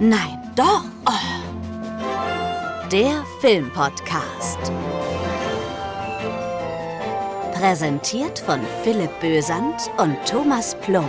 Nein, 0.00 0.38
doch. 0.54 0.84
Oh. 1.06 1.44
Der 2.90 3.24
Filmpodcast. 3.40 4.58
Präsentiert 7.54 8.38
von 8.40 8.60
Philipp 8.82 9.18
Bösand 9.20 9.90
und 9.96 10.16
Thomas 10.26 10.74
Plum. 10.82 11.08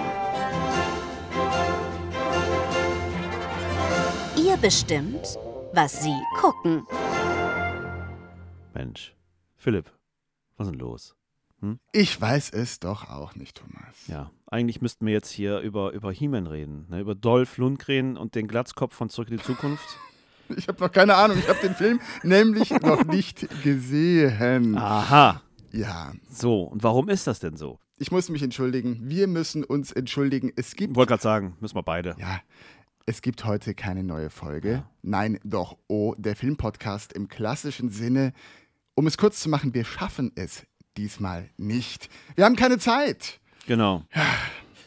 Ihr 4.38 4.56
bestimmt, 4.58 5.40
was 5.74 6.02
Sie 6.02 6.16
gucken. 6.40 6.88
Mensch, 8.74 9.14
Philipp, 9.66 9.92
was 10.58 10.68
ist 10.68 10.74
denn 10.74 10.80
los? 10.80 11.16
Ich 11.92 12.22
weiß 12.22 12.52
es 12.52 12.80
doch 12.80 13.10
auch 13.10 13.34
nicht, 13.34 13.58
Thomas. 13.58 14.06
Ja, 14.06 14.30
eigentlich 14.46 14.80
müssten 14.80 15.08
wir 15.08 15.14
jetzt 15.14 15.32
hier 15.32 15.58
über, 15.62 15.92
über 15.94 16.12
He-Man 16.12 16.46
reden, 16.46 16.86
ne? 16.92 17.00
über 17.00 17.16
Dolph 17.16 17.58
Lundgren 17.58 18.16
und 18.16 18.36
den 18.36 18.48
Glatzkopf 18.48 18.94
von 18.94 19.10
Zurück 19.10 19.32
in 19.32 19.38
die 19.38 19.44
Zukunft. 19.44 19.84
Ich 20.56 20.68
habe 20.68 20.80
noch 20.84 20.92
keine 20.92 21.16
Ahnung. 21.16 21.40
Ich 21.40 21.50
habe 21.50 21.58
den 21.64 21.74
Film 21.74 22.00
nämlich 22.24 22.70
noch 22.70 23.04
nicht 23.06 23.48
gesehen. 23.64 24.78
Aha, 24.78 25.42
Ja, 25.72 26.14
so, 26.30 26.62
und 26.66 26.84
warum 26.84 27.10
ist 27.10 27.26
das 27.26 27.40
denn 27.40 27.58
so? 27.58 27.80
ich 27.98 28.12
muss 28.12 28.30
mich 28.30 28.44
entschuldigen. 28.44 29.00
Wir 29.10 29.26
müssen 29.26 29.64
uns 29.64 29.92
entschuldigen. 29.92 30.52
Es 30.56 30.70
Ich 30.74 30.76
gibt 30.76 30.96
wollte 30.96 31.10
gerade 31.10 31.24
sagen, 31.24 31.58
müssen 31.62 31.74
wir 31.76 31.82
beide. 31.82 32.16
ja, 32.20 32.42
es 33.08 33.24
gibt 33.24 33.44
heute 33.46 33.74
keine 33.74 34.04
neue 34.04 34.30
Folge. 34.30 34.72
Ja. 34.72 34.90
Nein, 35.02 35.40
doch. 35.44 35.80
Oh, 35.88 36.14
der 36.20 36.36
Filmpodcast 36.36 37.14
im 37.14 37.28
klassischen 37.28 37.90
Sinne. 37.90 38.32
Um 38.98 39.08
es 39.08 39.18
kurz 39.18 39.42
zu 39.42 39.50
machen, 39.50 39.74
wir 39.74 39.84
schaffen 39.84 40.32
es 40.36 40.64
diesmal 40.96 41.50
nicht. 41.58 42.10
Wir 42.36 42.46
haben 42.46 42.56
keine 42.56 42.80
Zeit. 42.80 43.42
Genau. 43.68 44.04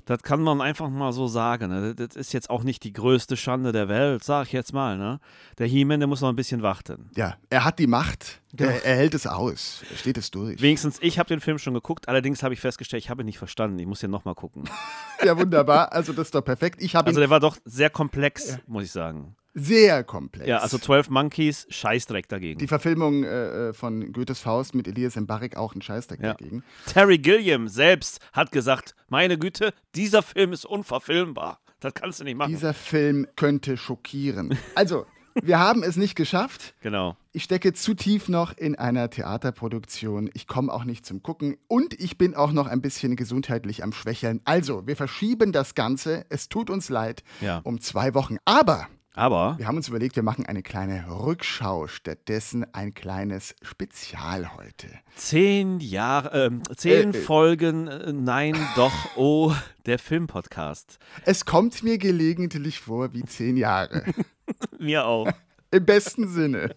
Das 0.07 0.23
kann 0.23 0.41
man 0.41 0.63
einfach 0.63 0.89
mal 0.89 1.13
so 1.13 1.27
sagen. 1.29 1.69
Ne? 1.69 1.95
Das 1.95 2.17
ist 2.17 2.33
jetzt 2.33 2.49
auch 2.49 2.63
nicht 2.63 2.83
die 2.85 2.95
größte 2.95 3.37
Schande 3.37 3.73
der 3.73 3.91
Welt, 3.91 4.25
sag 4.25 4.47
ich 4.47 4.53
jetzt 4.53 4.73
mal. 4.73 4.97
Ne? 4.97 5.21
Der 5.59 5.67
He-Man, 5.67 6.01
der 6.01 6.07
muss 6.07 6.23
noch 6.23 6.31
ein 6.31 6.37
bisschen 6.37 6.63
warten. 6.63 7.11
Ja, 7.15 7.37
er 7.51 7.67
hat 7.67 7.79
die 7.79 7.87
Macht. 7.87 8.41
Genau. 8.55 8.71
Er, 8.71 8.83
er 8.83 8.97
hält 8.97 9.13
es 9.13 9.27
aus. 9.27 9.83
Er 9.91 9.97
steht 9.99 10.17
es 10.17 10.31
durch. 10.31 10.63
Wenigstens, 10.63 10.97
ich 11.03 11.19
habe 11.19 11.29
den 11.29 11.41
Film 11.41 11.59
schon 11.59 11.75
geguckt, 11.75 12.09
allerdings 12.09 12.43
habe 12.43 12.55
ich 12.55 12.61
festgestellt, 12.61 13.03
ich 13.03 13.11
habe 13.11 13.23
ihn 13.23 13.27
nicht 13.27 13.37
verstanden. 13.37 13.79
Ich 13.79 13.87
muss 13.87 14.01
den 14.01 14.11
nochmal 14.11 14.35
gucken. 14.35 14.65
Ja, 15.25 15.37
wunderbar. 15.37 15.91
Also 15.91 16.13
das 16.13 16.29
ist 16.29 16.35
doch 16.37 16.45
perfekt. 16.45 16.81
Ich 16.81 16.95
habe 16.95 17.09
Also 17.09 17.19
der 17.19 17.29
war 17.29 17.41
doch 17.41 17.57
sehr 17.65 17.91
komplex, 17.91 18.57
muss 18.69 18.85
ich 18.85 18.93
sagen. 18.93 19.35
Sehr 19.59 20.05
komplex. 20.05 20.49
Ja, 20.49 20.59
also 20.59 20.79
12 20.79 21.11
Monkeys, 21.11 21.67
Scheißdreck 21.71 22.29
dagegen. 22.29 22.59
Die 22.59 22.67
Verfilmung 22.69 23.25
äh, 23.25 23.73
von 23.73 24.13
Goethes 24.13 24.41
Faust 24.41 24.75
mit 24.75 24.89
Elias 24.89 25.17
Mbarek 25.17 25.57
auch 25.57 25.75
ein 25.75 25.83
Scheißdreck 25.83 26.21
Ja. 26.21 26.35
dagegen. 26.35 26.63
Terry 26.87 27.19
Gilliam 27.19 27.69
selbst 27.69 28.21
hat 28.33 28.53
gesagt, 28.53 28.95
meine 29.09 29.39
Güte, 29.39 29.73
dieser 29.95 30.23
Film 30.23 30.53
ist 30.53 30.65
unverfilmbar. 30.65 31.61
Das 31.81 31.95
kannst 31.95 32.21
du 32.21 32.25
nicht 32.25 32.37
machen. 32.37 32.51
Dieser 32.53 32.75
Film 32.75 33.27
könnte 33.37 33.77
schockieren. 33.77 34.59
Also, 34.75 35.07
wir 35.41 35.61
haben 35.61 35.85
es 35.85 35.95
nicht 35.97 36.17
geschafft. 36.17 36.75
genau. 36.81 37.17
Ich 37.31 37.45
stecke 37.45 37.73
zu 37.73 37.95
tief 37.95 38.29
noch 38.29 38.57
in 38.57 38.75
einer 38.75 39.09
Theaterproduktion. 39.11 40.29
Ich 40.35 40.49
komme 40.49 40.73
auch 40.73 40.83
nicht 40.85 41.07
zum 41.07 41.23
Gucken. 41.23 41.57
Und 41.69 41.95
ich 42.01 42.19
bin 42.19 42.35
auch 42.35 42.51
noch 42.51 42.67
ein 42.67 42.81
bisschen 42.81 43.15
gesundheitlich 43.15 43.85
am 43.85 43.93
Schwächeln. 43.93 44.41
Also, 44.45 44.87
wir 44.89 44.97
verschieben 44.97 45.53
das 45.53 45.77
Ganze. 45.77 46.27
Es 46.31 46.49
tut 46.49 46.69
uns 46.71 46.89
leid. 46.89 47.23
Ja. 47.41 47.61
Um 47.63 47.81
zwei 47.81 48.15
Wochen. 48.15 48.39
Aber 48.45 48.89
Aber, 49.19 49.59
wir 49.59 49.67
haben 49.67 49.77
uns 49.77 49.89
überlegt, 49.89 50.15
wir 50.15 50.23
machen 50.23 50.47
eine 50.47 50.63
kleine 50.63 51.05
Rückschau. 51.11 51.89
Stattdessen 51.89 52.65
ein 52.73 52.95
kleines 52.95 53.57
Spezial 53.63 54.57
heute. 54.57 54.87
zehn 55.17 55.81
Jahre, 55.81 56.47
ähm, 56.47 56.63
zehn 56.77 57.13
Äh, 57.13 57.17
äh. 57.17 57.21
Folgen, 57.21 57.89
äh, 57.89 58.13
nein, 58.13 58.55
doch, 58.77 58.93
oh, 59.17 59.53
der 59.87 59.99
Filmpodcast. 59.99 61.01
Es 61.25 61.45
kommt 61.45 61.83
mir 61.83 61.99
gelegentlich 61.99 62.79
vor 62.79 63.13
wie 63.13 63.25
zehn 63.25 63.57
Jahre. 63.57 64.05
Mir 64.79 65.05
auch. 65.05 65.29
Im 65.73 65.85
besten 65.85 66.29
Sinne. 66.29 66.73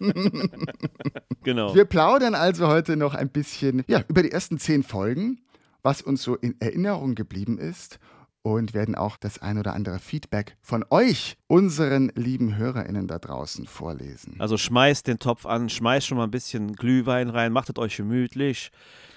Genau. 1.44 1.74
Wir 1.76 1.84
plaudern 1.84 2.34
also 2.34 2.66
heute 2.66 2.96
noch 2.96 3.14
ein 3.14 3.28
bisschen 3.28 3.84
ja, 3.86 4.02
über 4.08 4.24
die 4.24 4.32
ersten 4.32 4.58
zehn 4.58 4.82
Folgen, 4.82 5.40
was 5.82 6.02
uns 6.02 6.24
so 6.24 6.34
in 6.34 6.60
Erinnerung 6.60 7.14
geblieben 7.14 7.58
ist 7.58 8.00
und 8.42 8.74
werden 8.74 8.94
auch 8.94 9.16
das 9.16 9.40
ein 9.40 9.58
oder 9.58 9.72
andere 9.74 9.98
Feedback 9.98 10.56
von 10.60 10.84
euch, 10.90 11.36
unseren 11.46 12.12
lieben 12.14 12.56
HörerInnen 12.56 13.06
da 13.06 13.18
draußen, 13.18 13.66
vorlesen. 13.66 14.36
Also 14.38 14.56
schmeißt 14.56 15.06
den 15.06 15.18
Topf 15.18 15.46
an, 15.46 15.68
schmeißt 15.68 16.06
schon 16.06 16.18
mal 16.18 16.24
ein 16.24 16.30
bisschen 16.30 16.74
Glühwein 16.74 17.30
rein, 17.30 17.52
macht 17.52 17.70
es 17.70 17.78
euch 17.78 17.96
gemütlich. 17.96 18.70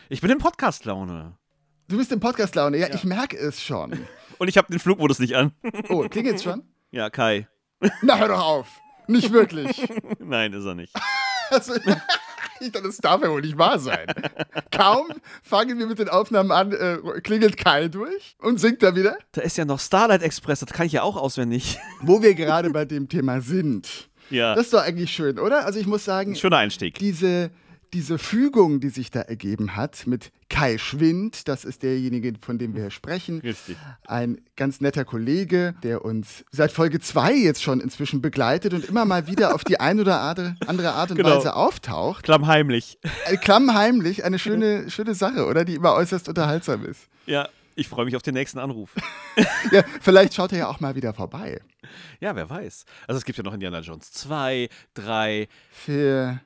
Ich 0.10 0.22
bin 0.22 0.30
in 0.30 0.38
Podcast-Laune. 0.38 1.38
Du 1.88 1.98
bist 1.98 2.12
im 2.12 2.20
Podcast-Laune, 2.20 2.78
ja, 2.78 2.94
ich 2.94 3.04
merke 3.04 3.38
es 3.38 3.62
schon. 3.62 4.00
Und 4.38 4.48
ich 4.48 4.58
habe 4.58 4.72
den 4.72 4.80
Flugmodus 4.80 5.20
nicht 5.20 5.36
an. 5.36 5.52
Oh, 5.90 6.08
klingelt's 6.08 6.44
schon? 6.44 6.64
Ja, 6.92 7.10
Kai. 7.10 7.48
Na, 8.02 8.18
hör 8.18 8.28
doch 8.28 8.42
auf! 8.42 8.68
Nicht 9.08 9.32
wirklich. 9.32 9.88
Nein, 10.20 10.54
ist 10.54 10.66
er 10.66 10.76
nicht. 10.76 10.94
Also, 11.50 11.74
das 12.84 12.98
darf 12.98 13.22
ja 13.22 13.30
wohl 13.30 13.42
nicht 13.42 13.58
wahr 13.58 13.80
sein. 13.80 14.08
Kaum 14.72 15.08
fangen 15.44 15.78
wir 15.80 15.88
mit 15.88 16.00
den 16.00 16.10
Aufnahmen 16.10 16.52
an, 16.52 16.72
äh, 16.72 16.98
klingelt 17.22 17.58
Kai 17.58 17.88
durch 17.88 18.36
und 18.40 18.60
singt 18.60 18.84
da 18.84 18.96
wieder. 18.96 19.18
Da 19.32 19.42
ist 19.42 19.58
ja 19.58 19.66
noch 19.66 19.80
Starlight 19.80 20.22
Express, 20.22 20.60
das 20.60 20.70
kann 20.70 20.86
ich 20.88 20.94
ja 20.94 21.04
auch 21.04 21.18
auswendig. 21.18 21.78
Wo 22.02 22.22
wir 22.22 22.34
gerade 22.34 22.70
bei 22.70 22.86
dem 22.86 23.10
Thema 23.10 23.42
sind. 23.42 24.10
Ja. 24.30 24.56
Das 24.56 24.66
ist 24.66 24.74
doch 24.74 24.82
eigentlich 24.82 25.12
schön, 25.12 25.38
oder? 25.40 25.66
Also 25.66 25.80
ich 25.80 25.86
muss 25.88 26.04
sagen, 26.06 26.36
Schöner 26.36 26.58
Einstieg. 26.58 26.98
diese, 26.98 27.52
diese 27.96 28.20
Fügung, 28.20 28.82
die 28.82 28.90
sich 28.90 29.10
da 29.10 29.22
ergeben 29.22 29.78
hat 29.78 30.06
mit 30.06 30.34
Kai 30.50 30.78
Schwind, 30.78 31.48
das 31.48 31.64
ist 31.64 31.82
derjenige, 31.82 32.34
von 32.42 32.58
dem 32.58 32.74
wir 32.74 32.82
hier 32.82 32.92
sprechen. 32.92 33.40
Richtig. 33.40 33.78
Ein 34.06 34.42
ganz 34.58 34.82
netter 34.82 35.06
Kollege, 35.06 35.76
der 35.82 36.04
uns 36.04 36.44
seit 36.52 36.74
Folge 36.74 37.00
2 37.00 37.34
jetzt 37.34 37.64
schon 37.64 37.80
inzwischen 37.80 38.22
begleitet 38.22 38.74
und 38.74 38.84
immer 38.84 39.06
mal 39.06 39.28
wieder 39.28 39.56
auf 39.56 39.64
die 39.64 39.80
ein 39.80 40.02
oder 40.02 40.20
andere 40.20 40.92
Art 40.92 41.12
und 41.12 41.16
genau. 41.16 41.38
Weise 41.38 41.56
auftaucht. 41.56 42.24
Klammheimlich. 42.24 43.00
Äh, 43.28 43.38
klammheimlich, 43.38 44.26
eine 44.26 44.40
schöne, 44.40 44.90
schöne 44.90 45.16
Sache, 45.16 45.46
oder? 45.46 45.64
Die 45.64 45.76
immer 45.76 45.94
äußerst 45.94 46.28
unterhaltsam 46.28 46.86
ist. 46.86 47.08
Ja, 47.26 47.48
ich 47.76 47.88
freue 47.88 48.04
mich 48.04 48.18
auf 48.18 48.24
den 48.24 48.34
nächsten 48.34 48.60
Anruf. 48.60 48.94
ja, 49.72 49.84
vielleicht 50.02 50.34
schaut 50.34 50.52
er 50.52 50.58
ja 50.58 50.68
auch 50.68 50.82
mal 50.82 50.96
wieder 50.96 51.14
vorbei. 51.14 51.62
Ja, 52.20 52.36
wer 52.36 52.50
weiß. 52.50 52.84
Also 53.08 53.20
es 53.20 53.24
gibt 53.24 53.38
ja 53.38 53.44
noch 53.46 53.54
Indiana 53.54 53.80
Jones 53.80 54.12
2, 54.12 54.68
3, 54.96 55.48
4, 55.72 56.42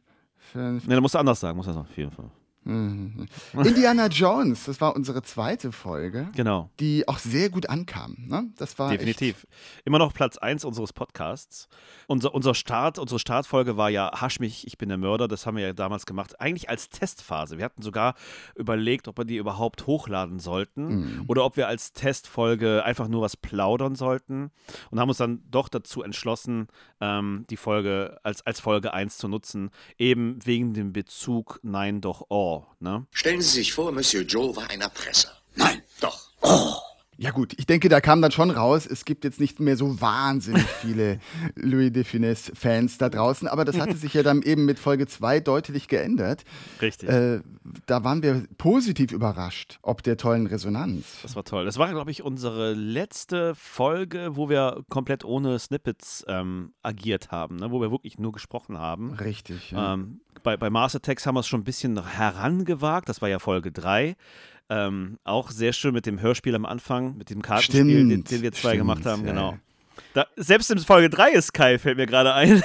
Nee, 0.54 0.80
dann 0.88 1.02
musst 1.02 1.16
du 1.16 1.20
anders 1.20 1.40
sagen, 1.40 1.58
muss 1.58 1.68
er 1.68 1.74
sagen. 1.74 1.88
Auf 1.90 1.98
jeden 1.98 2.12
Fall. 2.12 2.30
5. 2.70 3.66
Indiana 3.66 4.08
Jones, 4.08 4.66
das 4.66 4.80
war 4.80 4.96
unsere 4.96 5.22
zweite 5.24 5.72
Folge, 5.72 6.28
Genau. 6.36 6.70
die 6.80 7.08
auch 7.08 7.18
sehr 7.18 7.50
gut 7.50 7.70
ankam. 7.70 8.16
Ne? 8.28 8.52
Das 8.58 8.78
war 8.78 8.92
Definitiv. 8.92 9.48
Immer 9.86 9.98
noch 10.00 10.14
Platz 10.14 10.38
1 10.38 10.66
unseres 10.66 10.94
Podcasts. 10.94 11.68
Unser, 12.08 12.34
unser 12.34 12.54
Start, 12.54 13.00
unsere 13.00 13.20
Startfolge 13.20 13.78
war 13.78 13.90
ja 13.90 14.12
Hasch 14.22 14.40
mich, 14.40 14.68
ich 14.68 14.78
bin 14.78 14.90
der 14.90 14.98
Mörder. 14.98 15.28
Das 15.28 15.46
haben 15.46 15.58
wir 15.58 15.66
ja 15.66 15.74
damals 15.74 16.06
gemacht. 16.06 16.40
Eigentlich 16.40 16.70
als 16.70 16.90
Testphase. 16.90 17.58
Wir 17.58 17.66
hatten 17.66 17.82
sogar 17.82 18.16
überlegt, 18.56 19.08
ob 19.08 19.18
wir 19.18 19.26
die 19.26 19.38
überhaupt 19.38 19.88
hochladen 19.88 20.40
sollten 20.40 21.24
oder 21.28 21.46
ob 21.46 21.58
wir 21.58 21.68
als 21.68 21.94
Testfolge 21.94 22.84
einfach 22.84 23.08
nur 23.08 23.22
was 23.22 23.36
plaudern 23.38 23.96
sollten 23.96 24.52
und 24.92 25.00
haben 25.00 25.10
uns 25.10 25.18
dann 25.18 25.42
doch 25.50 25.70
dazu 25.70 26.04
entschlossen, 26.04 26.68
ähm, 27.02 27.46
die 27.50 27.58
Folge 27.58 28.20
als, 28.24 28.46
als 28.46 28.60
Folge 28.60 28.94
1 28.94 29.18
zu 29.18 29.28
nutzen. 29.28 29.72
Eben 29.98 30.40
wegen 30.46 30.74
dem 30.74 30.94
Bezug 30.94 31.60
Nein, 31.64 32.02
doch, 32.02 32.26
oh. 32.30 32.59
Ne? 32.80 33.06
Stellen 33.12 33.42
Sie 33.42 33.50
sich 33.50 33.74
vor, 33.74 33.92
Monsieur 33.92 34.24
Joe 34.24 34.56
war 34.56 34.70
ein 34.70 34.82
Erpresser. 34.82 35.32
Nein, 35.56 35.84
doch. 36.00 36.82
Ja 37.22 37.32
gut, 37.32 37.54
ich 37.58 37.66
denke, 37.66 37.90
da 37.90 38.00
kam 38.00 38.22
dann 38.22 38.32
schon 38.32 38.50
raus, 38.50 38.86
es 38.86 39.04
gibt 39.04 39.26
jetzt 39.26 39.42
nicht 39.42 39.60
mehr 39.60 39.76
so 39.76 40.00
wahnsinnig 40.00 40.64
viele 40.64 41.20
Louis 41.56 41.92
de 41.92 42.06
Funès-Fans 42.06 42.98
da 42.98 43.10
draußen, 43.10 43.46
aber 43.46 43.66
das 43.66 43.78
hatte 43.78 43.98
sich 43.98 44.14
ja 44.14 44.24
dann 44.24 44.42
eben 44.42 44.64
mit 44.64 44.80
Folge 44.80 45.06
2 45.06 45.42
deutlich 45.42 45.90
geändert. 45.90 46.46
Richtig. 46.82 47.10
Äh, 47.10 47.42
da 47.86 48.06
waren 48.06 48.24
wir 48.24 48.46
positiv 48.58 49.12
überrascht, 49.12 49.80
ob 49.82 50.02
der 50.02 50.16
tollen 50.16 50.48
Resonanz. 50.48 51.20
Das 51.22 51.36
war 51.36 51.44
toll. 51.44 51.66
Das 51.66 51.78
war, 51.78 51.90
glaube 51.90 52.10
ich, 52.10 52.24
unsere 52.24 52.72
letzte 52.72 53.54
Folge, 53.54 54.38
wo 54.38 54.48
wir 54.48 54.86
komplett 54.88 55.26
ohne 55.26 55.60
Snippets 55.60 56.24
ähm, 56.30 56.72
agiert 56.84 57.32
haben, 57.32 57.58
ne? 57.58 57.70
wo 57.70 57.82
wir 57.82 57.92
wirklich 57.92 58.18
nur 58.18 58.32
gesprochen 58.32 58.78
haben. 58.78 59.12
Richtig. 59.16 59.72
Ja. 59.72 59.96
Ähm, 59.96 60.22
bei, 60.42 60.56
bei 60.56 60.70
Mars 60.70 60.96
Attacks 60.96 61.26
haben 61.26 61.36
wir 61.36 61.42
es 61.42 61.48
schon 61.48 61.60
ein 61.60 61.66
bisschen 61.66 62.02
herangewagt. 62.02 63.10
Das 63.10 63.22
war 63.22 63.28
ja 63.28 63.40
Folge 63.40 63.74
3. 63.74 64.16
Ähm, 64.70 65.18
auch 65.24 65.50
sehr 65.50 65.74
schön 65.74 65.94
mit 65.94 66.06
dem 66.06 66.22
Hörspiel 66.22 66.54
am 66.56 66.66
Anfang, 66.66 67.18
mit 67.18 67.30
dem 67.30 67.42
Kartenspiel, 67.42 67.84
den, 67.86 68.10
Stimmt, 68.10 68.32
den 68.32 68.42
wir 68.44 68.52
zwei 68.52 68.70
stimmt, 68.70 68.78
gemacht 68.82 69.06
haben. 69.06 69.26
ja, 69.26 69.32
Genau. 69.32 69.58
Da, 70.14 70.28
selbst 70.36 70.72
in 70.72 70.80
Folge 70.80 71.10
3 71.10 71.32
ist 71.32 71.54
Kai, 71.54 71.78
fällt 71.80 71.98
mir 71.98 72.06
gerade 72.06 72.34
ein. 72.34 72.64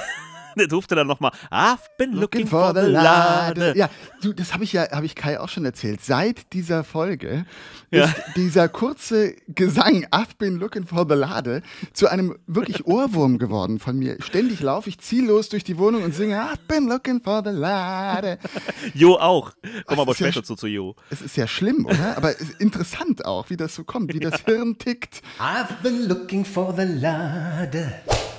Der 0.59 0.67
durfte 0.67 0.95
dann 0.95 1.07
nochmal, 1.07 1.31
I've 1.51 1.79
been 1.97 2.13
looking, 2.13 2.47
for, 2.47 2.73
the 2.73 2.81
Lade. 2.89 3.73
Ja, 3.75 3.89
du, 4.21 4.33
das 4.33 4.53
habe 4.53 4.63
ich 4.63 4.73
ja, 4.73 4.89
habe 4.91 5.05
ich 5.05 5.15
Kai 5.15 5.39
auch 5.39 5.49
schon 5.49 5.65
erzählt. 5.65 6.01
Seit 6.01 6.53
dieser 6.53 6.83
Folge 6.83 7.45
Ja. 7.91 8.05
ist 8.05 8.15
dieser 8.35 8.69
kurze 8.69 9.35
Gesang 9.47 10.05
I've 10.11 10.37
been 10.37 10.55
looking 10.55 10.85
for 10.85 11.05
the 11.07 11.15
Lade 11.15 11.61
zu 11.93 12.07
einem 12.07 12.35
wirklich 12.47 12.85
Ohrwurm 12.87 13.37
geworden 13.37 13.79
von 13.79 13.97
mir. 13.97 14.17
Ständig 14.21 14.61
laufe 14.61 14.89
ich 14.89 14.99
ziellos 14.99 15.49
durch 15.49 15.63
die 15.63 15.77
Wohnung 15.77 16.03
und 16.03 16.13
singe 16.15 16.37
I've 16.41 16.59
been 16.67 16.87
looking 16.87 17.21
for 17.21 17.43
the 17.43 17.51
Lade. 17.51 18.37
Jo 18.93 19.15
auch. 19.15 19.51
Komm 19.85 19.99
aber 19.99 20.11
ja 20.11 20.15
später 20.15 20.39
sch- 20.41 20.43
zu, 20.45 20.55
zu 20.55 20.67
Jo. 20.67 20.95
Es 21.09 21.21
ist 21.21 21.35
ja 21.37 21.47
schlimm, 21.47 21.85
oder? 21.85 22.17
Aber 22.17 22.31
es 22.31 22.41
ist 22.41 22.61
interessant 22.61 23.25
auch, 23.25 23.49
wie 23.49 23.57
das 23.57 23.75
so 23.75 23.83
kommt, 23.83 24.13
wie 24.13 24.19
das 24.19 24.41
Hirn 24.41 24.77
tickt. 24.77 25.21
I've 25.39 25.81
been 25.83 26.07
looking 26.07 26.45
for 26.45 26.73
the 26.75 26.83
Lade. 26.83 27.91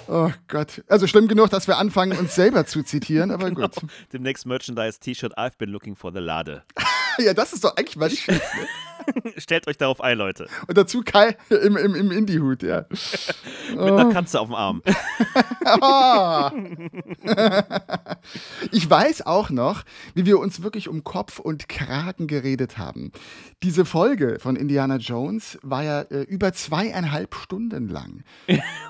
Oh 0.08 0.31
Gott. 0.49 0.85
Also 0.88 1.06
schlimm 1.06 1.29
genug, 1.29 1.50
dass 1.50 1.67
wir 1.67 1.79
anfangen, 1.79 2.17
uns 2.19 2.35
selber 2.35 2.67
zu 2.67 2.82
zitieren, 2.82 3.31
aber 3.31 3.50
gut. 3.50 3.73
Demnächst 4.12 4.47
Merchandise-T-Shirt, 4.47 5.37
I've 5.37 5.58
been 5.58 5.70
looking 5.70 5.97
for 5.97 6.12
the 6.12 6.20
Lade. 6.20 6.62
Ja, 7.19 7.32
das 7.32 7.55
ist 7.55 7.64
doch 7.64 7.75
eigentlich 7.79 7.97
mal 7.97 8.11
nicht 8.11 8.25
schlecht. 8.25 8.43
Ne? 8.43 8.67
Stellt 9.37 9.67
euch 9.69 9.79
darauf 9.79 10.00
ein, 10.00 10.19
Leute. 10.19 10.49
Und 10.67 10.76
dazu 10.76 11.03
Kai 11.03 11.37
im, 11.50 11.76
im, 11.76 11.94
im 11.94 12.11
Indie-Hut, 12.11 12.62
ja. 12.62 12.87
Mit 13.70 13.81
einer 13.81 14.12
Katze 14.12 14.41
auf 14.41 14.49
dem 14.49 14.55
Arm. 14.55 14.82
Ah. 15.69 16.53
ich 18.70 18.88
weiß 18.88 19.26
auch 19.26 19.50
noch, 19.50 19.82
wie 20.14 20.25
wir 20.25 20.38
uns 20.38 20.62
wirklich 20.62 20.88
um 20.88 21.03
Kopf 21.03 21.41
und 21.41 21.69
Kragen 21.69 22.29
geredet 22.29 22.79
haben. 22.79 23.11
Diese 23.64 23.85
Folge 23.85 24.38
von 24.38 24.55
Indiana 24.55 24.97
Jones 24.97 25.58
war 25.62 25.82
ja 25.82 26.03
äh, 26.03 26.23
über 26.23 26.53
zweieinhalb 26.53 27.35
Stunden 27.35 27.88
lang. 27.88 28.23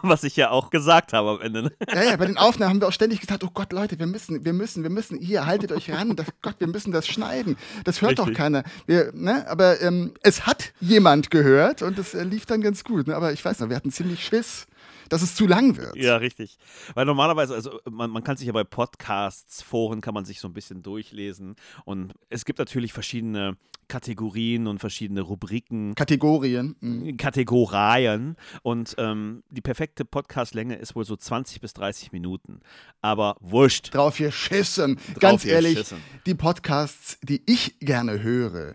Was 0.02 0.22
ich 0.24 0.36
ja 0.36 0.50
auch 0.50 0.68
gesagt 0.70 1.12
habe 1.14 1.30
am 1.30 1.40
Ende. 1.40 1.62
ne? 1.62 1.72
Ja, 1.92 2.02
ja, 2.02 2.16
bei 2.16 2.26
den 2.26 2.36
Aufnahmen 2.36 2.74
haben 2.74 2.80
wir 2.80 2.88
auch 2.88 2.92
ständig 2.92 3.20
gesagt, 3.20 3.42
oh 3.42 3.50
Gott, 3.52 3.72
Leute, 3.72 3.98
wir 3.98 4.06
müssen, 4.06 4.44
wir 4.44 4.52
müssen, 4.52 4.82
wir 4.82 4.90
müssen, 4.90 5.18
hier, 5.18 5.46
haltet 5.46 5.72
euch 5.72 5.90
ran, 5.90 6.14
das, 6.16 6.26
Gott, 6.42 6.56
wir 6.58 6.66
müssen 6.66 6.92
das 6.92 7.06
schneiden. 7.06 7.56
Das 7.84 8.02
hört 8.02 8.18
doch 8.18 8.26
Richtig. 8.26 8.38
keiner. 8.38 8.64
Wir, 8.86 9.12
ne? 9.14 9.48
Aber 9.48 9.80
ähm, 9.80 10.05
es 10.22 10.46
hat 10.46 10.72
jemand 10.80 11.30
gehört 11.30 11.82
und 11.82 11.98
es 11.98 12.14
äh, 12.14 12.24
lief 12.24 12.46
dann 12.46 12.60
ganz 12.60 12.84
gut. 12.84 13.06
Ne? 13.06 13.16
Aber 13.16 13.32
ich 13.32 13.44
weiß 13.44 13.60
noch, 13.60 13.68
wir 13.68 13.76
hatten 13.76 13.90
ziemlich 13.90 14.24
Schiss, 14.24 14.66
dass 15.08 15.22
es 15.22 15.34
zu 15.34 15.46
lang 15.46 15.76
wird. 15.76 15.96
Ja, 15.96 16.16
richtig. 16.16 16.58
Weil 16.94 17.06
normalerweise, 17.06 17.54
also 17.54 17.80
man, 17.90 18.10
man 18.10 18.24
kann 18.24 18.36
sich 18.36 18.46
ja 18.46 18.52
bei 18.52 18.64
Podcasts, 18.64 19.62
Foren, 19.62 20.00
kann 20.00 20.14
man 20.14 20.24
sich 20.24 20.40
so 20.40 20.48
ein 20.48 20.54
bisschen 20.54 20.82
durchlesen. 20.82 21.56
Und 21.84 22.14
es 22.28 22.44
gibt 22.44 22.58
natürlich 22.58 22.92
verschiedene 22.92 23.56
Kategorien 23.88 24.66
und 24.66 24.80
verschiedene 24.80 25.20
Rubriken. 25.20 25.94
Kategorien. 25.94 26.76
Mhm. 26.80 27.16
Kategorien 27.16 28.36
und 28.62 28.94
ähm, 28.98 29.44
die 29.50 29.60
perfekte 29.60 30.04
Podcastlänge 30.04 30.76
ist 30.76 30.96
wohl 30.96 31.04
so 31.04 31.16
20 31.16 31.60
bis 31.60 31.72
30 31.74 32.12
Minuten. 32.12 32.60
Aber 33.00 33.36
wurscht. 33.40 33.94
Drauf 33.94 34.18
geschissen. 34.18 34.98
Ganz 35.20 35.44
ehrlich, 35.44 35.74
geschissen. 35.74 35.98
die 36.26 36.34
Podcasts, 36.34 37.18
die 37.22 37.42
ich 37.46 37.78
gerne 37.78 38.22
höre, 38.22 38.74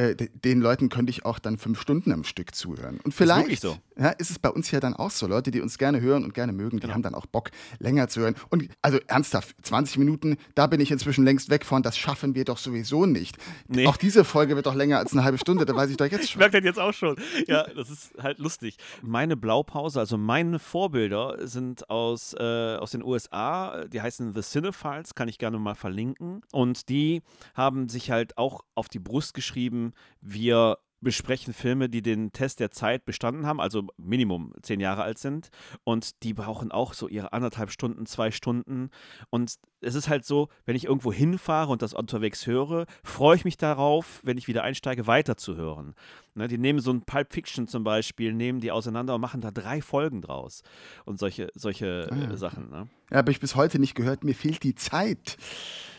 äh, 0.00 0.14
de- 0.16 0.30
den 0.44 0.60
Leuten 0.60 0.88
könnte 0.88 1.10
ich 1.10 1.24
auch 1.24 1.38
dann 1.38 1.58
fünf 1.58 1.80
Stunden 1.80 2.12
am 2.12 2.24
Stück 2.24 2.54
zuhören. 2.54 3.00
Und 3.04 3.12
vielleicht 3.12 3.60
so. 3.62 3.76
Ja, 4.00 4.08
ist 4.10 4.30
es 4.30 4.38
bei 4.38 4.48
uns 4.48 4.70
ja 4.70 4.80
dann 4.80 4.94
auch 4.94 5.10
so. 5.10 5.26
Leute, 5.26 5.50
die 5.50 5.60
uns 5.60 5.78
gerne 5.78 6.00
hören 6.00 6.24
und 6.24 6.34
gerne 6.34 6.52
mögen, 6.52 6.78
die 6.78 6.80
Genau. 6.80 6.94
haben 6.94 7.02
dann 7.02 7.14
auch 7.14 7.26
Bock, 7.26 7.50
länger 7.78 8.08
zu 8.08 8.20
hören. 8.22 8.34
Und 8.48 8.68
also 8.82 8.98
ernsthaft, 9.06 9.54
20 9.62 9.98
Minuten, 9.98 10.36
da 10.54 10.66
bin 10.66 10.80
ich 10.80 10.90
inzwischen 10.90 11.24
längst 11.24 11.50
weg 11.50 11.64
von, 11.64 11.82
das 11.82 11.96
schaffen 11.98 12.34
wir 12.34 12.44
doch 12.44 12.58
sowieso 12.58 13.06
nicht. 13.06 13.36
Nee. 13.68 13.86
Auch 13.86 13.96
diese 13.96 14.24
Folge 14.24 14.56
wird 14.56 14.66
doch 14.66 14.74
länger 14.74 14.98
als 14.98 15.12
eine 15.12 15.22
halbe 15.22 15.38
Stunde, 15.38 15.64
da 15.66 15.76
weiß 15.76 15.90
ich 15.90 15.96
doch 15.96 16.06
jetzt 16.06 16.24
Ich 16.24 16.30
schon. 16.30 16.38
merke 16.40 16.56
das 16.58 16.64
jetzt 16.64 16.78
auch 16.80 16.92
schon. 16.94 17.16
Ja, 17.46 17.64
das 17.64 17.90
ist 17.90 18.12
halt 18.20 18.38
lustig. 18.38 18.76
Meine 19.02 19.36
Blaupause, 19.36 20.00
also 20.00 20.16
meine 20.16 20.58
Vorbilder 20.58 21.46
sind 21.46 21.90
aus, 21.90 22.34
äh, 22.34 22.76
aus 22.76 22.92
den 22.92 23.02
USA, 23.04 23.84
die 23.86 24.00
heißen 24.00 24.32
The 24.32 24.40
Cinephiles, 24.40 25.14
kann 25.14 25.28
ich 25.28 25.38
gerne 25.38 25.58
mal 25.58 25.74
verlinken. 25.74 26.40
Und 26.52 26.88
die 26.88 27.22
haben 27.54 27.88
sich 27.88 28.10
halt 28.10 28.38
auch 28.38 28.62
auf 28.74 28.88
die 28.88 28.98
Brust 28.98 29.34
geschrieben, 29.34 29.92
wir 30.20 30.78
besprechen 31.00 31.54
Filme, 31.54 31.88
die 31.88 32.02
den 32.02 32.32
Test 32.32 32.60
der 32.60 32.70
Zeit 32.70 33.04
bestanden 33.04 33.46
haben, 33.46 33.60
also 33.60 33.86
Minimum 33.96 34.52
zehn 34.62 34.80
Jahre 34.80 35.02
alt 35.02 35.18
sind. 35.18 35.50
Und 35.84 36.22
die 36.22 36.34
brauchen 36.34 36.70
auch 36.70 36.92
so 36.92 37.08
ihre 37.08 37.32
anderthalb 37.32 37.70
Stunden, 37.70 38.06
zwei 38.06 38.30
Stunden. 38.30 38.90
Und 39.30 39.56
es 39.80 39.94
ist 39.94 40.08
halt 40.08 40.24
so, 40.24 40.48
wenn 40.66 40.76
ich 40.76 40.84
irgendwo 40.84 41.12
hinfahre 41.12 41.72
und 41.72 41.82
das 41.82 41.94
unterwegs 41.94 42.46
höre, 42.46 42.86
freue 43.02 43.36
ich 43.36 43.44
mich 43.44 43.56
darauf, 43.56 44.20
wenn 44.24 44.36
ich 44.36 44.48
wieder 44.48 44.62
einsteige, 44.62 45.06
weiterzuhören. 45.06 45.94
Ne, 46.34 46.48
die 46.48 46.58
nehmen 46.58 46.80
so 46.80 46.92
ein 46.92 47.02
Pulp 47.02 47.32
Fiction 47.32 47.66
zum 47.66 47.82
Beispiel, 47.82 48.32
nehmen 48.32 48.60
die 48.60 48.70
auseinander 48.70 49.14
und 49.14 49.20
machen 49.20 49.40
da 49.40 49.50
drei 49.50 49.82
Folgen 49.82 50.22
draus. 50.22 50.62
Und 51.04 51.18
solche, 51.18 51.48
solche 51.54 52.08
äh, 52.10 52.36
Sachen. 52.36 52.70
Ne? 52.70 52.88
Ja, 53.10 53.18
habe 53.18 53.30
ich 53.30 53.40
bis 53.40 53.56
heute 53.56 53.78
nicht 53.78 53.94
gehört, 53.94 54.22
mir 54.22 54.34
fehlt 54.34 54.62
die 54.62 54.74
Zeit. 54.74 55.36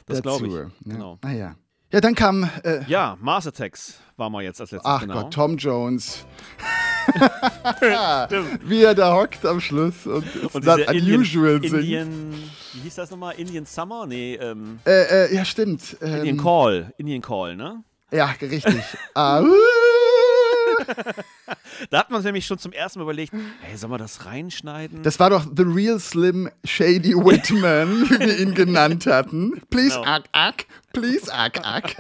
Das 0.06 0.22
glaube 0.22 0.48
ich. 0.48 0.54
Ja. 0.54 0.70
Genau. 0.86 1.20
Naja. 1.22 1.56
Ja, 1.92 2.00
dann 2.02 2.16
kam 2.16 2.50
äh, 2.64 2.84
Ja, 2.88 3.18
Mars 3.20 3.48
Attacks 3.48 4.00
waren 4.18 4.32
wir 4.32 4.42
jetzt 4.42 4.62
als 4.62 4.72
letztes. 4.72 4.90
Ach 4.90 5.02
genau. 5.02 5.24
Gott, 5.24 5.34
Tom 5.34 5.58
Jones. 5.58 6.26
Wie 8.64 8.84
er 8.84 8.94
da 8.96 9.16
hockt 9.16 9.46
am 9.46 9.60
Schluss 9.60 10.06
und, 10.06 10.24
Und 10.54 10.64
diese 10.64 10.86
unusual 10.88 11.56
Indian, 11.56 11.62
singt. 11.72 11.84
Indian, 11.84 12.34
wie 12.74 12.80
hieß 12.82 12.96
das 12.96 13.10
nochmal? 13.12 13.34
Indian 13.38 13.66
Summer? 13.66 14.06
Nee, 14.06 14.36
ähm, 14.36 14.80
Äh, 14.86 15.26
äh, 15.26 15.36
ja, 15.36 15.44
stimmt. 15.44 15.94
Indian 16.00 16.28
Ähm, 16.28 16.38
Call. 16.38 16.94
Indian 16.98 17.22
Call, 17.22 17.56
ne? 17.56 17.84
ja, 18.12 18.34
richtig. 18.42 18.84
ah, 19.16 19.42
uh, 19.42 19.46
Da 21.90 22.00
hat 22.00 22.10
man 22.12 22.22
sich 22.22 22.26
nämlich 22.28 22.46
schon 22.46 22.58
zum 22.60 22.72
ersten 22.72 23.00
Mal 23.00 23.04
überlegt, 23.04 23.34
hey, 23.62 23.76
sollen 23.78 23.92
wir 23.92 23.98
das 23.98 24.26
reinschneiden? 24.26 25.04
das 25.04 25.20
war 25.20 25.30
doch 25.30 25.46
The 25.56 25.64
Real 25.64 26.00
Slim 26.00 26.50
Shady 26.64 27.16
Whitman, 27.16 28.10
wie 28.10 28.20
wir 28.20 28.40
ihn 28.40 28.54
genannt 28.54 29.06
hatten. 29.08 29.62
Please, 29.70 29.96
Genau. 30.00 30.08
ack, 30.12 30.24
ack. 30.32 30.66
Please, 30.94 31.34
ack, 31.34 31.60
ack. 31.66 31.96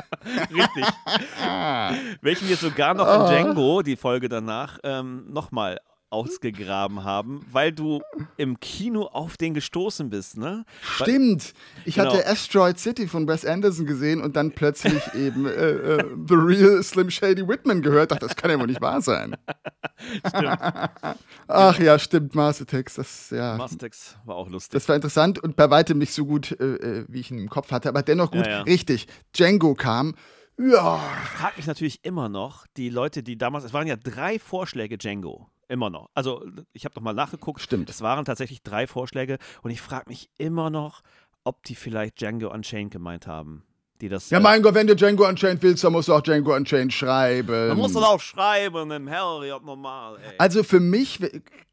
Richtig. 0.54 0.86
Welchen 2.22 2.50
wir 2.50 2.58
sogar 2.58 2.94
noch 2.94 3.08
Ah. 3.08 3.26
in 3.26 3.32
Django, 3.46 3.82
die 3.82 3.96
Folge 3.96 4.30
danach, 4.30 4.78
ähm, 4.84 5.26
nochmal 5.32 5.80
ausgegraben 6.12 7.04
haben, 7.04 7.46
weil 7.52 7.72
du 7.72 8.02
im 8.38 8.60
Kino 8.60 9.04
auf 9.04 9.38
den 9.38 9.54
gestoßen 9.54 10.10
bist, 10.10 10.38
ne? 10.38 10.66
Stimmt. 10.82 11.54
Ich 11.86 11.96
Genau. 11.96 12.12
hatte 12.14 12.28
Asteroid 12.28 12.80
City 12.80 13.08
von 13.08 13.28
Wes 13.28 13.46
Anderson 13.46 13.86
gesehen 13.86 14.22
und 14.22 14.36
dann 14.36 14.52
plötzlich 14.52 15.02
eben 15.16 15.46
äh, 15.46 15.50
äh, 15.52 16.06
The 16.28 16.36
Real 16.36 16.84
Slim 16.84 17.10
Shady 17.10 17.48
Whitman 17.48 17.82
gehört. 17.82 18.12
Dachte, 18.12 18.28
das 18.28 18.36
kann 18.36 18.52
ja 18.52 18.60
wohl 18.60 18.68
nicht 18.68 18.82
wahr 18.82 19.02
sein. 19.02 19.36
Ach 21.48 21.80
ja, 21.80 21.98
stimmt, 22.00 22.36
Attacks. 22.36 22.96
Das, 22.96 23.30
ja. 23.30 23.56
Mastex 23.56 24.18
war 24.26 24.36
auch 24.36 24.50
lustig. 24.50 24.72
Das 24.74 24.88
war 24.90 24.96
interessant 24.96 25.40
und 25.40 25.56
bei 25.56 25.70
weitem 25.70 25.98
nicht 25.98 26.14
so 26.14 26.26
gut, 26.26 26.52
äh, 26.60 26.76
äh, 26.76 27.06
wie 27.08 27.20
ich 27.20 27.32
ihn 27.32 27.40
im 27.40 27.50
Kopf 27.50 27.72
hatte, 27.72 27.90
aber 27.90 28.04
dennoch 28.04 28.32
gut. 28.32 28.46
Ja, 28.46 28.52
ja. 28.52 28.62
Richtig. 28.64 29.08
Django 29.34 29.76
kam. 29.76 30.16
Ja, 30.58 30.98
frage 31.38 31.54
mich 31.58 31.66
natürlich 31.66 32.04
immer 32.04 32.30
noch, 32.30 32.68
die 32.78 32.90
Leute, 32.90 33.24
die 33.24 33.38
damals, 33.38 33.64
es 33.64 33.74
waren 33.74 33.88
ja 33.88 33.96
drei 33.96 34.38
Vorschläge 34.38 34.98
Django. 34.98 35.50
Immer 35.72 35.90
noch. 35.90 36.10
Also, 36.14 36.46
ich 36.74 36.84
habe 36.84 36.94
doch 36.94 37.02
mal 37.02 37.14
nachgeguckt. 37.14 37.62
Stimmt. 37.62 37.90
Es 37.90 38.02
waren 38.02 38.26
tatsächlich 38.26 38.62
drei 38.62 38.88
Vorschläge 38.88 39.38
und 39.64 39.72
ich 39.72 39.80
frage 39.80 40.10
mich 40.10 40.30
immer 40.38 40.70
noch, 40.70 41.02
ob 41.46 41.64
die 41.64 41.76
vielleicht 41.76 42.20
Django 42.20 42.52
Unchained 42.52 42.92
gemeint 42.92 43.26
haben. 43.26 43.64
Die 44.02 44.10
das. 44.10 44.32
ja, 44.32 44.40
äh, 44.40 44.42
mein 44.42 44.64
Gott, 44.64 44.74
wenn 44.74 44.88
du 44.88 44.96
Django 44.96 45.28
Unchained 45.28 45.62
willst, 45.62 45.84
dann 45.84 45.94
musst 45.94 46.08
du 46.08 46.14
auch 46.14 46.22
Django 46.22 46.56
Unchained 46.56 46.92
schreiben. 46.92 47.70
Man 47.70 47.78
muss 47.78 47.94
das 47.94 48.04
auch 48.04 48.20
schreiben 48.20 48.90
im 48.90 49.10
Harry, 49.10 49.50
normal, 49.64 50.18
ey. 50.18 50.34
Also 50.40 50.64
für 50.64 50.80
mich, 50.80 51.20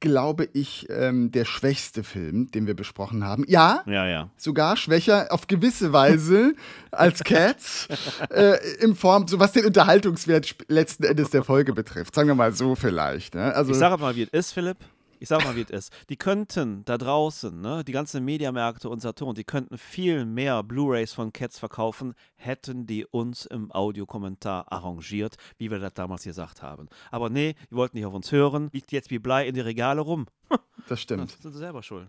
glaube 0.00 0.48
ich, 0.52 0.86
ähm, 0.90 1.32
der 1.32 1.46
schwächste 1.46 2.04
Film, 2.04 2.50
den 2.50 2.66
wir 2.66 2.74
besprochen 2.74 3.24
haben. 3.24 3.44
Ja, 3.48 3.82
Ja, 3.86 4.06
ja. 4.06 4.28
sogar 4.36 4.76
schwächer 4.76 5.28
auf 5.30 5.46
gewisse 5.46 5.92
Weise 5.94 6.52
als 6.90 7.24
Cats 7.24 7.88
äh, 8.30 8.58
in 8.80 8.94
Form, 8.94 9.26
so 9.26 9.40
was 9.40 9.52
den 9.52 9.64
Unterhaltungswert 9.64 10.54
letzten 10.68 11.04
Endes 11.04 11.30
der 11.30 11.42
Folge 11.42 11.72
betrifft. 11.72 12.14
Sagen 12.14 12.28
wir 12.28 12.34
mal 12.34 12.52
so 12.52 12.74
vielleicht. 12.74 13.34
Ne? 13.34 13.54
Also, 13.54 13.72
Ich 13.72 13.78
sage 13.78 13.96
mal, 14.00 14.14
wie 14.14 14.22
es 14.22 14.28
ist, 14.30 14.52
Philipp. 14.52 14.76
Ich 15.20 15.28
sage 15.28 15.44
mal, 15.44 15.56
wie 15.56 15.62
es 15.62 15.70
ist. 15.70 15.92
Die 16.08 16.16
könnten 16.16 16.84
da 16.84 16.98
draußen, 16.98 17.60
ne, 17.60 17.84
die 17.84 17.92
ganzen 17.92 18.24
Mediamärkte 18.24 18.88
und 18.88 19.00
Saturn, 19.00 19.34
die 19.34 19.44
könnten 19.44 19.76
viel 19.78 20.24
mehr 20.24 20.62
Blu-rays 20.62 21.12
von 21.12 21.32
Cats 21.32 21.58
verkaufen, 21.58 22.14
hätten 22.36 22.86
die 22.86 23.04
uns 23.06 23.46
im 23.46 23.72
Audiokommentar 23.72 24.70
arrangiert, 24.72 25.36
wie 25.58 25.70
wir 25.70 25.78
das 25.78 25.94
damals 25.94 26.24
gesagt 26.24 26.62
haben. 26.62 26.88
Aber 27.10 27.30
nee, 27.30 27.54
die 27.70 27.74
wollten 27.74 27.96
nicht 27.96 28.06
auf 28.06 28.14
uns 28.14 28.30
hören, 28.32 28.70
liegt 28.72 28.92
jetzt 28.92 29.10
wie 29.10 29.18
Blei 29.18 29.46
in 29.46 29.54
die 29.54 29.60
Regale 29.60 30.00
rum. 30.00 30.26
das 30.48 30.60
Das 30.88 31.00
stimmt. 31.00 31.30
sind 31.30 31.52
sie 31.52 31.58
selber 31.58 31.82
schuld. 31.82 32.08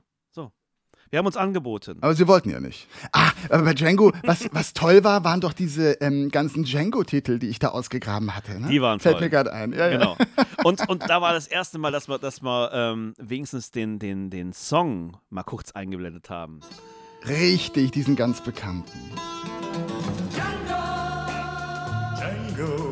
Wir 1.09 1.19
haben 1.19 1.25
uns 1.25 1.37
angeboten. 1.37 1.97
Aber 2.01 2.13
sie 2.13 2.27
wollten 2.27 2.49
ja 2.49 2.59
nicht. 2.59 2.87
Ah, 3.11 3.31
aber 3.49 3.63
bei 3.63 3.73
Django, 3.73 4.11
was, 4.23 4.47
was 4.53 4.73
toll 4.73 5.03
war, 5.03 5.23
waren 5.23 5.41
doch 5.41 5.53
diese 5.53 5.93
ähm, 6.01 6.29
ganzen 6.29 6.63
Django-Titel, 6.63 7.39
die 7.39 7.47
ich 7.47 7.57
da 7.59 7.69
ausgegraben 7.69 8.35
hatte. 8.35 8.59
Ne? 8.59 8.67
Die 8.67 8.81
waren 8.81 8.99
Fällt 8.99 9.15
toll. 9.15 9.23
mir 9.23 9.29
gerade 9.29 9.51
ein. 9.51 9.73
Ja, 9.73 9.89
ja. 9.89 9.97
Genau. 9.97 10.17
Und, 10.63 10.89
und 10.89 11.09
da 11.09 11.21
war 11.21 11.31
das 11.31 11.47
erste 11.47 11.79
Mal, 11.79 11.91
dass 11.93 12.09
wir, 12.09 12.19
dass 12.19 12.41
wir 12.41 12.71
ähm, 12.73 13.13
wenigstens 13.17 13.71
den, 13.71 13.97
den, 13.97 14.29
den 14.29 14.51
Song 14.51 15.15
mal 15.29 15.43
kurz 15.43 15.71
eingeblendet 15.71 16.29
haben. 16.29 16.59
Richtig, 17.25 17.91
diesen 17.91 18.17
ganz 18.17 18.41
bekannten. 18.41 18.91
Django, 20.33 20.79
have 22.59 22.88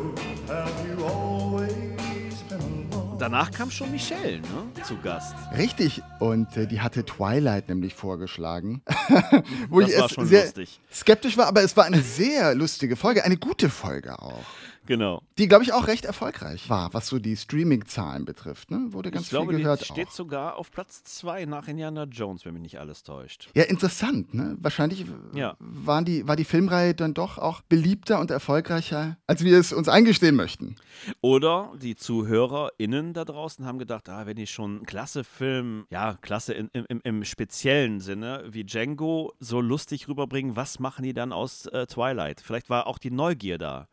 danach 3.28 3.50
kam 3.50 3.70
schon 3.70 3.90
Michelle 3.90 4.40
ne, 4.40 4.82
zu 4.84 4.96
Gast. 5.02 5.34
Richtig, 5.54 6.02
und 6.18 6.56
äh, 6.56 6.66
die 6.66 6.80
hatte 6.80 7.04
Twilight 7.04 7.68
nämlich 7.68 7.94
vorgeschlagen. 7.94 8.80
wo 9.68 9.80
Das 9.80 9.90
ich 9.90 10.00
war 10.00 10.08
schon 10.08 10.26
sehr 10.26 10.44
lustig. 10.44 10.80
skeptisch 10.90 11.36
war, 11.36 11.46
aber 11.46 11.62
es 11.62 11.76
war 11.76 11.84
eine 11.84 12.00
sehr 12.00 12.54
lustige 12.54 12.96
Folge, 12.96 13.24
eine 13.24 13.36
gute 13.36 13.68
Folge 13.68 14.18
auch. 14.18 14.44
Genau. 14.86 15.20
Die, 15.36 15.48
glaube 15.48 15.64
ich, 15.64 15.74
auch 15.74 15.86
recht 15.86 16.06
erfolgreich 16.06 16.70
war, 16.70 16.94
was 16.94 17.08
so 17.08 17.18
die 17.18 17.36
Streaming-Zahlen 17.36 18.24
betrifft. 18.24 18.70
Ne? 18.70 18.86
Wurde 18.88 19.10
ganz 19.10 19.24
ich 19.26 19.30
glaube, 19.30 19.52
viel 19.52 19.58
gehört 19.60 19.82
die 19.82 19.84
steht 19.84 20.08
auch. 20.08 20.12
sogar 20.12 20.56
auf 20.56 20.70
Platz 20.70 21.04
2 21.04 21.44
nach 21.44 21.68
Indiana 21.68 22.04
Jones, 22.04 22.46
wenn 22.46 22.54
mich 22.54 22.62
nicht 22.62 22.80
alles 22.80 23.02
täuscht. 23.02 23.50
Ja, 23.54 23.64
interessant, 23.64 24.32
ne? 24.32 24.56
Wahrscheinlich 24.62 25.04
Ja. 25.34 25.56
waren 25.58 26.06
die, 26.06 26.26
war 26.26 26.36
die 26.36 26.46
Filmreihe 26.46 26.94
dann 26.94 27.12
doch 27.12 27.36
auch 27.36 27.60
beliebter 27.60 28.18
und 28.18 28.30
erfolgreicher, 28.30 29.18
als 29.26 29.44
wir 29.44 29.58
es 29.58 29.74
uns 29.74 29.90
eingestehen 29.90 30.36
möchten. 30.36 30.76
Oder 31.20 31.70
die 31.82 31.94
ZuhörerInnen 31.94 33.12
da 33.18 33.24
draußen 33.24 33.66
haben 33.66 33.78
gedacht, 33.78 34.08
ah, 34.08 34.26
wenn 34.26 34.36
die 34.36 34.46
schon 34.46 34.76
einen 34.76 34.86
klasse 34.86 35.24
Film, 35.24 35.86
ja, 35.90 36.16
klasse 36.20 36.54
in, 36.54 36.68
im, 36.72 37.00
im, 37.02 37.24
speziellen 37.24 38.00
Sinne 38.00 38.44
wie 38.48 38.64
Django 38.64 39.34
so 39.40 39.60
lustig 39.60 40.08
rüberbringen, 40.08 40.56
was 40.56 40.78
machen 40.78 41.02
die 41.02 41.12
dann 41.12 41.32
aus 41.32 41.66
äh, 41.66 41.86
Twilight? 41.86 42.40
Vielleicht 42.40 42.70
war 42.70 42.86
auch 42.86 42.98
die 42.98 43.10
Neugier 43.10 43.58
da. 43.58 43.88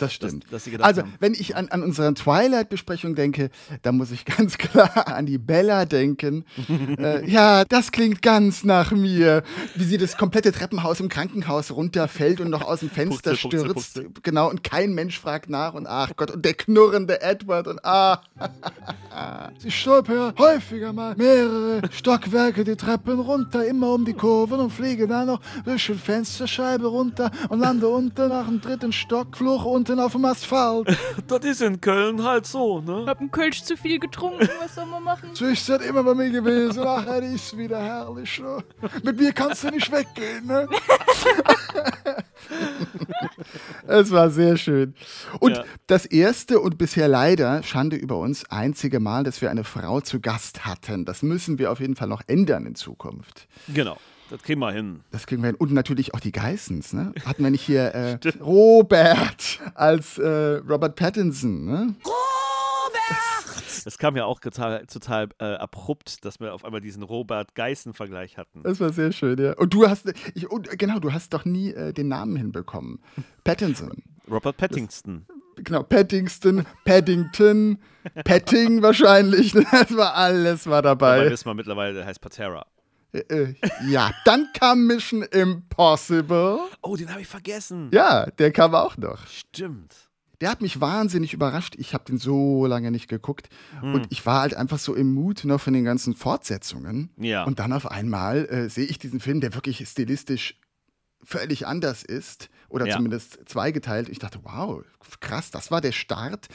Das 0.00 0.12
stimmt. 0.12 0.46
dass 0.50 0.64
gedacht 0.64 0.86
also, 0.86 1.02
haben- 1.02 1.14
wenn 1.20 1.34
ich 1.34 1.56
an, 1.56 1.68
an 1.68 1.82
unsere 1.82 2.12
Twilight-Besprechung 2.14 3.14
denke, 3.14 3.50
dann 3.82 3.96
muss 3.96 4.10
ich 4.10 4.24
ganz 4.36 4.58
klar 4.58 5.08
an 5.08 5.26
die 5.26 5.38
Bella 5.38 5.84
denken. 5.84 6.44
äh, 6.98 7.28
ja, 7.28 7.64
das 7.64 7.92
klingt 7.92 8.22
ganz 8.22 8.64
nach 8.64 8.92
mir. 8.92 9.42
Wie 9.74 9.84
sie 9.84 9.98
das 9.98 10.16
komplette 10.16 10.52
Treppenhaus 10.52 11.00
im 11.00 11.08
Krankenhaus 11.08 11.70
runterfällt 11.70 12.40
und 12.40 12.50
noch 12.50 12.62
aus 12.62 12.80
dem 12.80 12.90
Fenster 12.90 13.30
putze, 13.30 13.48
stürzt. 13.48 13.94
putze. 13.94 14.10
Genau, 14.22 14.50
und 14.50 14.64
kein 14.64 14.94
Mensch 14.94 15.18
fragt 15.18 15.48
nach 15.50 15.74
und 15.74 15.86
ach 15.86 16.10
Gott, 16.16 16.30
und 16.30 16.44
der 16.44 16.54
knurrende 16.54 17.20
Edward 17.22 17.68
und 17.68 17.84
ah. 17.84 18.20
sie 19.58 19.70
stolpert 19.70 20.38
häufiger 20.38 20.92
mal 20.92 21.14
mehrere 21.16 21.80
Stockwerke 21.90 22.64
die 22.64 22.76
Treppen 22.76 23.20
runter, 23.20 23.64
immer 23.66 23.92
um 23.92 24.04
die 24.04 24.12
Kurven 24.12 24.60
und 24.60 24.70
fliege 24.70 25.06
dann 25.06 25.26
noch 25.28 25.40
durch 25.64 25.86
die 25.86 25.94
Fensterscheibe 25.94 26.86
runter 26.86 27.30
und 27.48 27.60
lande 27.60 27.88
unten 27.88 28.28
nach 28.28 28.46
dem 28.46 28.60
dritten 28.60 28.92
Stock, 28.92 29.36
fluch 29.36 29.64
unten 29.90 30.00
auf 30.00 30.12
dem 30.12 30.24
Asphalt. 30.24 30.96
Das 31.26 31.44
ist 31.44 31.62
in 31.62 31.80
Köln 31.80 32.22
halt 32.22 32.46
so, 32.46 32.80
ne? 32.80 33.04
Hab 33.06 33.20
einen 33.20 33.30
Kölsch 33.30 33.62
zu 33.62 33.76
viel 33.76 33.98
getrunken, 33.98 34.48
was 34.60 34.74
soll 34.74 34.86
man 34.86 35.02
machen? 35.02 35.30
So 35.32 35.46
ist 35.46 35.68
das 35.68 35.82
immer 35.84 36.02
bei 36.02 36.14
mir 36.14 36.30
gewesen. 36.30 36.82
Ach, 36.86 37.04
das 37.04 37.24
ist 37.24 37.56
wieder 37.56 37.82
herrlich. 37.82 38.40
Ne? 38.40 38.62
Mit 39.02 39.18
mir 39.18 39.32
kannst 39.32 39.64
du 39.64 39.70
nicht 39.70 39.90
weggehen. 39.90 40.46
Ne? 40.46 40.68
es 43.86 44.10
war 44.10 44.30
sehr 44.30 44.56
schön. 44.56 44.94
Und 45.40 45.56
Ja. 45.56 45.64
das 45.86 46.06
erste 46.06 46.60
und 46.60 46.78
bisher 46.78 47.08
leider, 47.08 47.62
Schande 47.62 47.96
über 47.96 48.18
uns, 48.18 48.44
einzige 48.50 49.00
Mal, 49.00 49.24
dass 49.24 49.40
wir 49.40 49.50
eine 49.50 49.64
Frau 49.64 50.00
zu 50.00 50.20
Gast 50.20 50.64
hatten. 50.66 51.04
Das 51.04 51.22
müssen 51.22 51.58
wir 51.58 51.72
auf 51.72 51.80
jeden 51.80 51.96
Fall 51.96 52.08
noch 52.08 52.22
ändern 52.26 52.66
in 52.66 52.74
Zukunft. 52.74 53.48
Genau. 53.68 53.96
Das 54.34 54.42
kriegen 54.42 54.58
wir 54.58 54.72
hin. 54.72 55.04
Das 55.12 55.26
kriegen 55.28 55.42
wir 55.42 55.46
hin. 55.46 55.54
Und 55.54 55.70
natürlich 55.72 56.12
auch 56.12 56.18
die 56.18 56.32
Geissens. 56.32 56.92
Ne? 56.92 57.12
Hatten 57.24 57.44
wir 57.44 57.50
nicht 57.52 57.62
hier 57.62 57.94
äh, 57.94 58.18
Robert 58.40 59.60
als 59.76 60.18
äh, 60.18 60.56
Robert 60.68 60.96
Pattinson. 60.96 61.64
Ne? 61.64 61.94
Das 63.84 63.96
kam 63.96 64.16
ja 64.16 64.24
auch 64.24 64.40
total, 64.40 64.86
total 64.86 65.28
äh, 65.38 65.44
abrupt, 65.44 66.24
dass 66.24 66.40
wir 66.40 66.52
auf 66.52 66.64
einmal 66.64 66.80
diesen 66.80 67.04
Robert-Geißen-Vergleich 67.04 68.36
hatten. 68.36 68.64
Das 68.64 68.80
war 68.80 68.92
sehr 68.92 69.12
schön, 69.12 69.38
ja. 69.38 69.52
Und 69.52 69.72
du 69.72 69.88
hast, 69.88 70.12
ich, 70.34 70.50
und, 70.50 70.68
genau, 70.78 70.98
du 70.98 71.12
hast 71.12 71.32
doch 71.32 71.44
nie 71.44 71.70
äh, 71.70 71.92
den 71.92 72.08
Namen 72.08 72.34
hinbekommen. 72.34 72.98
Pattinson. 73.44 74.02
Robert 74.28 74.56
Pattinston. 74.56 75.26
Genau, 75.56 75.84
Pattingston, 75.84 76.66
Paddington, 76.84 77.78
Patting 78.24 78.82
wahrscheinlich. 78.82 79.54
ne? 79.54 79.64
Das 79.70 79.96
war 79.96 80.14
alles 80.14 80.66
war 80.66 80.82
Dabei 80.82 81.18
dabei. 81.18 81.30
wissen 81.30 81.46
wir 81.46 81.54
mittlerweile, 81.54 81.94
der 81.94 82.06
heißt 82.06 82.20
Patera. 82.20 82.66
Äh, 83.14 83.20
äh, 83.28 83.54
ja, 83.88 84.12
dann 84.24 84.48
kam 84.52 84.86
Mission 84.86 85.22
Impossible. 85.22 86.58
Oh, 86.82 86.96
den 86.96 87.10
habe 87.10 87.20
ich 87.20 87.28
vergessen. 87.28 87.90
Ja, 87.92 88.26
der 88.26 88.50
kam 88.52 88.74
auch 88.74 88.96
noch. 88.96 89.26
Stimmt. 89.28 89.94
Der 90.40 90.50
hat 90.50 90.60
mich 90.60 90.80
wahnsinnig 90.80 91.32
überrascht. 91.32 91.74
Ich 91.78 91.94
habe 91.94 92.04
den 92.04 92.18
so 92.18 92.66
lange 92.66 92.90
nicht 92.90 93.08
geguckt. 93.08 93.48
Hm. 93.80 93.94
Und 93.94 94.06
ich 94.10 94.26
war 94.26 94.40
halt 94.40 94.54
einfach 94.54 94.78
so 94.78 94.94
im 94.94 95.14
Mut 95.14 95.44
noch 95.44 95.60
von 95.60 95.72
den 95.72 95.84
ganzen 95.84 96.14
Fortsetzungen. 96.14 97.10
Ja. 97.16 97.44
Und 97.44 97.60
dann 97.60 97.72
auf 97.72 97.90
einmal 97.90 98.46
äh, 98.46 98.68
sehe 98.68 98.84
ich 98.84 98.98
diesen 98.98 99.20
Film, 99.20 99.40
der 99.40 99.54
wirklich 99.54 99.88
stilistisch 99.88 100.58
völlig 101.22 101.66
anders 101.66 102.02
ist. 102.02 102.50
Oder 102.68 102.86
Ja. 102.88 102.96
zumindest 102.96 103.48
zweigeteilt. 103.48 104.08
Ich 104.08 104.18
dachte, 104.18 104.40
wow, 104.42 104.82
krass, 105.20 105.52
das 105.52 105.70
war 105.70 105.80
der 105.80 105.92
Start 105.92 106.48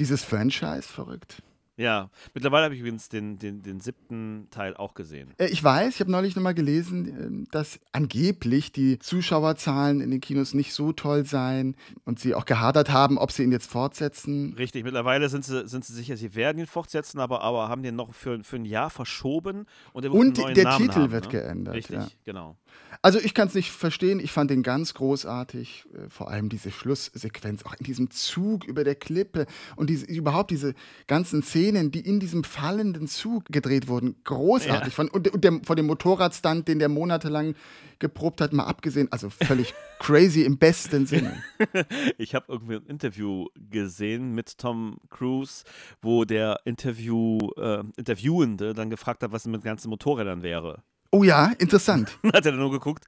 dieses 0.00 0.24
Franchise. 0.24 0.82
Verrückt. 0.82 1.42
Ja, 1.78 2.08
mittlerweile 2.32 2.64
habe 2.64 2.74
ich 2.74 2.80
übrigens 2.80 3.10
den, 3.10 3.38
den, 3.38 3.62
den 3.62 3.80
siebten 3.80 4.48
Teil 4.50 4.74
auch 4.74 4.94
gesehen. 4.94 5.34
Äh, 5.36 5.48
Ich 5.48 5.62
weiß, 5.62 5.94
ich 5.94 6.00
habe 6.00 6.10
neulich 6.10 6.34
nochmal 6.34 6.54
gelesen, 6.54 7.06
ähm, 7.08 7.48
dass 7.50 7.78
angeblich 7.92 8.72
die 8.72 8.98
Zuschauerzahlen 8.98 10.00
in 10.00 10.10
den 10.10 10.22
Kinos 10.22 10.54
nicht 10.54 10.72
so 10.72 10.92
toll 10.92 11.26
seien 11.26 11.76
und 12.04 12.18
sie 12.18 12.34
auch 12.34 12.46
gehadert 12.46 12.90
haben, 12.90 13.18
ob 13.18 13.30
sie 13.30 13.42
ihn 13.42 13.52
jetzt 13.52 13.70
fortsetzen. 13.70 14.54
Richtig, 14.56 14.84
mittlerweile 14.84 15.28
sind 15.28 15.44
sie, 15.44 15.68
sind 15.68 15.84
sie 15.84 15.92
sicher, 15.92 16.16
sie 16.16 16.34
werden 16.34 16.58
ihn 16.58 16.66
fortsetzen, 16.66 17.20
aber, 17.20 17.42
aber 17.42 17.68
haben 17.68 17.82
den 17.82 17.94
noch 17.94 18.14
für, 18.14 18.42
für 18.42 18.56
ein 18.56 18.64
Jahr 18.64 18.88
verschoben 18.88 19.66
und, 19.92 20.06
Und 20.06 20.38
der 20.38 20.64
Namen 20.64 20.78
Titel 20.78 21.00
haben, 21.00 21.10
wird 21.10 21.24
ne? 21.24 21.30
geändert, 21.30 21.74
Richtig, 21.74 21.96
ja. 21.96 22.08
genau. 22.24 22.56
Also 23.02 23.18
ich 23.18 23.34
kann 23.34 23.48
es 23.48 23.54
nicht 23.54 23.70
verstehen, 23.70 24.20
ich 24.20 24.32
fand 24.32 24.50
den 24.50 24.62
ganz 24.62 24.94
großartig, 24.94 25.86
äh, 25.92 26.08
vor 26.08 26.30
allem 26.30 26.48
diese 26.48 26.70
Schlusssequenz, 26.70 27.64
auch 27.64 27.74
in 27.74 27.84
diesem 27.84 28.10
Zug 28.10 28.64
über 28.64 28.84
der 28.84 28.94
Klippe 28.94 29.46
und 29.76 29.90
diese, 29.90 30.06
überhaupt 30.06 30.50
diese 30.50 30.74
ganzen 31.06 31.42
Szenen, 31.42 31.65
die 31.72 32.00
in 32.00 32.20
diesem 32.20 32.44
fallenden 32.44 33.06
Zug 33.08 33.46
gedreht 33.46 33.88
wurden, 33.88 34.16
großartig. 34.24 34.94
Von, 34.94 35.08
und, 35.08 35.28
und 35.28 35.44
der, 35.44 35.60
von 35.64 35.76
dem 35.76 35.86
Motorradstand, 35.86 36.68
den 36.68 36.78
der 36.78 36.88
monatelang 36.88 37.54
geprobt 37.98 38.40
hat, 38.40 38.52
mal 38.52 38.64
abgesehen, 38.64 39.10
also 39.10 39.30
völlig 39.30 39.74
crazy 39.98 40.42
im 40.42 40.58
besten 40.58 41.06
Sinne. 41.06 41.42
Ich 42.18 42.34
habe 42.34 42.46
irgendwie 42.48 42.76
ein 42.76 42.86
Interview 42.86 43.46
gesehen 43.54 44.34
mit 44.34 44.58
Tom 44.58 44.98
Cruise, 45.10 45.64
wo 46.02 46.24
der 46.24 46.60
Interview, 46.64 47.38
äh, 47.56 47.82
Interviewende 47.96 48.74
dann 48.74 48.90
gefragt 48.90 49.22
hat, 49.22 49.32
was 49.32 49.46
mit 49.46 49.62
den 49.62 49.66
ganzen 49.66 49.90
Motorrädern 49.90 50.42
wäre. 50.42 50.82
Oh 51.10 51.24
ja, 51.24 51.52
interessant. 51.58 52.18
Hat 52.24 52.34
er 52.46 52.52
dann 52.52 52.58
nur 52.58 52.70
geguckt 52.70 53.04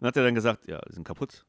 und 0.00 0.06
hat 0.06 0.16
er 0.16 0.24
dann 0.24 0.34
gesagt, 0.34 0.66
ja, 0.66 0.80
die 0.88 0.94
sind 0.94 1.04
kaputt. 1.04 1.44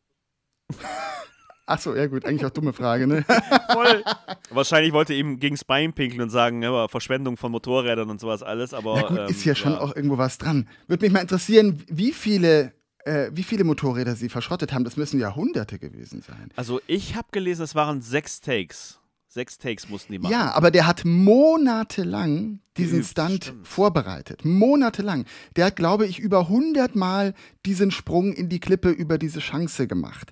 Achso, 1.65 1.95
ja 1.95 2.07
gut, 2.07 2.25
eigentlich 2.25 2.45
auch 2.45 2.49
dumme 2.49 2.73
Frage, 2.73 3.07
ne? 3.07 3.23
Voll. 3.71 4.03
Wahrscheinlich 4.49 4.91
wollte 4.91 5.13
er 5.13 5.19
ihm 5.19 5.39
gegens 5.39 5.63
Bein 5.63 5.93
pinkeln 5.93 6.21
und 6.21 6.29
sagen, 6.29 6.61
ja, 6.61 6.87
Verschwendung 6.89 7.37
von 7.37 7.51
Motorrädern 7.51 8.09
und 8.09 8.19
sowas 8.19 8.43
alles, 8.43 8.73
aber. 8.73 8.95
Na 8.95 9.07
gut, 9.07 9.17
ähm, 9.19 9.27
ist 9.29 9.45
ja 9.45 9.55
schon 9.55 9.75
auch 9.75 9.95
irgendwo 9.95 10.17
was 10.17 10.37
dran. 10.37 10.67
Würde 10.87 11.05
mich 11.05 11.13
mal 11.13 11.21
interessieren, 11.21 11.81
wie 11.87 12.11
viele, 12.11 12.73
äh, 13.05 13.29
wie 13.33 13.43
viele 13.43 13.63
Motorräder 13.63 14.15
sie 14.15 14.27
verschrottet 14.27 14.73
haben. 14.73 14.83
Das 14.83 14.97
müssen 14.97 15.19
ja 15.21 15.35
Hunderte 15.35 15.79
gewesen 15.79 16.21
sein. 16.21 16.49
Also 16.57 16.81
ich 16.87 17.15
habe 17.15 17.29
gelesen, 17.31 17.63
es 17.63 17.75
waren 17.75 18.01
sechs 18.01 18.41
Takes. 18.41 18.99
Sechs 19.29 19.57
Takes 19.57 19.89
mussten 19.89 20.11
die 20.11 20.19
machen. 20.19 20.31
Ja, 20.31 20.51
aber 20.53 20.69
der 20.69 20.85
hat 20.85 21.05
monatelang 21.05 22.59
diesen 22.77 22.99
Geübt, 22.99 23.09
Stunt 23.09 23.45
stimmt. 23.45 23.67
vorbereitet. 23.67 24.45
Monatelang. 24.45 25.25
Der 25.55 25.65
hat, 25.65 25.75
glaube 25.75 26.05
ich, 26.05 26.19
über 26.19 26.41
100 26.41 26.95
Mal 26.95 27.33
diesen 27.65 27.89
Sprung 27.89 28.33
in 28.33 28.49
die 28.49 28.59
Klippe 28.59 28.89
über 28.91 29.17
diese 29.17 29.39
Chance 29.39 29.87
gemacht. 29.87 30.31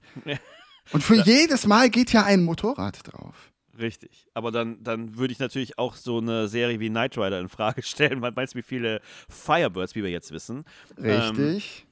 Und 0.92 1.04
für 1.04 1.16
jedes 1.16 1.68
Mal 1.68 1.90
geht 1.90 2.12
ja 2.14 2.24
ein 2.24 2.44
Motorrad 2.44 3.00
drauf. 3.04 3.52
Richtig. 3.80 4.28
Aber 4.34 4.52
dann, 4.52 4.84
dann 4.84 5.18
würde 5.18 5.32
ich 5.32 5.40
natürlich 5.40 5.78
auch 5.80 5.96
so 5.96 6.20
eine 6.20 6.48
Serie 6.48 6.80
wie 6.80 6.90
Knight 6.90 7.18
Rider 7.18 7.40
in 7.40 7.50
Frage 7.50 7.82
stellen, 7.84 8.22
weil 8.22 8.32
meinst 8.36 8.54
du, 8.54 8.60
wie 8.60 8.64
viele 8.64 9.02
Firebirds, 9.30 9.96
wie 9.96 10.04
wir 10.04 10.12
jetzt 10.12 10.32
wissen, 10.32 10.66
ähm, 10.98 11.36
Richtig. 11.36 11.86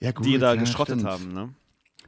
ja, 0.00 0.12
gut. 0.12 0.26
die 0.26 0.38
da 0.38 0.54
ja, 0.54 0.60
geschrottet 0.60 1.00
stimmt. 1.00 1.10
haben, 1.10 1.32
ne? 1.32 1.54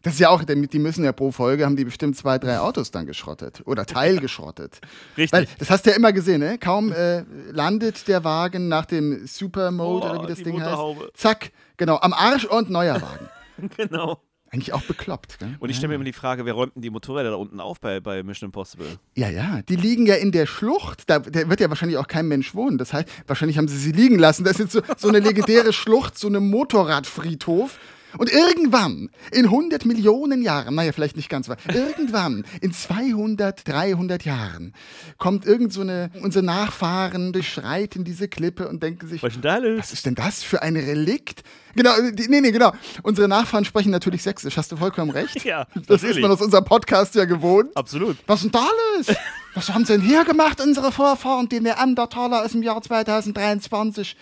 Das 0.03 0.15
ist 0.15 0.19
ja 0.19 0.31
auch, 0.31 0.43
die 0.43 0.79
müssen 0.81 1.05
ja 1.05 1.13
pro 1.13 1.31
Folge, 1.31 1.65
haben 1.65 1.77
die 1.77 1.85
bestimmt 1.85 2.17
zwei, 2.17 2.37
drei 2.37 2.59
Autos 2.59 2.91
dann 2.91 3.07
geschrottet 3.07 3.63
oder 3.67 3.87
teilgeschrottet. 3.87 4.81
Richtig. 5.17 5.33
Weil, 5.33 5.47
das 5.59 5.71
hast 5.71 5.87
du 5.87 5.91
ja 5.91 5.97
immer 5.97 6.13
gesehen, 6.13 6.41
ne? 6.41 6.59
Kaum 6.59 6.91
äh, 6.91 7.21
landet 7.53 8.09
der 8.09 8.25
Wagen 8.25 8.67
nach 8.67 8.85
dem 8.85 9.29
Supermode 9.29 10.07
Oh, 10.07 10.11
oder 10.11 10.23
wie 10.25 10.27
das 10.27 10.43
Ding 10.43 10.61
heißt. 10.61 10.83
Zack, 11.15 11.53
genau, 11.77 11.99
am 11.99 12.13
Arsch 12.13 12.45
und 12.47 12.69
neuer 12.69 13.01
Wagen. 13.01 13.29
genau. 13.77 14.21
Eigentlich 14.53 14.75
auch 14.75 14.83
bekloppt, 14.83 15.39
gell? 15.39 15.57
Und 15.61 15.71
ich 15.71 15.77
stelle 15.77 15.89
mir 15.89 15.95
immer 15.95 16.05
die 16.05 16.13
Frage, 16.13 16.45
wer 16.45 16.53
räumt 16.53 16.75
denn 16.75 16.83
die 16.83 16.91
Motorräder 16.91 17.31
da 17.31 17.37
unten 17.37 17.59
auf 17.59 17.81
bei, 17.81 18.01
bei 18.01 18.23
Mission 18.23 18.49
Impossible? 18.49 18.99
Ja, 19.17 19.31
ja, 19.31 19.63
die 19.63 19.77
liegen 19.77 20.05
ja 20.05 20.17
in 20.17 20.31
der 20.31 20.45
Schlucht. 20.45 21.09
Da, 21.09 21.21
da 21.21 21.49
wird 21.49 21.61
ja 21.61 21.71
wahrscheinlich 21.71 21.97
auch 21.97 22.07
kein 22.07 22.29
Mensch 22.29 22.55
wohnen. 22.55 22.77
Das 22.77 22.93
heißt, 22.93 23.09
wahrscheinlich 23.27 23.57
haben 23.57 23.67
sie 23.67 23.79
sie 23.79 23.93
liegen 23.93 24.19
lassen. 24.19 24.45
Das 24.45 24.61
ist 24.61 24.73
so, 24.73 24.83
so 24.99 25.09
eine 25.09 25.21
legendäre 25.21 25.73
Schlucht, 25.73 26.19
so 26.19 26.29
eine 26.29 26.41
Motorradfriedhof. 26.41 27.79
Und 28.19 28.31
irgendwann, 28.31 29.11
in 29.33 29.47
100 29.47 29.85
Millionen 29.85 30.43
Jahren, 30.43 30.75
naja, 30.75 30.93
vielleicht 30.93 31.17
nicht 31.17 31.29
ganz, 31.29 31.49
aber 31.49 31.59
irgendwann, 31.73 32.45
in 32.61 32.73
200, 32.73 33.67
300 33.67 34.25
Jahren, 34.25 34.75
kommt 35.19 35.47
irgend 35.47 35.73
so 35.73 35.81
eine, 35.81 36.11
unsere 36.23 36.45
Nachfahren 36.45 37.33
durchschreiten 37.33 38.05
diese 38.05 38.29
Klippe 38.29 38.69
und 38.69 38.83
denken 38.83 39.09
sich, 39.09 39.23
Was 39.23 39.37
ist 39.37 39.45
was 39.45 39.93
ist 39.93 40.07
denn 40.07 40.15
das 40.15 40.43
für 40.43 40.63
ein 40.63 40.77
Relikt? 40.77 41.43
Genau, 41.75 41.93
die, 42.13 42.29
nee, 42.29 42.41
nee, 42.41 42.51
genau. 42.51 42.73
Unsere 43.03 43.29
Nachfahren 43.29 43.65
sprechen 43.65 43.91
natürlich 43.91 44.23
Sächsisch, 44.23 44.57
hast 44.57 44.71
du 44.73 44.77
vollkommen 44.77 45.11
recht. 45.11 45.45
Ja, 45.45 45.67
Das 45.75 45.83
ist 45.83 46.03
natürlich. 46.03 46.23
man 46.23 46.31
aus 46.31 46.41
unserem 46.41 46.65
Podcast 46.65 47.15
ja 47.15 47.25
gewohnt. 47.25 47.75
Absolut. 47.77 48.17
Was 48.27 48.45
ist 48.45 48.53
denn 48.55 48.61
da 48.63 48.69
los? 48.97 49.17
Was 49.55 49.69
haben 49.69 49.85
sie 49.85 49.93
denn 49.93 50.01
hier 50.01 50.25
gemacht, 50.25 50.63
unsere 50.63 50.93
Vorfahren, 50.93 51.47
die 51.47 51.61
Neandertaler 51.61 52.43
aus 52.43 52.53
dem 52.53 52.63
Jahr 52.63 52.81
2023? 52.81 54.17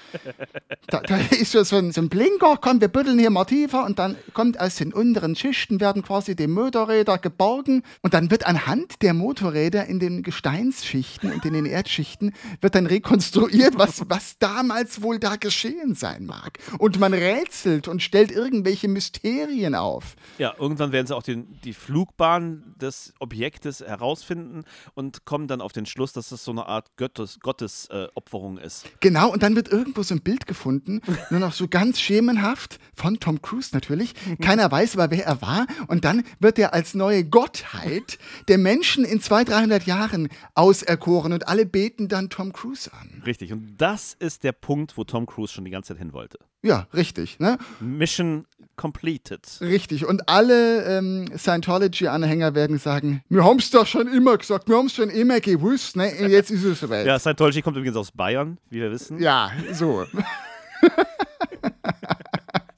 Da, 0.88 1.00
da 1.00 1.18
ist 1.18 1.52
so, 1.52 1.76
ein, 1.76 1.92
so 1.92 2.00
ein 2.00 2.08
Blinker, 2.08 2.58
komm, 2.60 2.80
wir 2.80 2.88
buddeln 2.88 3.16
hier 3.16 3.30
mal 3.30 3.44
tiefer 3.44 3.84
und 3.84 4.00
dann 4.00 4.16
kommt 4.34 4.58
aus 4.58 4.74
den 4.74 4.92
unteren 4.92 5.36
Schichten, 5.36 5.80
werden 5.80 6.02
quasi 6.02 6.34
die 6.34 6.48
Motorräder 6.48 7.18
geborgen 7.18 7.84
und 8.02 8.12
dann 8.12 8.32
wird 8.32 8.44
anhand 8.44 9.02
der 9.02 9.14
Motorräder 9.14 9.86
in 9.86 10.00
den 10.00 10.24
Gesteinsschichten 10.24 11.32
und 11.32 11.44
in 11.44 11.52
den 11.52 11.66
Erdschichten 11.66 12.32
wird 12.60 12.74
dann 12.74 12.86
rekonstruiert, 12.86 13.78
was, 13.78 14.02
was 14.08 14.36
damals 14.38 15.00
wohl 15.00 15.20
da 15.20 15.36
geschehen 15.36 15.94
sein 15.94 16.26
mag. 16.26 16.58
Und 16.78 16.98
man 16.98 17.14
rätselt 17.14 17.86
und 17.86 18.02
stellt 18.02 18.32
irgendwelche 18.32 18.88
Mysterien 18.88 19.76
auf. 19.76 20.16
Ja, 20.38 20.54
irgendwann 20.58 20.90
werden 20.90 21.06
sie 21.06 21.14
auch 21.14 21.22
den, 21.22 21.60
die 21.62 21.72
Flugbahn 21.72 22.74
des 22.80 23.14
Objektes 23.20 23.80
herausfinden 23.80 24.64
und 24.94 25.19
kommen 25.24 25.48
dann 25.48 25.60
auf 25.60 25.72
den 25.72 25.86
Schluss, 25.86 26.12
dass 26.12 26.32
es 26.32 26.44
so 26.44 26.50
eine 26.50 26.66
Art 26.66 26.96
Gottes, 26.96 27.40
Gottesopferung 27.40 28.06
äh, 28.06 28.08
Opferung 28.14 28.58
ist. 28.58 28.86
Genau, 29.00 29.32
und 29.32 29.42
dann 29.42 29.56
wird 29.56 29.68
irgendwo 29.68 30.02
so 30.02 30.14
ein 30.14 30.20
Bild 30.20 30.46
gefunden, 30.46 31.00
nur 31.30 31.40
noch 31.40 31.52
so 31.52 31.68
ganz 31.68 32.00
schemenhaft, 32.00 32.78
von 32.94 33.18
Tom 33.20 33.40
Cruise 33.42 33.70
natürlich. 33.72 34.14
Keiner 34.40 34.70
weiß 34.70 34.96
aber, 34.96 35.10
wer 35.10 35.26
er 35.26 35.42
war. 35.42 35.66
Und 35.88 36.04
dann 36.04 36.24
wird 36.38 36.58
er 36.58 36.74
als 36.74 36.94
neue 36.94 37.24
Gottheit 37.24 38.18
der 38.48 38.58
Menschen 38.58 39.04
in 39.04 39.20
200, 39.20 39.54
300 39.54 39.86
Jahren 39.86 40.28
auserkoren 40.54 41.32
und 41.32 41.48
alle 41.48 41.66
beten 41.66 42.08
dann 42.08 42.30
Tom 42.30 42.52
Cruise 42.52 42.90
an. 42.92 43.22
Richtig, 43.24 43.52
und 43.52 43.76
das 43.78 44.14
ist 44.14 44.44
der 44.44 44.52
Punkt, 44.52 44.96
wo 44.96 45.04
Tom 45.04 45.26
Cruise 45.26 45.52
schon 45.52 45.64
die 45.64 45.70
ganze 45.70 45.94
Zeit 45.94 45.98
hin 45.98 46.12
wollte. 46.12 46.38
Ja, 46.62 46.86
richtig. 46.92 47.38
Ne? 47.38 47.58
Mission 47.80 48.46
completed. 48.76 49.40
Richtig. 49.60 50.06
Und 50.06 50.28
alle 50.28 50.84
ähm, 50.84 51.26
Scientology-Anhänger 51.36 52.54
werden 52.54 52.78
sagen, 52.78 53.22
wir 53.28 53.44
haben 53.44 53.58
es 53.58 53.70
doch 53.70 53.86
schon 53.86 54.08
immer 54.08 54.36
gesagt, 54.38 54.68
wir 54.68 54.76
haben 54.76 54.86
es 54.86 54.94
schon 54.94 55.10
immer 55.10 55.40
gewusst, 55.40 55.96
ne? 55.96 56.10
Und 56.20 56.30
jetzt 56.30 56.50
ist 56.50 56.64
es 56.64 56.80
soweit. 56.80 57.06
Ja, 57.06 57.18
Scientology 57.18 57.60
kommt 57.62 57.76
übrigens 57.76 57.96
aus 57.96 58.10
Bayern, 58.10 58.58
wie 58.70 58.80
wir 58.80 58.90
wissen. 58.90 59.20
ja 59.20 59.50
so. 59.72 60.06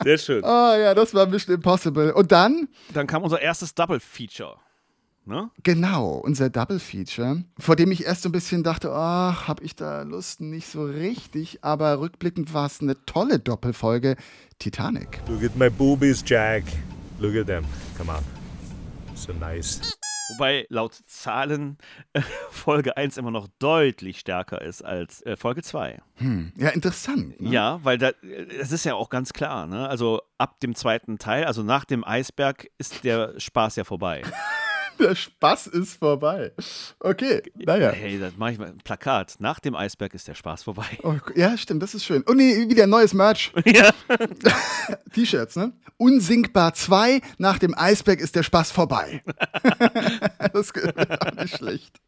Sehr 0.03 0.19
schön. 0.19 0.43
Oh 0.43 0.75
ja, 0.75 0.95
das 0.95 1.15
war 1.15 1.27
Mission 1.27 1.55
Impossible. 1.55 2.13
Und 2.13 2.33
dann 2.33 2.69
Dann 2.93 3.07
kam 3.07 3.23
unser 3.23 3.41
erstes 3.41 3.75
Double-Feature. 3.75 4.57
Ne? 5.25 5.51
Genau, 5.63 6.15
unser 6.17 6.51
Double 6.51 6.81
Feature, 6.81 7.45
vor 7.59 7.77
dem 7.77 7.93
ich 7.93 8.05
erst 8.05 8.23
so 8.23 8.29
ein 8.29 8.33
bisschen 8.33 8.65
dachte, 8.65 8.93
ach, 8.93 9.47
hab 9.47 9.63
ich 9.63 9.77
da 9.77 10.03
Lust, 10.03 10.41
nicht 10.41 10.67
so 10.67 10.85
richtig, 10.85 11.63
aber 11.63 12.01
rückblickend 12.01 12.53
war 12.55 12.67
es 12.67 12.81
eine 12.81 12.97
tolle 13.07 13.39
Doppelfolge 13.39 14.17
Titanic. 14.59 15.21
Look 15.29 15.45
at 15.45 15.57
my 15.57 15.71
boobies, 15.71 16.25
Jack. 16.27 16.65
Look 17.21 17.37
at 17.37 17.47
them. 17.47 17.65
Come 17.97 18.11
on. 18.11 18.25
So 19.15 19.33
nice. 19.33 19.97
Wobei 20.31 20.67
laut 20.71 20.95
Zahlen 21.07 21.79
äh, 22.15 22.23
Folge 22.51 22.97
1 22.97 23.17
immer 23.17 23.31
noch 23.31 23.49
deutlich 23.59 24.19
stärker 24.19 24.61
ist 24.63 24.85
als 24.85 25.23
äh, 25.23 25.37
Folge 25.37 25.63
2. 25.63 26.01
Ja, 26.57 26.71
interessant. 26.71 27.41
Ne? 27.41 27.51
Ja, 27.51 27.81
weil 27.83 27.99
da, 27.99 28.13
das 28.59 28.73
ist 28.73 28.85
ja 28.85 28.95
auch 28.95 29.11
ganz 29.11 29.33
klar. 29.33 29.67
Ne? 29.67 29.89
Also 29.89 30.23
ab 30.39 30.59
dem 30.61 30.75
zweiten 30.75 31.19
Teil, 31.19 31.45
also 31.45 31.63
nach 31.63 31.85
dem 31.85 32.03
Eisberg, 32.03 32.69
ist 32.79 33.05
der 33.05 33.39
Spaß 33.39 33.77
ja 33.77 33.85
vorbei. 33.85 34.23
Der 34.99 35.15
Spaß 35.15 35.69
ist 35.69 35.99
vorbei. 35.99 36.53
Okay, 37.01 37.43
naja. 37.55 37.91
Hey, 37.91 38.19
das 38.19 38.37
mache 38.37 38.53
ich 38.53 38.59
mal. 38.59 38.73
Plakat. 38.85 39.37
Nach 39.39 39.61
dem 39.61 39.75
Eisberg 39.75 40.15
ist 40.15 40.29
der 40.29 40.35
Spaß 40.35 40.63
vorbei. 40.65 40.87
Oh, 41.03 41.15
ja, 41.35 41.57
stimmt, 41.57 41.83
das 41.83 41.95
ist 41.95 42.05
schön. 42.05 42.23
Und 42.23 42.37
nee, 42.37 42.69
wieder 42.69 42.85
ein 42.85 42.91
neues 42.91 43.15
Merch. 43.15 43.53
ja. 43.65 43.91
T-Shirts, 45.13 45.57
ne? 45.57 45.73
Unsinkbar 45.97 46.75
2, 46.75 47.21
nach 47.39 47.59
dem 47.59 47.77
Eisberg 47.77 48.21
ist 48.21 48.35
der 48.37 48.43
Spaß 48.43 48.71
vorbei. 48.71 49.23
das 50.53 50.71
ist 50.71 50.99
auch 50.99 51.33
nicht 51.35 51.57
schlecht. 51.57 52.01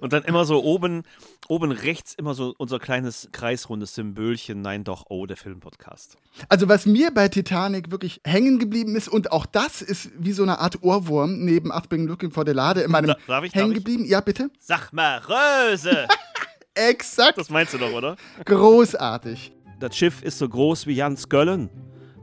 Und 0.00 0.12
dann 0.12 0.22
immer 0.24 0.44
so 0.44 0.62
oben, 0.62 1.02
oben 1.48 1.72
rechts 1.72 2.14
immer 2.14 2.34
so 2.34 2.54
unser 2.58 2.78
kleines 2.78 3.28
kreisrundes 3.32 3.94
Symbolchen. 3.94 4.60
Nein, 4.62 4.84
doch, 4.84 5.04
oh, 5.08 5.26
der 5.26 5.36
Filmpodcast. 5.36 6.16
Also 6.48 6.68
was 6.68 6.86
mir 6.86 7.10
bei 7.12 7.28
Titanic 7.28 7.90
wirklich 7.90 8.20
hängen 8.24 8.58
geblieben 8.58 8.96
ist, 8.96 9.08
und 9.08 9.32
auch 9.32 9.46
das 9.46 9.82
ist 9.82 10.10
wie 10.18 10.32
so 10.32 10.42
eine 10.42 10.58
Art 10.58 10.82
Ohrwurm 10.82 11.44
neben 11.44 11.70
Achtung 11.72 12.06
Looking 12.06 12.30
for 12.30 12.44
the 12.46 12.52
Lade 12.52 12.82
in 12.82 12.90
meinem 12.90 13.14
Da- 13.26 13.42
ich, 13.42 13.54
hängen 13.54 13.74
geblieben. 13.74 14.04
Ja, 14.04 14.20
bitte. 14.20 14.50
Sag 14.58 14.92
mal, 14.92 15.18
Röse! 15.18 16.06
Exakt. 16.74 17.38
Das 17.38 17.50
meinst 17.50 17.72
du 17.74 17.78
doch, 17.78 17.92
oder? 17.92 18.16
Großartig. 18.44 19.52
Das 19.78 19.96
Schiff 19.96 20.22
ist 20.22 20.38
so 20.38 20.48
groß 20.48 20.86
wie 20.86 20.94
Jans 20.94 21.28
Göllen. 21.28 21.70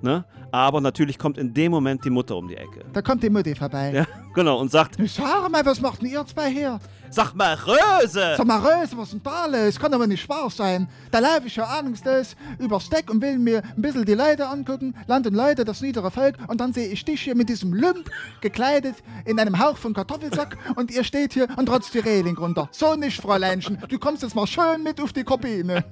Ne? 0.02 0.26
Aber 0.52 0.82
natürlich 0.82 1.18
kommt 1.18 1.38
in 1.38 1.54
dem 1.54 1.72
Moment 1.72 2.04
die 2.04 2.10
Mutter 2.10 2.36
um 2.36 2.48
die 2.48 2.58
Ecke. 2.58 2.84
Da 2.92 3.02
kommt 3.02 3.24
die 3.24 3.30
Mutti 3.30 3.56
vorbei. 3.56 3.94
Ja, 3.94 4.06
genau, 4.34 4.60
und 4.60 4.70
sagt: 4.72 4.98
Sag 5.08 5.50
mal, 5.50 5.66
was 5.66 5.80
macht 5.80 6.02
denn 6.02 6.10
ihr 6.10 6.26
zwei 6.26 6.50
hier? 6.52 6.80
Sag 7.14 7.36
mal, 7.36 7.56
Röse! 7.56 8.36
Sag 8.38 8.48
mal, 8.48 8.60
Röse, 8.60 8.98
was 8.98 9.12
ist 9.12 9.14
denn 9.14 9.22
da 9.24 9.46
los? 9.46 9.78
Kann 9.78 9.94
aber 9.94 10.08
nicht 10.08 10.28
wahr 10.30 10.50
sein. 10.50 10.88
Da 11.12 11.20
laufe 11.20 11.48
ich 11.48 11.56
ja 11.58 11.66
ahnungslos 11.66 12.38
übers 12.58 12.90
Deck 12.90 13.10
und 13.12 13.22
will 13.22 13.38
mir 13.38 13.62
ein 13.76 13.82
bisschen 13.82 14.06
die 14.06 14.14
Leute 14.14 14.48
angucken, 14.48 14.96
Land 15.08 15.28
und 15.28 15.34
Leute, 15.34 15.66
das 15.66 15.82
niedere 15.82 16.10
Volk, 16.10 16.38
und 16.48 16.62
dann 16.62 16.72
sehe 16.72 16.88
ich 16.88 17.04
dich 17.04 17.22
hier 17.22 17.36
mit 17.36 17.50
diesem 17.50 17.74
Lump 17.74 18.10
gekleidet 18.40 18.96
in 19.26 19.38
einem 19.40 19.60
Hauch 19.60 19.76
von 19.76 19.94
Kartoffelsack 19.94 20.58
und 20.78 20.90
ihr 20.90 21.04
steht 21.04 21.34
hier 21.34 21.48
und 21.58 21.66
trotzt 21.66 21.94
die 21.94 22.00
Reling 22.00 22.38
runter. 22.38 22.70
So 22.72 22.96
nicht, 22.96 23.20
Fräuleinchen. 23.22 23.78
Du 23.90 24.00
kommst 24.00 24.24
jetzt 24.24 24.34
mal 24.36 24.48
schön 24.48 24.82
mit 24.82 25.02
auf 25.02 25.12
die 25.12 25.26
Kabine. 25.26 25.84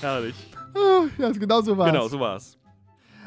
Herrlich. 0.00 0.34
Ah, 0.74 1.04
Ja, 1.18 1.30
genau 1.30 1.62
so 1.62 1.76
war's. 1.76 1.90
Genau, 1.90 2.06
so 2.08 2.20
war's. 2.20 2.56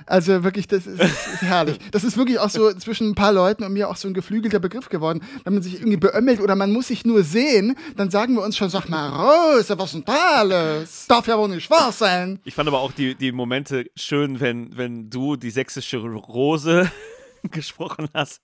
Also 0.06 0.44
wirklich, 0.44 0.68
das 0.68 0.88
ist, 0.88 1.00
ist 1.00 1.42
herrlich. 1.42 1.80
Das 1.92 2.04
ist 2.04 2.18
wirklich 2.18 2.40
auch 2.40 2.50
so 2.50 2.74
zwischen 2.74 3.10
ein 3.10 3.16
paar 3.16 3.34
Leuten 3.34 3.64
und 3.64 3.74
mir 3.74 3.90
auch 3.90 3.96
so 3.96 4.08
ein 4.08 4.14
geflügelter 4.14 4.60
Begriff 4.60 4.90
geworden. 4.90 5.22
Wenn 5.44 5.54
man 5.54 5.64
sich 5.64 5.76
irgendwie 5.76 5.98
beömmelt 5.98 6.42
oder 6.42 6.56
man 6.56 6.72
muss 6.72 6.88
sich 6.88 7.06
nur 7.06 7.24
sehen, 7.24 7.76
dann 7.96 8.10
sagen 8.10 8.36
wir 8.36 8.42
uns 8.42 8.58
schon, 8.58 8.70
sag 8.70 8.90
mal, 8.90 9.10
Rose, 9.10 9.78
was 9.78 9.86
ist 9.86 9.94
denn 9.94 10.06
da 10.06 10.36
alles? 10.38 11.08
Darf 11.08 11.28
ja 11.28 11.38
wohl 11.38 11.50
nicht 11.50 11.70
wahr 11.70 11.92
sein. 11.92 12.40
Ich 12.46 12.56
fand 12.56 12.68
aber 12.68 12.80
auch 12.80 12.92
die, 12.92 13.16
die 13.16 13.32
Momente 13.32 13.86
schön, 13.96 14.40
wenn, 14.40 14.76
wenn 14.76 15.10
du 15.10 15.36
die 15.36 15.52
sächsische 15.52 15.98
Rose 15.98 16.92
gesprochen 17.52 18.08
hast 18.14 18.42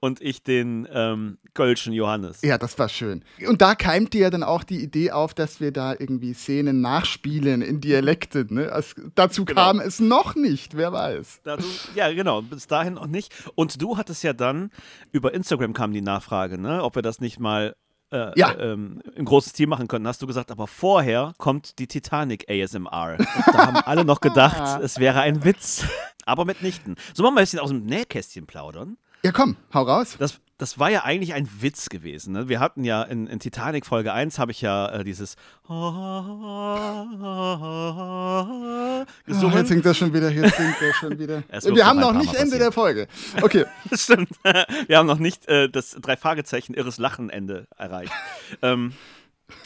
und 0.00 0.20
ich 0.20 0.42
den 0.42 0.86
ähm, 0.92 1.38
Kölschen 1.54 1.92
Johannes. 1.92 2.40
Ja, 2.42 2.58
das 2.58 2.78
war 2.78 2.88
schön. 2.88 3.24
Und 3.46 3.62
da 3.62 3.74
keimte 3.74 4.18
ja 4.18 4.30
dann 4.30 4.42
auch 4.42 4.64
die 4.64 4.82
Idee 4.82 5.10
auf, 5.12 5.34
dass 5.34 5.60
wir 5.60 5.72
da 5.72 5.92
irgendwie 5.92 6.34
Szenen 6.34 6.80
nachspielen 6.80 7.62
in 7.62 7.80
Dialekten. 7.80 8.48
Ne? 8.54 8.64
Es, 8.64 8.94
dazu 9.14 9.44
Genau. 9.44 9.60
kam 9.62 9.80
es 9.80 10.00
noch 10.00 10.34
nicht, 10.34 10.76
wer 10.76 10.92
weiß. 10.92 11.40
Dazu, 11.44 11.66
ja, 11.94 12.12
genau, 12.12 12.42
bis 12.42 12.66
dahin 12.66 12.94
noch 12.94 13.06
nicht. 13.06 13.32
Und 13.54 13.80
du 13.80 13.96
hattest 13.96 14.22
ja 14.24 14.32
dann, 14.32 14.70
über 15.12 15.34
Instagram 15.34 15.72
kam 15.72 15.92
die 15.92 16.02
Nachfrage, 16.02 16.58
ne, 16.58 16.82
ob 16.82 16.94
wir 16.94 17.02
das 17.02 17.20
nicht 17.20 17.38
mal 17.38 17.74
äh, 18.10 18.38
Ja. 18.38 18.54
ähm, 18.58 19.00
im 19.14 19.24
großen 19.24 19.52
Team 19.52 19.70
machen 19.70 19.88
können. 19.88 20.06
Hast 20.06 20.20
du 20.22 20.26
gesagt, 20.26 20.50
aber 20.50 20.66
vorher 20.66 21.32
kommt 21.38 21.78
die 21.78 21.86
Titanic 21.86 22.46
ASMR. 22.50 23.16
Und 23.18 23.26
da 23.54 23.66
haben 23.66 23.76
alle 23.76 24.04
noch 24.04 24.20
gedacht, 24.20 24.80
es 24.82 24.98
wäre 24.98 25.20
ein 25.20 25.44
Witz. 25.44 25.86
Aber 26.24 26.44
mitnichten. 26.44 26.94
So 27.14 27.22
machen 27.24 27.34
wir 27.34 27.40
ein 27.40 27.44
bisschen 27.44 27.58
aus 27.58 27.70
dem 27.70 27.82
Nähkästchen 27.84 28.46
plaudern. 28.46 28.96
Ja, 29.24 29.30
komm, 29.32 29.56
hau 29.72 29.82
raus. 29.82 30.16
Das, 30.18 30.40
das 30.58 30.78
war 30.80 30.90
ja 30.90 31.04
eigentlich 31.04 31.32
ein 31.34 31.48
Witz 31.60 31.88
gewesen. 31.88 32.32
Ne? 32.32 32.48
Wir 32.48 32.58
hatten 32.58 32.82
ja 32.82 33.02
in, 33.04 33.28
in 33.28 33.38
Titanic 33.38 33.86
Folge 33.86 34.12
1 34.12 34.38
habe 34.40 34.50
ich 34.50 34.60
ja 34.60 34.88
äh, 34.88 35.04
dieses 35.04 35.36
Oh, 35.68 35.72
gesungen. 39.26 39.56
jetzt 39.58 39.68
singt 39.68 39.86
er 39.86 39.94
schon 39.94 40.12
wieder, 40.12 40.30
jetzt 40.30 40.56
singt 40.56 40.76
er 40.80 40.94
schon 40.94 41.18
wieder. 41.18 41.42
Wir 41.50 41.70
noch 41.72 41.84
haben 41.84 42.00
noch 42.00 42.12
paar 42.12 42.20
nicht 42.20 42.34
Ende 42.34 42.58
der 42.58 42.72
Folge. 42.72 43.06
Okay. 43.40 43.64
Das 43.90 44.04
stimmt. 44.04 44.28
Wir 44.86 44.98
haben 44.98 45.06
noch 45.06 45.18
nicht 45.18 45.46
äh, 45.48 45.68
das 45.68 45.96
drei 46.00 46.16
Fragezeichen 46.16 46.74
irres 46.74 46.98
Lachenende 46.98 47.66
erreicht. 47.76 48.12
ähm, 48.62 48.92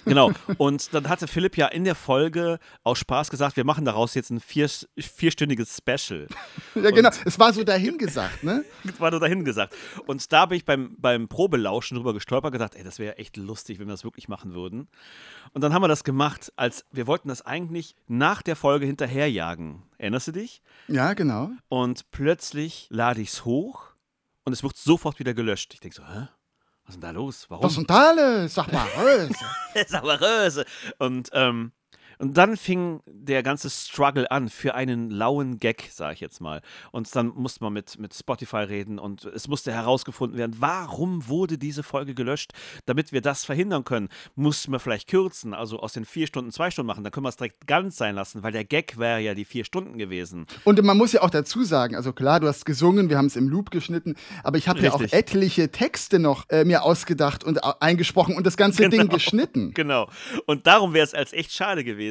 genau. 0.04 0.32
Und 0.58 0.94
dann 0.94 1.08
hatte 1.08 1.26
Philipp 1.26 1.56
ja 1.56 1.66
in 1.68 1.84
der 1.84 1.94
Folge 1.94 2.58
aus 2.82 2.98
Spaß 2.98 3.30
gesagt, 3.30 3.56
wir 3.56 3.64
machen 3.64 3.84
daraus 3.84 4.14
jetzt 4.14 4.30
ein 4.30 4.40
vier, 4.40 4.68
vierstündiges 4.98 5.76
Special. 5.76 6.26
Ja, 6.74 6.90
genau. 6.90 7.08
Es 7.24 7.38
war 7.38 7.54
so 7.54 7.64
dahingesagt, 7.64 8.44
ne? 8.44 8.62
Das 8.84 9.00
war 9.00 9.10
nur 9.10 9.18
dahin 9.18 9.44
gesagt. 9.44 9.74
Und 10.06 10.30
da 10.30 10.44
bin 10.44 10.58
ich 10.58 10.66
beim, 10.66 10.94
beim 10.98 11.26
Probelauschen 11.26 11.96
drüber 11.96 12.12
gestolpert 12.12 12.52
gedacht, 12.52 12.74
ey, 12.74 12.84
das 12.84 12.98
wäre 12.98 13.16
echt 13.16 13.38
lustig, 13.38 13.78
wenn 13.78 13.86
wir 13.86 13.94
das 13.94 14.04
wirklich 14.04 14.28
machen 14.28 14.52
würden. 14.52 14.88
Und 15.54 15.62
dann 15.62 15.72
haben 15.72 15.82
wir 15.82 15.88
das 15.88 16.04
gemacht, 16.04 16.52
als 16.56 16.84
wir 16.92 17.06
wollten 17.06 17.28
das 17.28 17.40
eigentlich 17.40 17.96
nach 18.08 18.42
der 18.42 18.56
Folge 18.56 18.84
hinterherjagen. 18.84 19.84
Erinnerst 19.96 20.28
du 20.28 20.32
dich? 20.32 20.60
Ja, 20.88 21.14
genau. 21.14 21.50
Und 21.68 22.10
plötzlich 22.10 22.88
lade 22.90 23.22
ich 23.22 23.30
es 23.30 23.44
hoch 23.46 23.94
und 24.44 24.52
es 24.52 24.62
wird 24.62 24.76
sofort 24.76 25.18
wieder 25.18 25.32
gelöscht. 25.32 25.72
Ich 25.72 25.80
denke 25.80 25.96
so, 25.96 26.06
hä? 26.06 26.28
Was 26.86 26.94
ist 26.94 27.02
denn 27.02 27.08
da 27.08 27.10
los? 27.10 27.46
Warum? 27.48 27.64
Was 27.64 27.72
ist 27.72 27.78
denn 27.78 27.86
da 27.86 28.08
alles? 28.08 28.54
Sag 28.54 28.72
mal, 28.72 28.86
Röse. 28.96 29.34
Saueröse. 29.88 30.64
Und 30.98 31.30
ähm, 31.32 31.72
Und 32.18 32.36
dann 32.36 32.56
fing 32.56 33.00
der 33.06 33.42
ganze 33.42 33.70
Struggle 33.70 34.30
an 34.30 34.48
für 34.48 34.74
einen 34.74 35.10
lauen 35.10 35.58
Gag, 35.58 35.90
sage 35.92 36.14
ich 36.14 36.20
jetzt 36.20 36.40
mal. 36.40 36.62
Und 36.92 37.14
dann 37.14 37.28
musste 37.28 37.62
man 37.64 37.72
mit, 37.72 37.98
mit 37.98 38.14
Spotify 38.14 38.58
reden 38.58 38.98
und 38.98 39.24
es 39.24 39.48
musste 39.48 39.72
herausgefunden 39.72 40.38
werden, 40.38 40.56
warum 40.58 41.28
wurde 41.28 41.58
diese 41.58 41.82
Folge 41.82 42.14
gelöscht, 42.14 42.52
damit 42.86 43.12
wir 43.12 43.20
das 43.20 43.44
verhindern 43.44 43.84
können. 43.84 44.08
Mussten 44.34 44.72
wir 44.72 44.78
vielleicht 44.78 45.08
kürzen, 45.08 45.54
also 45.54 45.80
aus 45.80 45.92
den 45.92 46.04
vier 46.04 46.26
Stunden 46.26 46.50
zwei 46.52 46.70
Stunden 46.70 46.86
machen, 46.86 47.04
dann 47.04 47.12
können 47.12 47.24
wir 47.24 47.30
es 47.30 47.36
direkt 47.36 47.66
ganz 47.66 47.96
sein 47.96 48.14
lassen, 48.14 48.42
weil 48.42 48.52
der 48.52 48.64
Gag 48.64 48.98
wäre 48.98 49.20
ja 49.20 49.34
die 49.34 49.44
vier 49.44 49.64
Stunden 49.64 49.98
gewesen. 49.98 50.46
Und 50.64 50.82
man 50.82 50.96
muss 50.96 51.12
ja 51.12 51.22
auch 51.22 51.30
dazu 51.30 51.64
sagen, 51.64 51.96
also 51.96 52.12
klar, 52.12 52.40
du 52.40 52.48
hast 52.48 52.64
gesungen, 52.64 53.10
wir 53.10 53.18
haben 53.18 53.26
es 53.26 53.36
im 53.36 53.48
Loop 53.48 53.70
geschnitten, 53.70 54.14
aber 54.42 54.58
ich 54.58 54.68
habe 54.68 54.80
ja 54.80 54.92
auch 54.92 55.00
etliche 55.00 55.70
Texte 55.70 56.18
noch 56.18 56.48
äh, 56.48 56.64
mir 56.64 56.82
ausgedacht 56.82 57.44
und 57.44 57.62
eingesprochen 57.82 58.36
und 58.36 58.46
das 58.46 58.56
ganze 58.56 58.88
Ding 58.88 59.08
geschnitten. 59.08 59.66
Genau. 59.76 60.08
Und 60.46 60.66
darum 60.66 60.94
wäre 60.94 61.04
es 61.04 61.12
als 61.12 61.32
echt 61.32 61.52
schade 61.52 61.84
gewesen. 61.84 62.05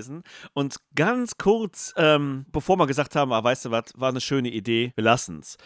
Und 0.53 0.77
ganz 0.95 1.37
kurz, 1.37 1.93
ähm, 1.97 2.45
bevor 2.51 2.77
wir 2.77 2.87
gesagt 2.87 3.15
haben, 3.15 3.31
ah, 3.33 3.43
weißt 3.43 3.65
du 3.65 3.71
was, 3.71 3.93
war 3.95 4.09
eine 4.09 4.21
schöne 4.21 4.49
Idee, 4.49 4.91
wir 4.95 5.03
lassen's. 5.03 5.57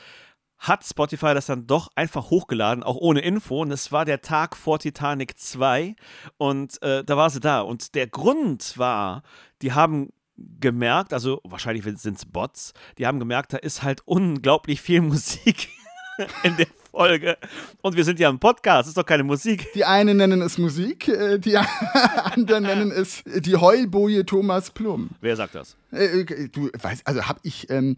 Hat 0.57 0.85
Spotify 0.85 1.33
das 1.33 1.45
dann 1.45 1.67
doch 1.67 1.89
einfach 1.95 2.29
hochgeladen, 2.29 2.83
auch 2.83 2.97
ohne 2.97 3.21
Info. 3.21 3.61
Und 3.61 3.71
es 3.71 3.91
war 3.93 4.03
der 4.03 4.21
Tag 4.21 4.57
vor 4.57 4.79
Titanic 4.79 5.39
2. 5.39 5.95
Und 6.37 6.81
äh, 6.81 7.03
da 7.03 7.15
war 7.15 7.29
sie 7.29 7.39
da. 7.39 7.61
Und 7.61 7.95
der 7.95 8.07
Grund 8.07 8.77
war, 8.77 9.23
die 9.61 9.71
haben 9.71 10.09
gemerkt, 10.35 11.13
also 11.13 11.41
wahrscheinlich 11.43 11.83
sind 11.99 12.17
es 12.17 12.25
Bots, 12.25 12.73
die 12.97 13.07
haben 13.07 13.19
gemerkt, 13.19 13.53
da 13.53 13.57
ist 13.57 13.83
halt 13.83 14.01
unglaublich 14.05 14.81
viel 14.81 15.01
Musik 15.01 15.69
in 16.43 16.57
der 16.57 16.67
Folge. 16.91 17.37
Und 17.81 17.95
wir 17.95 18.03
sind 18.03 18.19
ja 18.19 18.29
im 18.29 18.39
Podcast, 18.39 18.89
ist 18.89 18.97
doch 18.97 19.05
keine 19.05 19.23
Musik. 19.23 19.67
Die 19.73 19.85
einen 19.85 20.17
nennen 20.17 20.41
es 20.41 20.57
Musik, 20.57 21.07
äh, 21.07 21.37
die 21.37 21.55
anderen 22.35 22.63
nennen 22.63 22.91
es 22.91 23.23
die 23.25 23.55
Heulboje 23.55 24.25
Thomas 24.25 24.71
Plum. 24.71 25.09
Wer 25.21 25.35
sagt 25.35 25.55
das? 25.55 25.77
Äh, 25.91 26.21
äh, 26.21 26.49
du 26.49 26.69
weißt, 26.81 27.05
also 27.05 27.27
hab 27.27 27.39
ich, 27.43 27.69
ähm, 27.69 27.95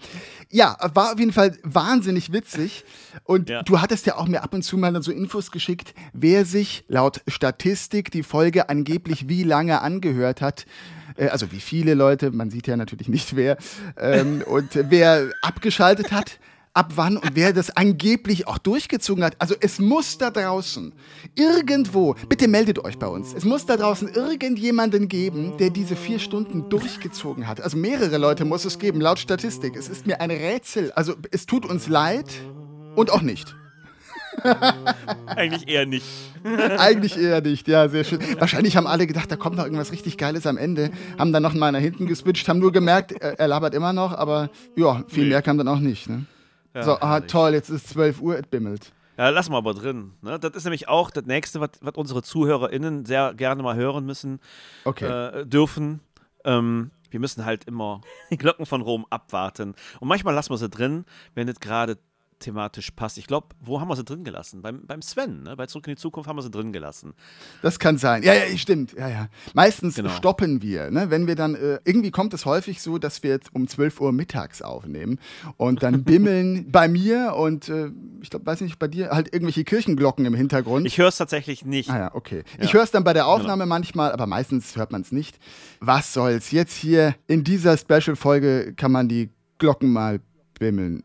ja, 0.49 0.77
war 0.93 1.13
auf 1.13 1.19
jeden 1.19 1.31
Fall 1.33 1.57
wahnsinnig 1.63 2.31
witzig. 2.33 2.83
Und 3.23 3.49
Ja. 3.49 3.63
du 3.63 3.79
hattest 3.81 4.05
ja 4.05 4.17
auch 4.17 4.27
mir 4.27 4.43
ab 4.43 4.53
und 4.53 4.61
zu 4.63 4.77
mal 4.77 4.91
dann 4.91 5.01
so 5.01 5.11
Infos 5.11 5.51
geschickt, 5.51 5.93
wer 6.13 6.45
sich 6.45 6.83
laut 6.87 7.21
Statistik 7.27 8.11
die 8.11 8.23
Folge 8.23 8.69
angeblich 8.69 9.29
wie 9.29 9.43
lange 9.43 9.81
angehört 9.81 10.41
hat. 10.41 10.65
Also 11.17 11.51
wie 11.51 11.59
viele 11.59 11.93
Leute, 11.93 12.31
man 12.31 12.49
sieht 12.49 12.67
ja 12.67 12.77
natürlich 12.77 13.09
nicht 13.09 13.35
wer, 13.35 13.57
ähm, 13.97 14.41
und 14.47 14.69
wer 14.89 15.29
abgeschaltet 15.41 16.11
hat. 16.13 16.39
Ab 16.73 16.93
wann 16.95 17.17
und 17.17 17.31
wer 17.35 17.51
das 17.51 17.75
angeblich 17.75 18.47
auch 18.47 18.57
durchgezogen 18.57 19.25
hat. 19.25 19.35
Also 19.39 19.55
es 19.59 19.79
muss 19.79 20.17
da 20.17 20.31
draußen 20.31 20.93
irgendwo, 21.35 22.15
bitte 22.29 22.47
meldet 22.47 22.79
euch 22.79 22.97
bei 22.97 23.07
uns, 23.07 23.33
es 23.33 23.43
muss 23.43 23.65
da 23.65 23.75
draußen 23.75 24.07
irgendjemanden 24.07 25.09
geben, 25.09 25.57
der 25.57 25.69
diese 25.69 25.97
vier 25.97 26.19
Stunden 26.19 26.69
durchgezogen 26.69 27.45
hat. 27.47 27.59
Also 27.59 27.75
mehrere 27.75 28.17
Leute 28.17 28.45
muss 28.45 28.63
es 28.63 28.79
geben, 28.79 29.01
laut 29.01 29.19
Statistik. 29.19 29.75
Es 29.75 29.89
ist 29.89 30.07
mir 30.07 30.21
ein 30.21 30.31
Rätsel. 30.31 30.93
Also 30.93 31.15
es 31.31 31.45
tut 31.45 31.65
uns 31.65 31.89
leid 31.89 32.27
und 32.95 33.11
auch 33.11 33.21
nicht. 33.21 33.53
Eigentlich 35.25 35.67
eher 35.67 35.85
nicht. 35.85 36.05
Eigentlich 36.77 37.17
eher 37.17 37.41
nicht, 37.41 37.67
ja, 37.67 37.89
sehr 37.89 38.05
schön. 38.05 38.19
Wahrscheinlich 38.39 38.77
haben 38.77 38.87
alle 38.87 39.07
gedacht, 39.07 39.29
da 39.29 39.35
kommt 39.35 39.57
noch 39.57 39.65
irgendwas 39.65 39.91
richtig 39.91 40.17
Geiles 40.17 40.47
am 40.47 40.57
Ende. 40.57 40.91
Haben 41.19 41.33
dann 41.33 41.43
noch 41.43 41.53
mal 41.53 41.71
nach 41.73 41.79
hinten 41.79 42.07
geswitcht, 42.07 42.47
haben 42.47 42.59
nur 42.59 42.71
gemerkt, 42.71 43.11
er, 43.11 43.39
er 43.39 43.47
labert 43.49 43.75
immer 43.75 43.91
noch, 43.91 44.13
aber 44.13 44.49
ja, 44.77 45.03
viel 45.07 45.27
mehr 45.27 45.41
kam 45.41 45.57
dann 45.57 45.67
auch 45.67 45.79
nicht. 45.79 46.09
Ne? 46.09 46.25
So, 46.79 46.97
ah, 46.99 47.19
toll, 47.21 47.53
jetzt 47.53 47.69
ist 47.69 47.89
12 47.89 48.21
Uhr, 48.21 48.37
es 48.37 48.47
bimmelt. 48.47 48.93
Ja, 49.17 49.29
lassen 49.29 49.51
wir 49.51 49.57
aber 49.57 49.73
drin. 49.73 50.13
Ne? 50.21 50.39
Das 50.39 50.51
ist 50.55 50.63
nämlich 50.63 50.87
auch 50.87 51.11
das 51.11 51.25
Nächste, 51.25 51.59
was 51.59 51.71
was 51.81 51.95
unsere 51.95 52.23
ZuhörerInnen 52.23 53.05
sehr 53.05 53.33
gerne 53.33 53.61
mal 53.61 53.75
hören 53.75 54.05
müssen, 54.05 54.39
Okay. 54.85 55.05
äh, 55.05 55.45
dürfen. 55.45 55.99
Ähm, 56.45 56.91
wir 57.09 57.19
müssen 57.19 57.45
halt 57.45 57.65
immer 57.65 58.01
die 58.31 58.37
Glocken 58.37 58.65
von 58.65 58.81
Rom 58.81 59.05
abwarten. 59.09 59.75
Und 59.99 60.07
manchmal 60.07 60.33
lassen 60.33 60.51
wir 60.51 60.57
sie 60.57 60.69
drin, 60.69 61.05
wenn 61.35 61.47
es 61.49 61.59
gerade 61.59 61.97
thematisch 62.41 62.91
passt. 62.91 63.17
Ich 63.17 63.27
glaube, 63.27 63.47
wo 63.61 63.79
haben 63.79 63.87
wir 63.87 63.95
sie 63.95 64.03
drin 64.03 64.23
gelassen? 64.23 64.61
Beim, 64.61 64.85
beim 64.85 65.01
Sven, 65.01 65.43
ne? 65.43 65.55
bei 65.55 65.67
Zurück 65.67 65.87
in 65.87 65.93
die 65.95 66.01
Zukunft 66.01 66.27
haben 66.29 66.35
wir 66.37 66.43
sie 66.43 66.51
drin 66.51 66.73
gelassen. 66.73 67.13
Das 67.61 67.79
kann 67.79 67.97
sein. 67.97 68.23
Ja, 68.23 68.33
ja, 68.33 68.57
stimmt. 68.57 68.93
Ja, 68.93 69.07
ja. 69.07 69.27
Meistens 69.53 69.95
Genau. 69.95 70.09
stoppen 70.09 70.61
wir, 70.61 70.91
ne? 70.91 71.09
wenn 71.09 71.27
wir 71.27 71.35
dann, 71.35 71.55
äh, 71.55 71.79
irgendwie 71.85 72.11
kommt 72.11 72.33
es 72.33 72.45
häufig 72.45 72.81
so, 72.81 72.97
dass 72.97 73.23
wir 73.23 73.29
jetzt 73.29 73.55
um 73.55 73.67
12 73.67 74.01
Uhr 74.01 74.11
mittags 74.11 74.61
aufnehmen 74.61 75.19
und 75.57 75.83
dann 75.83 76.03
bimmeln 76.03 76.71
bei 76.71 76.87
mir 76.87 77.35
und 77.37 77.69
äh, 77.69 77.91
ich 78.21 78.29
glaube, 78.29 78.45
weiß 78.45 78.61
nicht, 78.61 78.77
bei 78.79 78.87
dir 78.87 79.11
halt 79.11 79.33
irgendwelche 79.33 79.63
Kirchenglocken 79.63 80.25
im 80.25 80.33
Hintergrund. 80.33 80.85
Ich 80.85 80.97
höre 80.97 81.07
es 81.07 81.17
tatsächlich 81.17 81.65
nicht. 81.65 81.89
Ah 81.89 81.97
ja, 81.97 82.15
okay. 82.15 82.43
Ich 82.59 82.73
höre 82.73 82.83
es 82.83 82.91
dann 82.91 83.03
bei 83.03 83.13
der 83.13 83.27
Aufnahme 83.27 83.65
manchmal, 83.65 84.11
aber 84.11 84.27
meistens 84.27 84.75
hört 84.75 84.91
man 84.91 85.01
es 85.01 85.11
nicht. 85.11 85.37
Was 85.79 86.13
soll's? 86.13 86.51
Jetzt 86.51 86.75
hier 86.75 87.15
in 87.27 87.43
dieser 87.43 87.77
Special-Folge 87.77 88.73
kann 88.75 88.91
man 88.91 89.07
die 89.07 89.29
Glocken 89.57 89.91
mal 89.93 90.19
bimmeln 90.59 91.03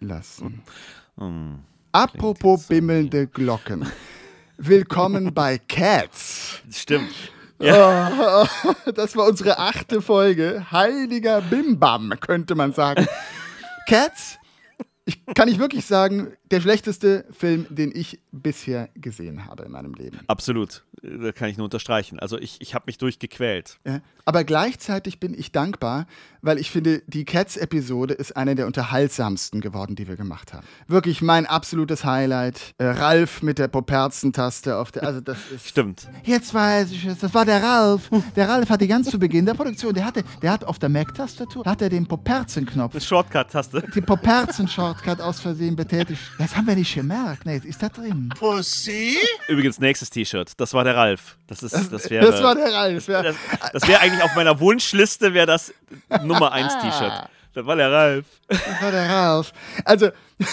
lassen. 0.00 0.62
Hm. 1.16 1.60
Apropos 1.92 2.66
bimmelnde 2.66 3.26
Glocken. 3.26 3.86
Willkommen 4.56 5.32
bei 5.34 5.58
Cats. 5.58 6.60
Stimmt. 6.70 7.14
Oh, 7.60 8.46
das 8.94 9.16
war 9.16 9.26
unsere 9.26 9.58
achte 9.58 10.00
Folge. 10.00 10.66
Heiliger 10.70 11.40
Bimbam, 11.40 12.14
könnte 12.20 12.54
man 12.54 12.72
sagen. 12.72 13.06
Cats, 13.88 14.38
ich, 15.04 15.24
kann 15.34 15.48
ich 15.48 15.58
wirklich 15.58 15.86
sagen, 15.86 16.36
der 16.50 16.60
schlechteste 16.60 17.24
Film, 17.30 17.66
den 17.68 17.92
ich 17.94 18.20
bisher 18.32 18.88
gesehen 18.94 19.46
habe 19.46 19.64
in 19.64 19.72
meinem 19.72 19.94
Leben. 19.94 20.18
Absolut. 20.26 20.84
Da 21.02 21.30
kann 21.32 21.48
ich 21.48 21.56
nur 21.56 21.64
unterstreichen. 21.64 22.18
Also 22.18 22.38
ich, 22.38 22.56
ich 22.60 22.74
habe 22.74 22.84
mich 22.86 22.98
durchgequält. 22.98 23.78
Ja, 23.86 24.00
aber 24.24 24.42
gleichzeitig 24.44 25.20
bin 25.20 25.32
ich 25.32 25.52
dankbar, 25.52 26.06
weil 26.42 26.58
ich 26.58 26.70
finde, 26.70 27.02
die 27.06 27.24
Cats-Episode 27.24 28.14
ist 28.14 28.36
eine 28.36 28.54
der 28.56 28.66
unterhaltsamsten 28.66 29.60
geworden, 29.60 29.94
die 29.94 30.08
wir 30.08 30.16
gemacht 30.16 30.52
haben. 30.52 30.66
Wirklich 30.88 31.22
mein 31.22 31.46
absolutes 31.46 32.04
Highlight. 32.04 32.74
Äh, 32.78 32.86
Ralf 32.86 33.42
mit 33.42 33.58
der 33.58 33.68
Poperzentaste 33.68 34.76
auf 34.76 34.90
der. 34.90 35.04
Also, 35.04 35.20
das 35.20 35.38
ist. 35.54 35.68
Stimmt. 35.68 36.08
Jetzt 36.24 36.52
weiß 36.52 36.90
ich 36.90 37.04
es, 37.04 37.18
das 37.20 37.32
war 37.32 37.44
der 37.44 37.62
Ralf. 37.62 38.10
Der 38.34 38.48
Ralf 38.48 38.68
hatte 38.68 38.88
ganz 38.88 39.08
zu 39.08 39.18
Beginn 39.18 39.46
der 39.46 39.54
Produktion, 39.54 39.94
der 39.94 40.04
hatte, 40.04 40.24
der 40.42 40.50
hat 40.52 40.64
auf 40.64 40.78
der 40.78 40.88
Mac-Tastatur, 40.88 41.64
hat 41.64 41.80
er 41.82 41.88
den 41.88 42.06
Poperzenknopf, 42.06 42.94
Eine 42.94 43.00
Shortcut-Taste. 43.00 43.84
die 43.94 44.00
Poperzen-Shortcut 44.00 45.20
aus 45.20 45.40
Versehen 45.40 45.76
betätigt. 45.76 46.20
Das 46.38 46.54
haben 46.54 46.68
wir 46.68 46.76
nicht 46.76 46.94
gemerkt. 46.94 47.44
Nee, 47.46 47.60
ist 47.64 47.82
da 47.82 47.88
drin. 47.88 48.32
Übrigens, 49.48 49.80
nächstes 49.80 50.08
T-Shirt. 50.10 50.52
Das 50.56 50.72
war 50.72 50.84
der 50.84 50.94
Ralf. 50.94 51.36
Das, 51.48 51.64
ist, 51.64 51.92
das 51.92 52.08
wäre. 52.08 52.24
Das 52.24 52.40
war 52.42 52.54
der 52.54 52.72
Ralf. 52.72 53.08
Ja. 53.08 53.22
Das, 53.22 53.36
das 53.72 53.88
wäre 53.88 54.00
eigentlich 54.00 54.22
auf 54.22 54.34
meiner 54.36 54.60
Wunschliste, 54.60 55.34
wäre 55.34 55.46
das 55.46 55.74
Nummer 56.22 56.52
1 56.52 56.74
T-Shirt. 56.74 57.28
Das 57.54 57.66
war 57.66 57.74
der 57.74 57.90
Ralf. 57.90 58.26
Das 58.46 58.82
war 58.82 58.90
der 58.92 59.08
Ralf. 59.08 59.52
Also. 59.84 60.10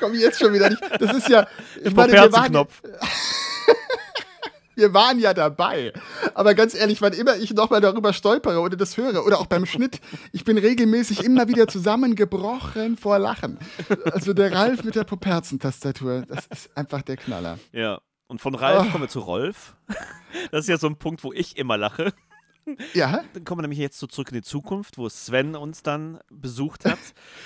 Komm 0.00 0.14
jetzt 0.14 0.40
schon 0.40 0.52
wieder 0.52 0.70
nicht. 0.70 0.82
Das 0.98 1.14
ist 1.14 1.28
ja. 1.28 1.46
Ich 1.84 1.94
meine, 1.94 2.12
wir 2.12 2.32
waren, 2.32 2.52
Poperzenknopf. 2.52 2.82
Wir 4.74 4.94
waren 4.94 5.18
ja 5.18 5.34
dabei. 5.34 5.92
Aber 6.34 6.54
ganz 6.54 6.74
ehrlich, 6.74 7.00
wann 7.02 7.12
immer 7.12 7.36
ich 7.36 7.52
nochmal 7.54 7.80
darüber 7.80 8.12
stolpere 8.12 8.60
oder 8.60 8.76
das 8.76 8.96
höre 8.96 9.24
oder 9.26 9.38
auch 9.38 9.46
beim 9.46 9.66
Schnitt, 9.66 10.00
ich 10.32 10.44
bin 10.44 10.58
regelmäßig 10.58 11.24
immer 11.24 11.48
wieder 11.48 11.68
zusammengebrochen 11.68 12.96
vor 12.96 13.18
Lachen. 13.18 13.58
Also 14.12 14.32
der 14.32 14.52
Ralf 14.52 14.84
mit 14.84 14.94
der 14.94 15.04
Poperzentastatur, 15.04 16.24
das 16.28 16.46
ist 16.46 16.76
einfach 16.76 17.02
der 17.02 17.16
Knaller. 17.16 17.58
Ja. 17.72 18.00
Und 18.28 18.40
von 18.40 18.54
Ralf 18.54 18.86
Oh. 18.88 18.90
kommen 18.92 19.04
wir 19.04 19.08
zu 19.08 19.20
Rolf. 19.20 19.74
Das 20.50 20.60
ist 20.62 20.68
ja 20.68 20.78
so 20.78 20.86
ein 20.86 20.96
Punkt, 20.96 21.22
wo 21.24 21.32
ich 21.32 21.56
immer 21.58 21.76
lache. 21.76 22.12
Ja? 22.94 23.24
Dann 23.34 23.44
kommen 23.44 23.58
wir 23.58 23.62
nämlich 23.62 23.78
jetzt 23.78 23.98
so 23.98 24.06
zurück 24.06 24.28
in 24.30 24.34
die 24.36 24.42
Zukunft, 24.42 24.98
wo 24.98 25.08
Sven 25.08 25.56
uns 25.56 25.82
dann 25.82 26.18
besucht 26.30 26.84
hat. 26.84 26.98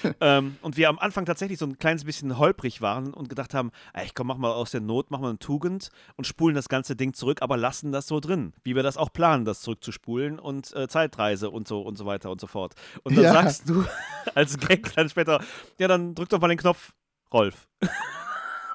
ähm, 0.20 0.56
und 0.62 0.76
wir 0.76 0.88
am 0.88 0.98
Anfang 0.98 1.24
tatsächlich 1.24 1.58
so 1.58 1.66
ein 1.66 1.78
kleines 1.78 2.04
bisschen 2.04 2.38
holprig 2.38 2.80
waren 2.80 3.14
und 3.14 3.28
gedacht 3.28 3.54
haben, 3.54 3.70
ey, 3.94 4.08
komm, 4.14 4.26
mach 4.28 4.36
mal 4.36 4.52
aus 4.52 4.72
der 4.72 4.80
Not, 4.80 5.10
mach 5.10 5.20
mal 5.20 5.30
eine 5.30 5.38
Tugend 5.38 5.90
und 6.16 6.26
spulen 6.26 6.54
das 6.54 6.68
ganze 6.68 6.96
Ding 6.96 7.14
zurück, 7.14 7.42
aber 7.42 7.56
lassen 7.56 7.92
das 7.92 8.06
so 8.06 8.20
drin. 8.20 8.52
Wie 8.62 8.74
wir 8.76 8.82
das 8.82 8.96
auch 8.96 9.12
planen, 9.12 9.44
das 9.44 9.60
zurückzuspulen 9.60 10.38
und 10.38 10.74
äh, 10.74 10.88
Zeitreise 10.88 11.50
und 11.50 11.66
so 11.68 11.80
und 11.82 11.96
so 11.96 12.06
weiter 12.06 12.30
und 12.30 12.40
so 12.40 12.46
fort. 12.46 12.74
Und 13.02 13.16
dann 13.16 13.24
Ja. 13.24 13.32
sagst 13.32 13.68
du 13.68 13.84
als 14.34 14.58
Gag 14.58 14.92
dann 14.94 15.08
später, 15.08 15.40
ja, 15.78 15.88
dann 15.88 16.14
drück 16.14 16.28
doch 16.28 16.40
mal 16.40 16.48
den 16.48 16.58
Knopf, 16.58 16.92
Rolf. 17.32 17.68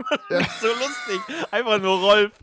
Das 0.29 0.47
ist 0.47 0.61
so 0.61 0.67
lustig. 0.67 1.21
Einfach 1.51 1.79
nur 1.81 1.97
Rolf. 1.99 2.31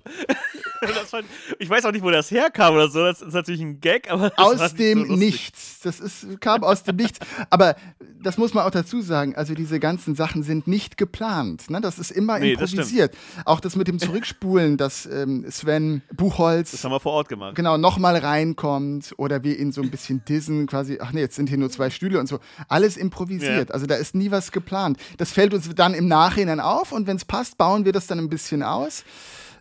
Das 0.80 1.10
fand, 1.10 1.26
ich 1.58 1.68
weiß 1.68 1.84
auch 1.86 1.90
nicht, 1.90 2.04
wo 2.04 2.10
das 2.12 2.30
herkam 2.30 2.74
oder 2.74 2.88
so. 2.88 3.02
Das 3.04 3.20
ist 3.20 3.34
natürlich 3.34 3.60
ein 3.60 3.80
Gag, 3.80 4.08
aber. 4.12 4.30
das 4.30 4.38
Aus 4.62 4.74
dem 4.74 5.08
so. 5.08 5.16
Nichts. 5.16 5.80
Das 5.82 5.98
ist, 5.98 6.40
kam 6.40 6.62
aus 6.62 6.84
dem 6.84 6.94
Nichts. 6.94 7.18
Aber 7.50 7.74
das 8.22 8.38
muss 8.38 8.54
man 8.54 8.64
auch 8.64 8.70
dazu 8.70 9.00
sagen. 9.00 9.34
Also 9.34 9.54
diese 9.54 9.80
ganzen 9.80 10.14
Sachen 10.14 10.44
sind 10.44 10.68
nicht 10.68 10.96
geplant. 10.96 11.68
Ne? 11.68 11.80
Das 11.80 11.98
ist 11.98 12.12
immer 12.12 12.38
Nee, 12.38 12.54
das 12.54 12.70
improvisiert. 12.72 13.16
auch 13.44 13.58
das 13.58 13.74
mit 13.74 13.88
dem 13.88 13.98
Zurückspulen, 13.98 14.76
dass 14.76 15.04
ähm, 15.06 15.44
Sven 15.50 16.02
Buchholz 16.16 16.70
Das 16.70 16.84
haben 16.84 16.92
wir 16.92 17.00
vor 17.00 17.12
Ort 17.12 17.28
gemacht. 17.28 17.56
genau 17.56 17.76
nochmal 17.76 18.16
reinkommt 18.16 19.14
oder 19.16 19.42
wir 19.42 19.58
ihn 19.58 19.72
so 19.72 19.82
ein 19.82 19.90
bisschen 19.90 20.24
dissen, 20.26 20.68
quasi, 20.68 20.98
ach 21.00 21.10
nee, 21.12 21.20
jetzt 21.22 21.34
sind 21.34 21.48
hier 21.48 21.58
nur 21.58 21.70
zwei 21.70 21.90
Stühle 21.90 22.20
und 22.20 22.28
so. 22.28 22.38
Alles 22.68 22.96
improvisiert. 22.96 23.68
Ja. 23.68 23.74
Also 23.74 23.86
da 23.86 23.96
ist 23.96 24.14
nie 24.14 24.30
was 24.30 24.52
geplant. 24.52 24.96
Das 25.16 25.32
fällt 25.32 25.54
uns 25.54 25.68
dann 25.74 25.94
im 25.94 26.06
Nachhinein 26.06 26.60
auf 26.60 26.92
und 26.92 27.08
wenn 27.08 27.16
es 27.16 27.24
passt, 27.24 27.47
bauen 27.56 27.84
wir 27.84 27.92
das 27.92 28.06
dann 28.06 28.18
ein 28.18 28.28
bisschen 28.28 28.62
aus. 28.62 29.04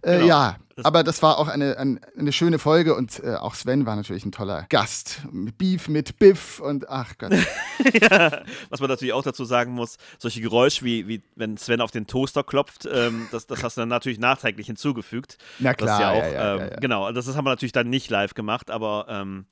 Äh, 0.02 0.18
Genau. 0.18 0.28
Ja, 0.28 0.58
Aber 0.84 1.04
das 1.04 1.22
war 1.24 1.40
auch 1.40 1.48
eine, 1.48 1.78
eine, 1.78 2.00
eine 2.18 2.32
schöne 2.32 2.60
Folge 2.60 2.96
und 2.96 3.20
äh, 3.24 3.36
auch 3.36 3.56
Sven 3.56 3.86
war 3.86 3.96
natürlich 3.96 4.26
ein 4.26 4.32
toller 4.32 4.66
Gast. 4.70 5.22
Mit 5.32 5.58
Beef 5.58 5.88
mit 5.88 6.20
Biff 6.20 6.60
und 6.60 6.88
ach 6.88 7.18
Gott. 7.18 7.34
ja, 8.02 8.44
was 8.70 8.80
man 8.80 8.90
natürlich 8.90 9.14
auch 9.14 9.24
dazu 9.24 9.44
sagen 9.44 9.72
muss, 9.74 9.98
solche 10.20 10.40
Geräusche 10.40 10.86
wie, 10.86 11.08
wie 11.08 11.24
wenn 11.36 11.58
Sven 11.58 11.82
auf 11.82 11.92
den 11.92 12.06
Toaster 12.06 12.44
klopft, 12.44 12.88
ähm, 12.92 13.28
das, 13.32 13.48
das 13.48 13.64
hast 13.64 13.78
du 13.78 13.82
dann 13.82 13.90
natürlich 13.90 14.20
nachträglich 14.20 14.68
hinzugefügt. 14.68 15.38
Na 15.60 15.74
Das 15.74 15.90
ist 15.90 15.98
klar, 15.98 16.16
ja 16.16 16.20
auch, 16.20 16.34
ja, 16.34 16.56
ähm, 16.66 16.70
genau, 16.80 17.12
das 17.12 17.28
ist, 17.28 17.36
haben 17.36 17.46
wir 17.46 17.52
natürlich 17.52 17.74
dann 17.74 17.90
nicht 17.90 18.10
live 18.10 18.34
gemacht, 18.36 18.70
aber 18.70 19.08
ähm, 19.10 19.48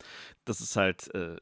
das 0.45 0.61
ist 0.61 0.75
halt 0.75 1.13
äh, 1.15 1.37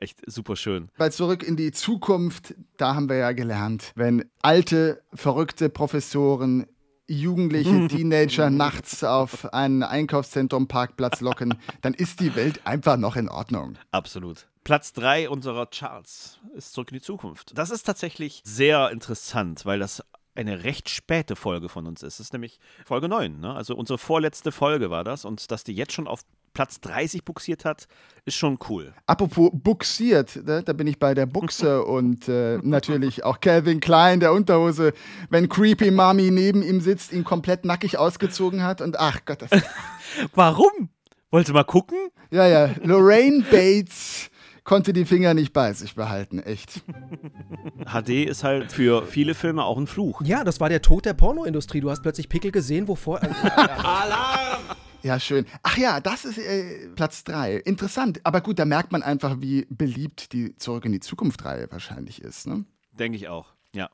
echt 0.00 0.18
super 0.30 0.56
schön. 0.56 0.88
Bei 0.96 1.10
Zurück 1.10 1.42
in 1.42 1.56
die 1.56 1.72
Zukunft, 1.72 2.54
da 2.76 2.94
haben 2.94 3.08
wir 3.08 3.16
ja 3.16 3.32
gelernt, 3.32 3.92
wenn 3.94 4.30
alte, 4.42 5.02
verrückte 5.12 5.68
Professoren 5.68 6.66
jugendliche 7.08 7.86
Teenager 7.88 8.50
nachts 8.50 9.04
auf 9.04 9.52
einen 9.52 9.82
Einkaufszentrum 9.82 10.68
Parkplatz 10.68 11.20
locken, 11.20 11.54
dann 11.80 11.94
ist 11.94 12.20
die 12.20 12.34
Welt 12.34 12.66
einfach 12.66 12.96
noch 12.96 13.16
in 13.16 13.28
Ordnung. 13.28 13.78
Absolut. 13.90 14.48
Platz 14.64 14.92
3 14.94 15.30
unserer 15.30 15.66
Charts 15.66 16.40
ist 16.54 16.72
Zurück 16.72 16.90
in 16.90 16.98
die 16.98 17.02
Zukunft. 17.02 17.56
Das 17.56 17.70
ist 17.70 17.84
tatsächlich 17.84 18.42
sehr 18.44 18.90
interessant, 18.90 19.64
weil 19.64 19.78
das 19.78 20.02
eine 20.34 20.64
recht 20.64 20.88
späte 20.90 21.36
Folge 21.36 21.68
von 21.68 21.86
uns 21.86 22.02
ist. 22.02 22.18
Das 22.18 22.26
ist 22.26 22.32
nämlich 22.32 22.58
Folge 22.84 23.08
9, 23.08 23.38
ne? 23.40 23.54
Also 23.54 23.74
unsere 23.74 23.98
vorletzte 23.98 24.52
Folge 24.52 24.90
war 24.90 25.04
das 25.04 25.24
und 25.24 25.50
dass 25.50 25.64
die 25.64 25.72
jetzt 25.72 25.92
schon 25.92 26.06
auf 26.08 26.22
Platz 26.56 26.80
30 26.80 27.22
buxiert 27.22 27.66
hat, 27.66 27.86
ist 28.24 28.36
schon 28.36 28.58
cool. 28.70 28.94
Apropos 29.04 29.50
buxiert, 29.52 30.36
ne, 30.46 30.62
da 30.62 30.72
bin 30.72 30.86
ich 30.86 30.98
bei 30.98 31.12
der 31.12 31.26
Buchse 31.26 31.84
und 31.84 32.30
äh, 32.30 32.56
natürlich 32.62 33.24
auch 33.24 33.40
Calvin 33.40 33.78
Klein, 33.78 34.20
der 34.20 34.32
Unterhose, 34.32 34.94
wenn 35.28 35.50
Creepy 35.50 35.90
Mommy 35.90 36.30
neben 36.30 36.62
ihm 36.62 36.80
sitzt, 36.80 37.12
ihn 37.12 37.24
komplett 37.24 37.66
nackig 37.66 37.98
ausgezogen 37.98 38.62
hat 38.62 38.80
und 38.80 38.98
ach 38.98 39.20
Gott, 39.26 39.42
das 39.42 39.50
Warum? 40.34 40.88
Wollte 41.30 41.52
mal 41.52 41.64
gucken? 41.64 41.98
Ja, 42.30 42.46
ja, 42.46 42.70
Lorraine 42.82 43.44
Bates 43.50 44.30
konnte 44.64 44.94
die 44.94 45.04
Finger 45.04 45.34
nicht 45.34 45.52
bei 45.52 45.74
sich 45.74 45.94
behalten, 45.94 46.38
echt. 46.38 46.80
HD 47.84 48.24
ist 48.24 48.44
halt 48.44 48.72
für 48.72 49.04
viele 49.04 49.34
Filme 49.34 49.62
auch 49.62 49.76
ein 49.76 49.86
Fluch. 49.86 50.22
Ja, 50.24 50.42
das 50.42 50.58
war 50.58 50.70
der 50.70 50.80
Tod 50.80 51.04
der 51.04 51.12
Pornoindustrie. 51.12 51.82
Du 51.82 51.90
hast 51.90 52.00
plötzlich 52.00 52.30
Pickel 52.30 52.50
gesehen, 52.50 52.88
wovor. 52.88 53.20
Äh, 53.26 54.85
Ja, 55.06 55.20
schön. 55.20 55.46
Ach 55.62 55.78
ja, 55.78 56.00
das 56.00 56.24
ist 56.24 56.36
äh, 56.36 56.88
Platz 56.96 57.22
3. 57.22 57.58
Interessant. 57.58 58.20
Aber 58.24 58.40
gut, 58.40 58.58
da 58.58 58.64
merkt 58.64 58.90
man 58.90 59.04
einfach, 59.04 59.36
wie 59.38 59.64
beliebt 59.70 60.32
die 60.32 60.56
Zurück 60.56 60.84
in 60.84 60.90
die 60.90 60.98
Zukunft-Reihe 60.98 61.70
wahrscheinlich 61.70 62.20
ist. 62.20 62.48
Ne? 62.48 62.64
Denke 62.90 63.16
ich 63.16 63.28
auch. 63.28 63.54
Ja, 63.72 63.88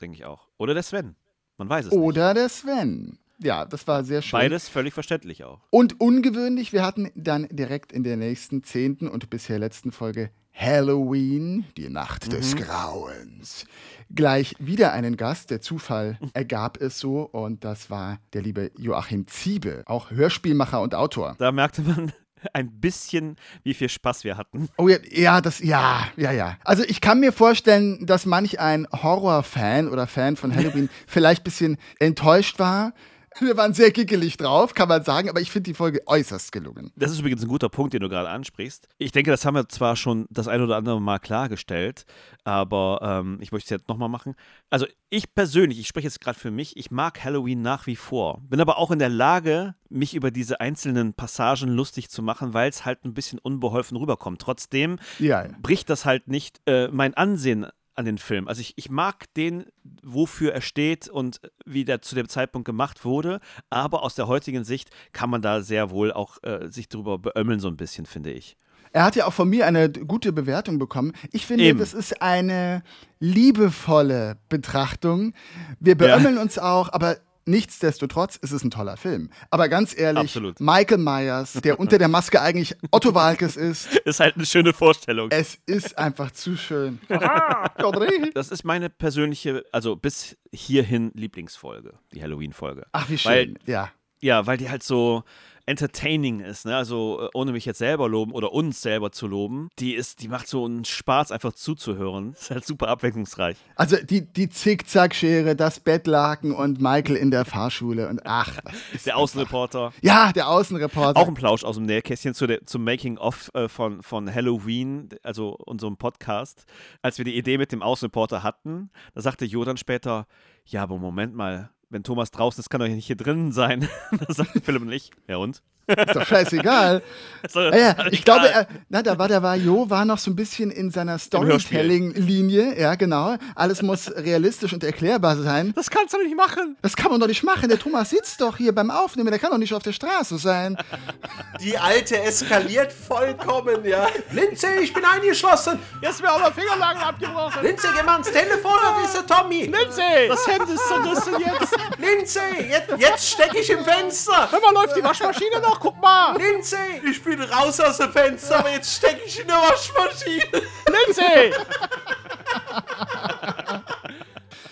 denke 0.00 0.16
ich 0.16 0.24
auch. 0.24 0.48
Oder 0.58 0.74
der 0.74 0.82
Sven. 0.82 1.14
Man 1.56 1.68
weiß 1.68 1.86
es 1.86 1.92
nicht. 1.92 2.00
Oder 2.00 2.34
der 2.34 2.48
Sven. 2.48 3.20
Ja, 3.38 3.64
das 3.64 3.86
war 3.86 4.02
sehr 4.02 4.22
schön. 4.22 4.40
Beides 4.40 4.68
völlig 4.68 4.92
verständlich 4.92 5.44
auch. 5.44 5.60
Und 5.70 6.00
ungewöhnlich, 6.00 6.72
wir 6.72 6.84
hatten 6.84 7.12
dann 7.14 7.46
direkt 7.48 7.92
in 7.92 8.02
der 8.02 8.16
nächsten 8.16 8.64
zehnten 8.64 9.06
und 9.06 9.30
bisher 9.30 9.60
letzten 9.60 9.92
Folge 9.92 10.32
Halloween, 10.56 11.66
die 11.76 11.90
Nacht 11.90 12.32
des 12.32 12.56
Grauens. 12.56 13.66
Gleich 14.14 14.54
wieder 14.58 14.92
einen 14.92 15.18
Gast, 15.18 15.50
der 15.50 15.60
Zufall 15.60 16.18
ergab 16.32 16.80
es 16.80 16.98
so 16.98 17.22
und 17.22 17.62
das 17.62 17.90
war 17.90 18.18
der 18.32 18.40
liebe 18.40 18.70
Joachim 18.78 19.26
Ziebe, 19.26 19.82
auch 19.84 20.10
Hörspielmacher 20.10 20.80
und 20.80 20.94
Autor. 20.94 21.34
Da 21.38 21.52
merkte 21.52 21.82
man 21.82 22.12
ein 22.54 22.80
bisschen, 22.80 23.36
wie 23.64 23.74
viel 23.74 23.90
Spaß 23.90 24.24
wir 24.24 24.38
hatten. 24.38 24.68
Oh 24.78 24.88
ja, 24.88 24.96
ja, 25.10 25.42
das, 25.42 25.58
ja, 25.58 26.08
ja, 26.16 26.32
ja. 26.32 26.56
Also 26.64 26.84
ich 26.84 27.02
kann 27.02 27.20
mir 27.20 27.32
vorstellen, 27.32 28.06
dass 28.06 28.24
manch 28.24 28.58
ein 28.58 28.86
Horrorfan 28.90 29.88
oder 29.88 30.06
Fan 30.06 30.36
von 30.36 30.54
Halloween 30.56 30.88
vielleicht 31.06 31.42
ein 31.42 31.44
bisschen 31.44 31.76
enttäuscht 31.98 32.58
war. 32.58 32.94
Wir 33.40 33.56
waren 33.56 33.74
sehr 33.74 33.90
giggelig 33.90 34.36
drauf, 34.38 34.74
kann 34.74 34.88
man 34.88 35.04
sagen, 35.04 35.28
aber 35.28 35.40
ich 35.40 35.50
finde 35.50 35.70
die 35.70 35.74
Folge 35.74 36.00
äußerst 36.06 36.52
gelungen. 36.52 36.90
Das 36.96 37.10
ist 37.10 37.20
übrigens 37.20 37.42
ein 37.42 37.48
guter 37.48 37.68
Punkt, 37.68 37.92
den 37.92 38.00
du 38.00 38.08
gerade 38.08 38.28
ansprichst. 38.28 38.88
Ich 38.98 39.12
denke, 39.12 39.30
das 39.30 39.44
haben 39.44 39.54
wir 39.54 39.68
zwar 39.68 39.96
schon 39.96 40.26
das 40.30 40.48
ein 40.48 40.62
oder 40.62 40.76
andere 40.76 41.00
Mal 41.00 41.18
klargestellt, 41.18 42.06
aber 42.44 43.00
ähm, 43.02 43.38
ich 43.40 43.52
möchte 43.52 43.66
es 43.66 43.70
jetzt 43.70 43.88
nochmal 43.88 44.08
machen. 44.08 44.34
Also 44.70 44.86
ich 45.10 45.34
persönlich, 45.34 45.78
ich 45.78 45.86
spreche 45.86 46.06
jetzt 46.06 46.20
gerade 46.20 46.38
für 46.38 46.50
mich, 46.50 46.76
ich 46.76 46.90
mag 46.90 47.22
Halloween 47.22 47.62
nach 47.62 47.86
wie 47.86 47.96
vor. 47.96 48.40
Bin 48.48 48.60
aber 48.60 48.78
auch 48.78 48.90
in 48.90 48.98
der 48.98 49.08
Lage, 49.08 49.74
mich 49.88 50.14
über 50.14 50.30
diese 50.30 50.60
einzelnen 50.60 51.14
Passagen 51.14 51.68
lustig 51.68 52.08
zu 52.10 52.22
machen, 52.22 52.54
weil 52.54 52.68
es 52.68 52.84
halt 52.84 53.04
ein 53.04 53.14
bisschen 53.14 53.38
unbeholfen 53.38 53.96
rüberkommt. 53.96 54.40
Trotzdem 54.40 54.98
Ja, 55.18 55.46
bricht 55.62 55.90
das 55.90 56.04
halt 56.04 56.28
nicht 56.28 56.60
äh, 56.66 56.88
mein 56.88 57.14
Ansehen 57.14 57.66
an 57.96 58.04
den 58.04 58.18
Film. 58.18 58.46
Also 58.48 58.60
ich, 58.60 58.74
ich 58.76 58.90
mag 58.90 59.32
den, 59.34 59.66
wofür 60.02 60.52
er 60.52 60.60
steht 60.60 61.08
und 61.08 61.40
wie 61.64 61.84
der 61.84 62.02
zu 62.02 62.14
dem 62.14 62.28
Zeitpunkt 62.28 62.66
gemacht 62.66 63.04
wurde, 63.04 63.40
aber 63.70 64.02
aus 64.02 64.14
der 64.14 64.28
heutigen 64.28 64.64
Sicht 64.64 64.90
kann 65.12 65.30
man 65.30 65.42
da 65.42 65.62
sehr 65.62 65.90
wohl 65.90 66.12
auch 66.12 66.42
äh, 66.42 66.68
sich 66.70 66.88
drüber 66.88 67.18
beömmeln 67.18 67.60
so 67.60 67.68
ein 67.68 67.76
bisschen, 67.76 68.06
finde 68.06 68.32
ich. 68.32 68.56
Er 68.92 69.04
hat 69.04 69.16
ja 69.16 69.26
auch 69.26 69.32
von 69.32 69.48
mir 69.48 69.66
eine 69.66 69.90
gute 69.90 70.32
Bewertung 70.32 70.78
bekommen. 70.78 71.12
Ich 71.32 71.46
finde, 71.46 71.64
Eben. 71.64 71.78
das 71.78 71.92
ist 71.92 72.22
eine 72.22 72.82
liebevolle 73.18 74.38
Betrachtung. 74.48 75.34
Wir 75.80 75.96
beömmeln 75.96 76.38
uns 76.38 76.58
auch, 76.58 76.90
aber 76.92 77.18
nichtsdestotrotz 77.46 78.36
ist 78.36 78.52
es 78.52 78.62
ein 78.64 78.70
toller 78.70 78.96
Film. 78.96 79.30
Aber 79.50 79.68
ganz 79.68 79.96
ehrlich, 79.96 80.20
Absolut. 80.24 80.60
Michael 80.60 80.98
Myers, 80.98 81.54
der 81.54 81.80
unter 81.80 81.98
der 81.98 82.08
Maske 82.08 82.40
eigentlich 82.40 82.76
Otto 82.90 83.14
Walkes 83.14 83.56
ist, 83.56 83.94
Ist 84.04 84.20
halt 84.20 84.36
eine 84.36 84.46
schöne 84.46 84.72
Vorstellung. 84.72 85.28
es 85.30 85.58
ist 85.66 85.96
einfach 85.98 86.30
zu 86.32 86.56
schön. 86.56 86.98
Godri. 87.78 88.30
Das 88.34 88.50
ist 88.50 88.64
meine 88.64 88.90
persönliche, 88.90 89.64
also 89.72 89.96
bis 89.96 90.36
hierhin 90.52 91.10
Lieblingsfolge, 91.14 91.94
die 92.12 92.22
Halloween-Folge. 92.22 92.86
Ach, 92.92 93.08
wie 93.08 93.22
Weil- 93.24 93.44
schön. 93.46 93.58
ja. 93.66 93.90
Ja, 94.20 94.46
weil 94.46 94.56
die 94.56 94.70
halt 94.70 94.82
so 94.82 95.24
entertaining 95.66 96.40
ist, 96.40 96.64
ne? 96.64 96.76
Also 96.76 97.20
äh, 97.22 97.28
ohne 97.34 97.52
mich 97.52 97.64
jetzt 97.64 97.78
selber 97.78 98.08
loben 98.08 98.32
oder 98.32 98.52
uns 98.52 98.80
selber 98.80 99.10
zu 99.10 99.26
loben, 99.26 99.68
die 99.78 99.94
ist, 99.94 100.22
die 100.22 100.28
macht 100.28 100.46
so 100.48 100.64
einen 100.64 100.84
Spaß, 100.84 101.32
einfach 101.32 101.52
zuzuhören. 101.52 102.32
Ist 102.36 102.50
halt 102.50 102.64
super 102.64 102.88
abwechslungsreich. 102.88 103.56
Also 103.74 103.96
die, 103.96 104.32
die 104.32 104.48
Zickzackschere, 104.48 105.56
das 105.56 105.80
Bettlaken 105.80 106.52
und 106.52 106.80
Michael 106.80 107.16
in 107.16 107.30
der 107.30 107.44
Fahrschule 107.44 108.08
und 108.08 108.20
ach, 108.24 108.58
Der 109.04 109.16
Außenreporter. 109.16 109.92
Ja, 110.02 110.32
der 110.32 110.48
Außenreporter. 110.48 111.20
Auch 111.20 111.28
ein 111.28 111.34
Plausch 111.34 111.64
aus 111.64 111.76
dem 111.76 111.86
Nähkästchen 111.86 112.34
zu 112.34 112.46
der, 112.46 112.64
zum 112.66 112.84
Making-of 112.84 113.50
äh, 113.54 113.68
von, 113.68 114.02
von 114.02 114.32
Halloween, 114.32 115.08
also 115.22 115.56
unserem 115.56 115.96
Podcast. 115.96 116.64
Als 117.02 117.18
wir 117.18 117.24
die 117.24 117.36
Idee 117.36 117.58
mit 117.58 117.72
dem 117.72 117.82
Außenreporter 117.82 118.42
hatten, 118.42 118.90
da 119.14 119.20
sagte 119.20 119.44
Jo 119.44 119.64
dann 119.64 119.76
später, 119.76 120.26
ja, 120.64 120.82
aber 120.82 120.98
Moment 120.98 121.34
mal, 121.34 121.70
wenn 121.90 122.02
Thomas 122.02 122.30
draußen 122.30 122.60
ist, 122.60 122.70
kann 122.70 122.80
er 122.80 122.88
nicht 122.88 123.06
hier 123.06 123.16
drinnen 123.16 123.52
sein. 123.52 123.88
da 124.26 124.32
sagte 124.32 124.60
Philipp 124.60 124.82
und 124.82 124.92
ich, 124.92 125.10
ja 125.28 125.36
und? 125.36 125.62
Ist 125.86 126.16
doch 126.16 126.26
scheißegal. 126.26 127.02
So, 127.48 127.60
Ja, 127.60 127.76
ja, 127.76 127.94
ich 128.10 128.24
glaube, 128.24 128.48
er, 128.48 128.66
na, 128.88 129.02
da 129.02 129.18
war 129.18 129.28
der 129.28 129.40
war 129.40 129.54
Jo 129.54 129.88
war 129.88 130.04
noch 130.04 130.18
so 130.18 130.32
ein 130.32 130.34
bisschen 130.34 130.72
in 130.72 130.90
seiner. 130.90 131.16
Storytelling-Linie. 131.16 132.76
Ja, 132.76 132.96
genau. 132.96 133.36
Alles 133.54 133.82
muss 133.82 134.10
realistisch 134.16 134.72
und 134.72 134.82
erklärbar 134.82 135.36
sein. 135.36 135.72
das 135.76 135.88
kannst 135.90 136.14
du 136.14 136.18
nicht 136.18 136.36
machen. 136.36 136.76
Das 136.82 136.96
kann 136.96 137.10
man 137.12 137.20
doch 137.20 137.28
nicht 137.28 137.44
machen. 137.44 137.68
Der 137.68 137.78
Thomas 137.78 138.10
sitzt 138.10 138.40
doch 138.40 138.56
hier 138.56 138.74
beim 138.74 138.90
Aufnehmen. 138.90 139.30
Der 139.30 139.38
kann 139.38 139.50
doch 139.50 139.58
nicht 139.58 139.74
auf 139.74 139.82
der 139.82 139.92
Straße 139.92 140.38
sein. 140.38 140.76
Die 141.60 141.78
Alte 141.78 142.20
eskaliert 142.20 142.92
vollkommen, 142.92 143.84
ja. 143.84 144.08
Lindsay, 144.32 144.80
ich 144.82 144.92
bin 144.92 145.04
eingeschlossen. 145.04 145.78
Jetzt 146.02 146.20
mir 146.22 146.30
aber 146.30 146.52
Fingerlagen 146.52 147.00
abgebrochen. 147.00 147.62
Lindsay, 147.62 147.90
geh 147.96 148.02
mal 148.02 148.14
ans 148.14 148.30
Telefon, 148.30 148.72
das 148.82 149.14
ist 149.14 149.28
der 149.28 149.36
Tommy. 149.36 149.62
Lindsay! 149.66 150.28
Das 150.28 150.46
Hemd 150.46 150.68
ist 150.68 150.86
zerrissen 150.88 151.34
jetzt. 151.38 151.76
Lindsay, 151.98 152.70
jetzt, 152.70 152.90
jetzt 152.98 153.30
stecke 153.30 153.58
ich 153.58 153.70
im 153.70 153.84
Fenster. 153.84 154.50
Hör 154.50 154.60
mal, 154.60 154.72
läuft 154.74 154.96
die 154.96 155.04
Waschmaschine 155.04 155.60
noch? 155.60 155.75
Guck 155.80 156.00
mal. 156.00 156.36
Lindsay, 156.38 157.00
ich 157.08 157.22
bin 157.22 157.40
raus 157.40 157.80
aus 157.80 157.98
dem 157.98 158.10
Fenster, 158.10 158.58
aber 158.60 158.70
jetzt 158.70 158.96
stecke 158.96 159.20
ich 159.26 159.40
in 159.40 159.46
der 159.46 159.56
Waschmaschine. 159.56 160.62
Lindsay! 161.06 161.52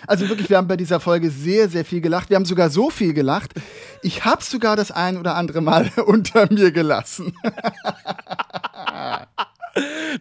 Also 0.07 0.29
wirklich, 0.29 0.49
wir 0.49 0.57
haben 0.57 0.67
bei 0.67 0.77
dieser 0.77 0.99
Folge 0.99 1.29
sehr, 1.31 1.67
sehr 1.69 1.83
viel 1.83 2.01
gelacht. 2.01 2.29
Wir 2.29 2.35
haben 2.35 2.45
sogar 2.45 2.69
so 2.69 2.89
viel 2.89 3.13
gelacht. 3.13 3.53
Ich 4.01 4.23
habe 4.25 4.43
sogar 4.43 4.75
das 4.75 4.91
ein 4.91 5.17
oder 5.17 5.35
andere 5.35 5.61
Mal 5.61 5.91
unter 6.05 6.51
mir 6.51 6.71
gelassen. 6.71 7.33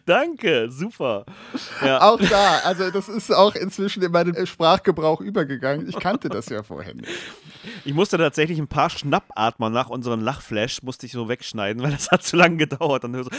Danke, 0.06 0.68
super. 0.70 1.24
Ja. 1.84 2.00
Auch 2.00 2.18
da. 2.18 2.60
Also 2.64 2.90
das 2.90 3.08
ist 3.08 3.30
auch 3.32 3.54
inzwischen 3.54 4.02
in 4.02 4.10
meinen 4.10 4.46
Sprachgebrauch 4.46 5.20
übergegangen. 5.20 5.88
Ich 5.88 5.98
kannte 5.98 6.28
das 6.28 6.48
ja 6.48 6.62
vorher 6.62 6.94
nicht. 6.94 7.08
Ich 7.84 7.94
musste 7.94 8.18
tatsächlich 8.18 8.58
ein 8.58 8.68
paar 8.68 8.90
Schnappatmer 8.90 9.70
nach 9.70 9.88
unserem 9.90 10.20
Lachflash 10.20 10.82
musste 10.82 11.06
ich 11.06 11.12
so 11.12 11.28
wegschneiden, 11.28 11.82
weil 11.82 11.92
das 11.92 12.10
hat 12.10 12.22
zu 12.22 12.36
lange 12.36 12.56
gedauert. 12.56 13.04
Und 13.04 13.24
so, 13.24 13.30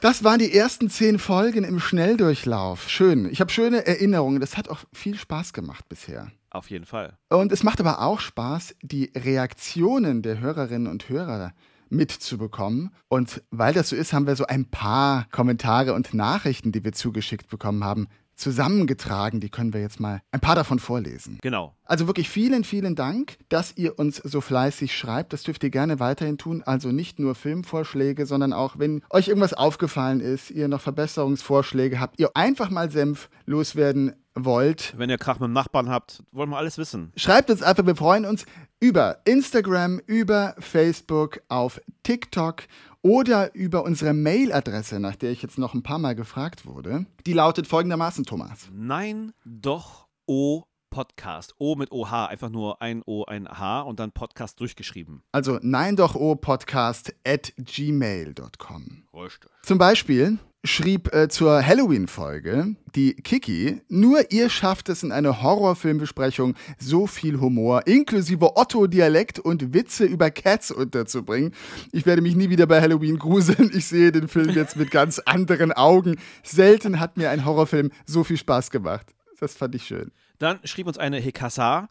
Das 0.00 0.22
waren 0.24 0.38
die 0.38 0.52
ersten 0.54 0.90
zehn 0.90 1.18
Folgen 1.18 1.64
im 1.64 1.80
Schnelldurchlauf. 1.80 2.88
Schön. 2.88 3.28
Ich 3.30 3.40
habe 3.40 3.50
schöne 3.50 3.86
Erinnerungen. 3.86 4.40
Das 4.40 4.56
hat 4.56 4.68
auch 4.68 4.80
viel 4.92 5.16
Spaß 5.16 5.52
gemacht 5.52 5.88
bisher. 5.88 6.30
auf 6.50 6.70
jeden 6.70 6.84
Fall. 6.86 7.16
Und 7.28 7.52
es 7.52 7.62
macht 7.62 7.80
aber 7.80 8.00
auch 8.00 8.20
Spaß, 8.20 8.74
die 8.82 9.12
Reaktionen 9.16 10.22
der 10.22 10.38
Hörerinnen 10.40 10.86
und 10.86 11.08
Hörer 11.08 11.52
mitzubekommen. 11.90 12.90
Und 13.08 13.42
weil 13.50 13.74
das 13.74 13.88
so 13.88 13.96
ist, 13.96 14.12
haben 14.12 14.26
wir 14.26 14.36
so 14.36 14.46
ein 14.46 14.66
paar 14.66 15.26
Kommentare 15.30 15.94
und 15.94 16.14
Nachrichten, 16.14 16.70
die 16.72 16.84
wir 16.84 16.92
zugeschickt 16.92 17.48
bekommen 17.48 17.82
haben, 17.84 18.08
zusammengetragen. 18.38 19.40
Die 19.40 19.50
können 19.50 19.74
wir 19.74 19.80
jetzt 19.80 20.00
mal 20.00 20.22
ein 20.32 20.40
paar 20.40 20.54
davon 20.54 20.78
vorlesen. 20.78 21.38
Genau. 21.42 21.74
Also 21.84 22.06
wirklich 22.06 22.28
vielen, 22.28 22.64
vielen 22.64 22.94
Dank, 22.94 23.38
dass 23.48 23.76
ihr 23.76 23.98
uns 23.98 24.16
so 24.16 24.40
fleißig 24.40 24.96
schreibt. 24.96 25.32
Das 25.32 25.42
dürft 25.42 25.62
ihr 25.64 25.70
gerne 25.70 26.00
weiterhin 26.00 26.38
tun. 26.38 26.62
Also 26.64 26.92
nicht 26.92 27.18
nur 27.18 27.34
Filmvorschläge, 27.34 28.26
sondern 28.26 28.52
auch, 28.52 28.78
wenn 28.78 29.02
euch 29.10 29.28
irgendwas 29.28 29.54
aufgefallen 29.54 30.20
ist, 30.20 30.50
ihr 30.50 30.68
noch 30.68 30.80
Verbesserungsvorschläge 30.80 32.00
habt, 32.00 32.18
ihr 32.18 32.30
einfach 32.34 32.70
mal 32.70 32.90
Senf 32.90 33.28
loswerden 33.46 34.14
wollt. 34.34 34.94
Wenn 34.96 35.10
ihr 35.10 35.18
Krach 35.18 35.40
mit 35.40 35.48
dem 35.48 35.52
Nachbarn 35.52 35.88
habt, 35.88 36.22
wollen 36.32 36.50
wir 36.50 36.58
alles 36.58 36.78
wissen. 36.78 37.12
Schreibt 37.16 37.50
uns 37.50 37.62
einfach, 37.62 37.86
wir 37.86 37.96
freuen 37.96 38.24
uns 38.24 38.44
über 38.80 39.18
Instagram, 39.24 40.00
über 40.06 40.54
Facebook, 40.58 41.40
auf 41.48 41.80
TikTok 42.02 42.62
oder 43.02 43.54
über 43.54 43.84
unsere 43.84 44.14
Mailadresse, 44.14 45.00
nach 45.00 45.16
der 45.16 45.30
ich 45.30 45.42
jetzt 45.42 45.58
noch 45.58 45.74
ein 45.74 45.82
paar 45.82 45.98
Mal 45.98 46.14
gefragt 46.14 46.66
wurde. 46.66 47.06
Die 47.26 47.32
lautet 47.32 47.66
folgendermaßen, 47.66 48.24
Thomas. 48.24 48.68
Nein, 48.72 49.32
doch, 49.44 50.08
O 50.26 50.64
Podcast. 50.90 51.54
O 51.58 51.76
mit 51.76 51.92
OH, 51.92 52.26
einfach 52.28 52.48
nur 52.48 52.80
ein 52.82 53.02
O, 53.04 53.24
ein 53.24 53.46
H 53.48 53.82
und 53.82 54.00
dann 54.00 54.12
Podcast 54.12 54.58
durchgeschrieben. 54.60 55.22
Also 55.32 55.58
nein 55.62 55.96
doch 55.96 56.14
O 56.14 56.34
Podcast 56.34 57.14
at 57.26 57.52
gmail.com. 57.56 59.04
Richtig. 59.14 59.50
Zum 59.62 59.78
Beispiel 59.78 60.38
schrieb 60.64 61.14
äh, 61.14 61.28
zur 61.28 61.64
Halloween-Folge 61.64 62.76
die 62.94 63.14
Kiki, 63.14 63.80
nur 63.88 64.32
ihr 64.32 64.50
schafft 64.50 64.88
es 64.88 65.02
in 65.02 65.12
einer 65.12 65.42
Horrorfilmbesprechung 65.42 66.54
so 66.78 67.06
viel 67.06 67.40
Humor, 67.40 67.86
inklusive 67.86 68.56
Otto-Dialekt 68.56 69.38
und 69.38 69.72
Witze 69.72 70.04
über 70.04 70.30
Cats 70.30 70.70
unterzubringen. 70.70 71.54
Ich 71.92 72.06
werde 72.06 72.22
mich 72.22 72.34
nie 72.34 72.50
wieder 72.50 72.66
bei 72.66 72.80
Halloween 72.80 73.18
gruseln. 73.18 73.70
Ich 73.72 73.86
sehe 73.86 74.10
den 74.10 74.28
Film 74.28 74.50
jetzt 74.50 74.76
mit 74.76 74.90
ganz 74.90 75.20
anderen 75.20 75.72
Augen. 75.72 76.16
Selten 76.42 76.98
hat 76.98 77.16
mir 77.16 77.30
ein 77.30 77.44
Horrorfilm 77.44 77.90
so 78.06 78.24
viel 78.24 78.36
Spaß 78.36 78.70
gemacht. 78.70 79.14
Das 79.38 79.54
fand 79.54 79.74
ich 79.74 79.84
schön. 79.84 80.10
Dann 80.38 80.58
schrieb 80.64 80.86
uns 80.86 80.98
eine 80.98 81.18
Hekasa 81.18 81.88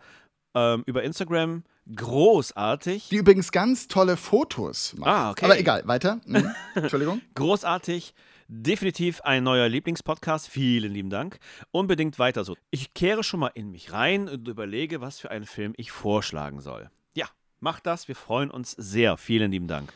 ähm, 0.55 0.83
über 0.85 1.03
Instagram. 1.03 1.63
Großartig. 1.95 3.09
Die 3.09 3.17
übrigens 3.17 3.51
ganz 3.51 3.87
tolle 3.87 4.17
Fotos 4.17 4.93
macht. 4.97 5.09
Ah, 5.09 5.31
okay. 5.31 5.45
Aber 5.45 5.57
egal, 5.57 5.83
weiter. 5.85 6.19
Mhm. 6.25 6.51
Entschuldigung. 6.75 7.21
Großartig. 7.35 8.13
Definitiv 8.49 9.19
ein 9.21 9.43
neuer 9.43 9.67
Lieblingspodcast. 9.67 10.47
Vielen 10.47 10.93
lieben 10.93 11.09
Dank. 11.09 11.39
Unbedingt 11.71 12.17
weiter 12.17 12.45
so. 12.45 12.55
Ich 12.71 12.93
kehre 12.93 13.21
schon 13.23 13.41
mal 13.41 13.51
in 13.53 13.71
mich 13.71 13.91
rein 13.91 14.29
und 14.29 14.47
überlege, 14.47 15.01
was 15.01 15.19
für 15.19 15.31
einen 15.31 15.45
Film 15.45 15.73
ich 15.75 15.91
vorschlagen 15.91 16.61
soll. 16.61 16.89
Ja, 17.13 17.27
macht 17.59 17.85
das. 17.85 18.07
Wir 18.07 18.15
freuen 18.15 18.49
uns 18.49 18.71
sehr. 18.71 19.17
Vielen 19.17 19.51
lieben 19.51 19.67
Dank. 19.67 19.91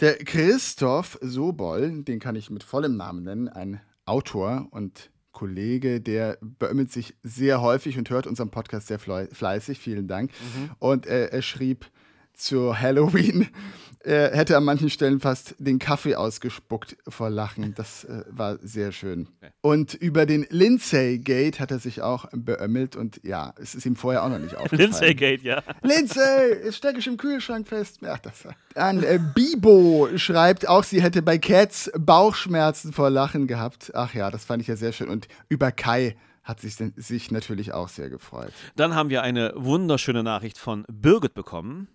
Der 0.00 0.16
Christoph 0.16 1.16
Sobol, 1.22 2.02
den 2.02 2.18
kann 2.18 2.34
ich 2.34 2.50
mit 2.50 2.64
vollem 2.64 2.96
Namen 2.96 3.22
nennen, 3.22 3.48
ein 3.48 3.80
Autor 4.04 4.66
und 4.72 5.10
Kollege, 5.30 6.00
der 6.00 6.38
beömmelt 6.40 6.90
sich 6.90 7.14
sehr 7.22 7.60
häufig 7.60 7.98
und 7.98 8.10
hört 8.10 8.26
unseren 8.26 8.50
Podcast 8.50 8.88
sehr 8.88 8.98
fleißig. 8.98 9.78
Vielen 9.78 10.08
Dank. 10.08 10.32
Mhm. 10.32 10.70
Und 10.80 11.06
äh, 11.06 11.26
er 11.26 11.42
schrieb 11.42 11.86
zu 12.36 12.78
Halloween, 12.78 13.48
er 14.06 14.36
hätte 14.36 14.56
an 14.56 14.62
manchen 14.62 14.88
Stellen 14.88 15.18
fast 15.18 15.56
den 15.58 15.80
Kaffee 15.80 16.14
ausgespuckt 16.14 16.96
vor 17.08 17.28
Lachen. 17.28 17.74
Das 17.74 18.04
äh, 18.04 18.22
war 18.28 18.56
sehr 18.62 18.92
schön. 18.92 19.26
Und 19.62 19.94
über 19.94 20.26
den 20.26 20.46
Lindsay 20.48 21.18
Gate 21.18 21.58
hat 21.58 21.72
er 21.72 21.80
sich 21.80 22.02
auch 22.02 22.26
beömmelt 22.32 22.94
und 22.94 23.20
ja, 23.24 23.52
es 23.60 23.74
ist 23.74 23.84
ihm 23.84 23.96
vorher 23.96 24.22
auch 24.22 24.28
noch 24.28 24.38
nicht 24.38 24.54
aufgefallen. 24.56 24.90
Lindsay 24.92 25.14
Gate, 25.14 25.42
ja. 25.42 25.60
Lindsay, 25.82 26.54
jetzt 26.64 26.76
stecke 26.76 27.00
ich 27.00 27.06
im 27.08 27.16
Kühlschrank 27.16 27.66
fest. 27.66 27.98
Ach, 28.06 28.20
das 28.20 28.44
war. 28.44 28.54
An 28.76 29.02
äh, 29.02 29.18
Bibo 29.34 30.08
schreibt 30.14 30.68
auch, 30.68 30.84
sie 30.84 31.02
hätte 31.02 31.20
bei 31.22 31.38
Cats 31.38 31.90
Bauchschmerzen 31.98 32.92
vor 32.92 33.10
Lachen 33.10 33.48
gehabt. 33.48 33.90
Ach 33.92 34.14
ja, 34.14 34.30
das 34.30 34.44
fand 34.44 34.62
ich 34.62 34.68
ja 34.68 34.76
sehr 34.76 34.92
schön. 34.92 35.08
Und 35.08 35.26
über 35.48 35.72
Kai 35.72 36.14
hat 36.46 36.60
sich, 36.60 36.76
sich 36.76 37.30
natürlich 37.30 37.72
auch 37.72 37.88
sehr 37.88 38.08
gefreut. 38.08 38.52
Dann 38.76 38.94
haben 38.94 39.10
wir 39.10 39.22
eine 39.22 39.52
wunderschöne 39.56 40.22
Nachricht 40.22 40.58
von 40.58 40.84
Birgit 40.88 41.34
bekommen. 41.34 41.88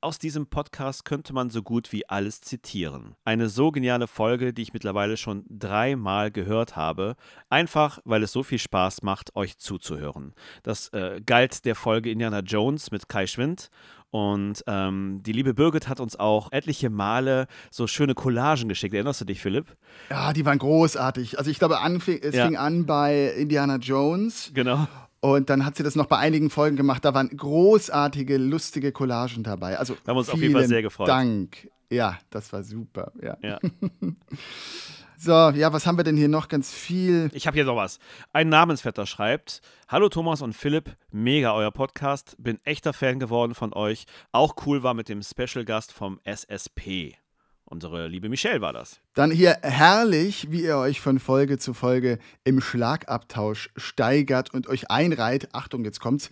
Aus 0.00 0.20
diesem 0.20 0.46
Podcast 0.46 1.04
könnte 1.04 1.32
man 1.32 1.50
so 1.50 1.60
gut 1.60 1.90
wie 1.90 2.08
alles 2.08 2.40
zitieren. 2.40 3.16
Eine 3.24 3.48
so 3.48 3.72
geniale 3.72 4.06
Folge, 4.06 4.54
die 4.54 4.62
ich 4.62 4.72
mittlerweile 4.72 5.16
schon 5.16 5.44
dreimal 5.50 6.30
gehört 6.30 6.76
habe, 6.76 7.16
einfach 7.50 7.98
weil 8.04 8.22
es 8.22 8.30
so 8.30 8.44
viel 8.44 8.60
Spaß 8.60 9.02
macht, 9.02 9.34
euch 9.34 9.58
zuzuhören. 9.58 10.34
Das 10.62 10.90
äh, 10.90 11.20
galt 11.26 11.64
der 11.64 11.74
Folge 11.74 12.12
Indiana 12.12 12.38
Jones 12.38 12.92
mit 12.92 13.08
Kai 13.08 13.26
Schwind 13.26 13.70
und 14.10 14.64
ähm, 14.66 15.20
die 15.22 15.32
liebe 15.32 15.52
Birgit 15.52 15.88
hat 15.88 16.00
uns 16.00 16.16
auch 16.16 16.50
etliche 16.52 16.88
Male 16.88 17.46
so 17.70 17.86
schöne 17.86 18.14
Collagen 18.14 18.68
geschickt. 18.68 18.94
Erinnerst 18.94 19.20
du 19.20 19.26
dich, 19.26 19.40
Philipp? 19.40 19.76
Ja, 20.08 20.32
die 20.32 20.46
waren 20.46 20.58
großartig. 20.58 21.38
Also 21.38 21.50
ich 21.50 21.58
glaube, 21.58 21.80
anfing, 21.80 22.18
es 22.22 22.34
ja. 22.34 22.46
fing 22.46 22.56
an 22.56 22.86
bei 22.86 23.34
Indiana 23.36 23.76
Jones. 23.76 24.50
Genau. 24.54 24.86
Und 25.20 25.50
dann 25.50 25.64
hat 25.66 25.76
sie 25.76 25.82
das 25.82 25.96
noch 25.96 26.06
bei 26.06 26.16
einigen 26.16 26.48
Folgen 26.48 26.76
gemacht. 26.76 27.04
Da 27.04 27.12
waren 27.12 27.28
großartige, 27.28 28.38
lustige 28.38 28.92
Collagen 28.92 29.42
dabei. 29.42 29.78
Also 29.78 29.94
wir 29.94 30.10
haben 30.10 30.18
uns 30.18 30.30
auf 30.30 30.40
jeden 30.40 30.54
Fall 30.54 30.68
sehr 30.68 30.82
gefreut. 30.82 31.08
Dank. 31.08 31.68
Ja, 31.90 32.18
das 32.30 32.52
war 32.52 32.62
super. 32.62 33.12
Ja. 33.20 33.36
ja. 33.42 33.58
so, 35.20 35.32
ja, 35.32 35.72
was 35.72 35.84
haben 35.84 35.98
wir 35.98 36.04
denn 36.04 36.16
hier 36.16 36.28
noch? 36.28 36.46
Ganz 36.46 36.72
viel. 36.72 37.28
Ich 37.32 37.48
habe 37.48 37.56
hier 37.56 37.64
noch 37.64 37.74
was. 37.74 37.98
Ein 38.32 38.48
Namensvetter 38.48 39.04
schreibt: 39.04 39.62
Hallo 39.88 40.08
Thomas 40.08 40.42
und 40.42 40.52
Philipp, 40.52 40.96
mega 41.10 41.54
euer 41.54 41.72
Podcast. 41.72 42.36
Bin 42.38 42.60
echter 42.64 42.92
Fan 42.92 43.18
geworden 43.18 43.54
von 43.54 43.72
euch. 43.72 44.06
Auch 44.30 44.54
cool 44.64 44.84
war 44.84 44.94
mit 44.94 45.08
dem 45.08 45.22
Special 45.22 45.64
Gast 45.64 45.92
vom 45.92 46.20
SSP. 46.22 47.16
Unsere 47.64 48.06
liebe 48.06 48.28
Michelle 48.28 48.60
war 48.60 48.72
das. 48.72 49.00
Dann 49.14 49.30
hier 49.32 49.58
herrlich, 49.60 50.50
wie 50.50 50.62
ihr 50.62 50.78
euch 50.78 51.00
von 51.00 51.18
Folge 51.18 51.58
zu 51.58 51.74
Folge 51.74 52.18
im 52.44 52.60
Schlagabtausch 52.60 53.70
steigert 53.76 54.54
und 54.54 54.68
euch 54.68 54.90
einreiht. 54.90 55.52
Achtung, 55.52 55.84
jetzt 55.84 56.00
kommt's. 56.00 56.30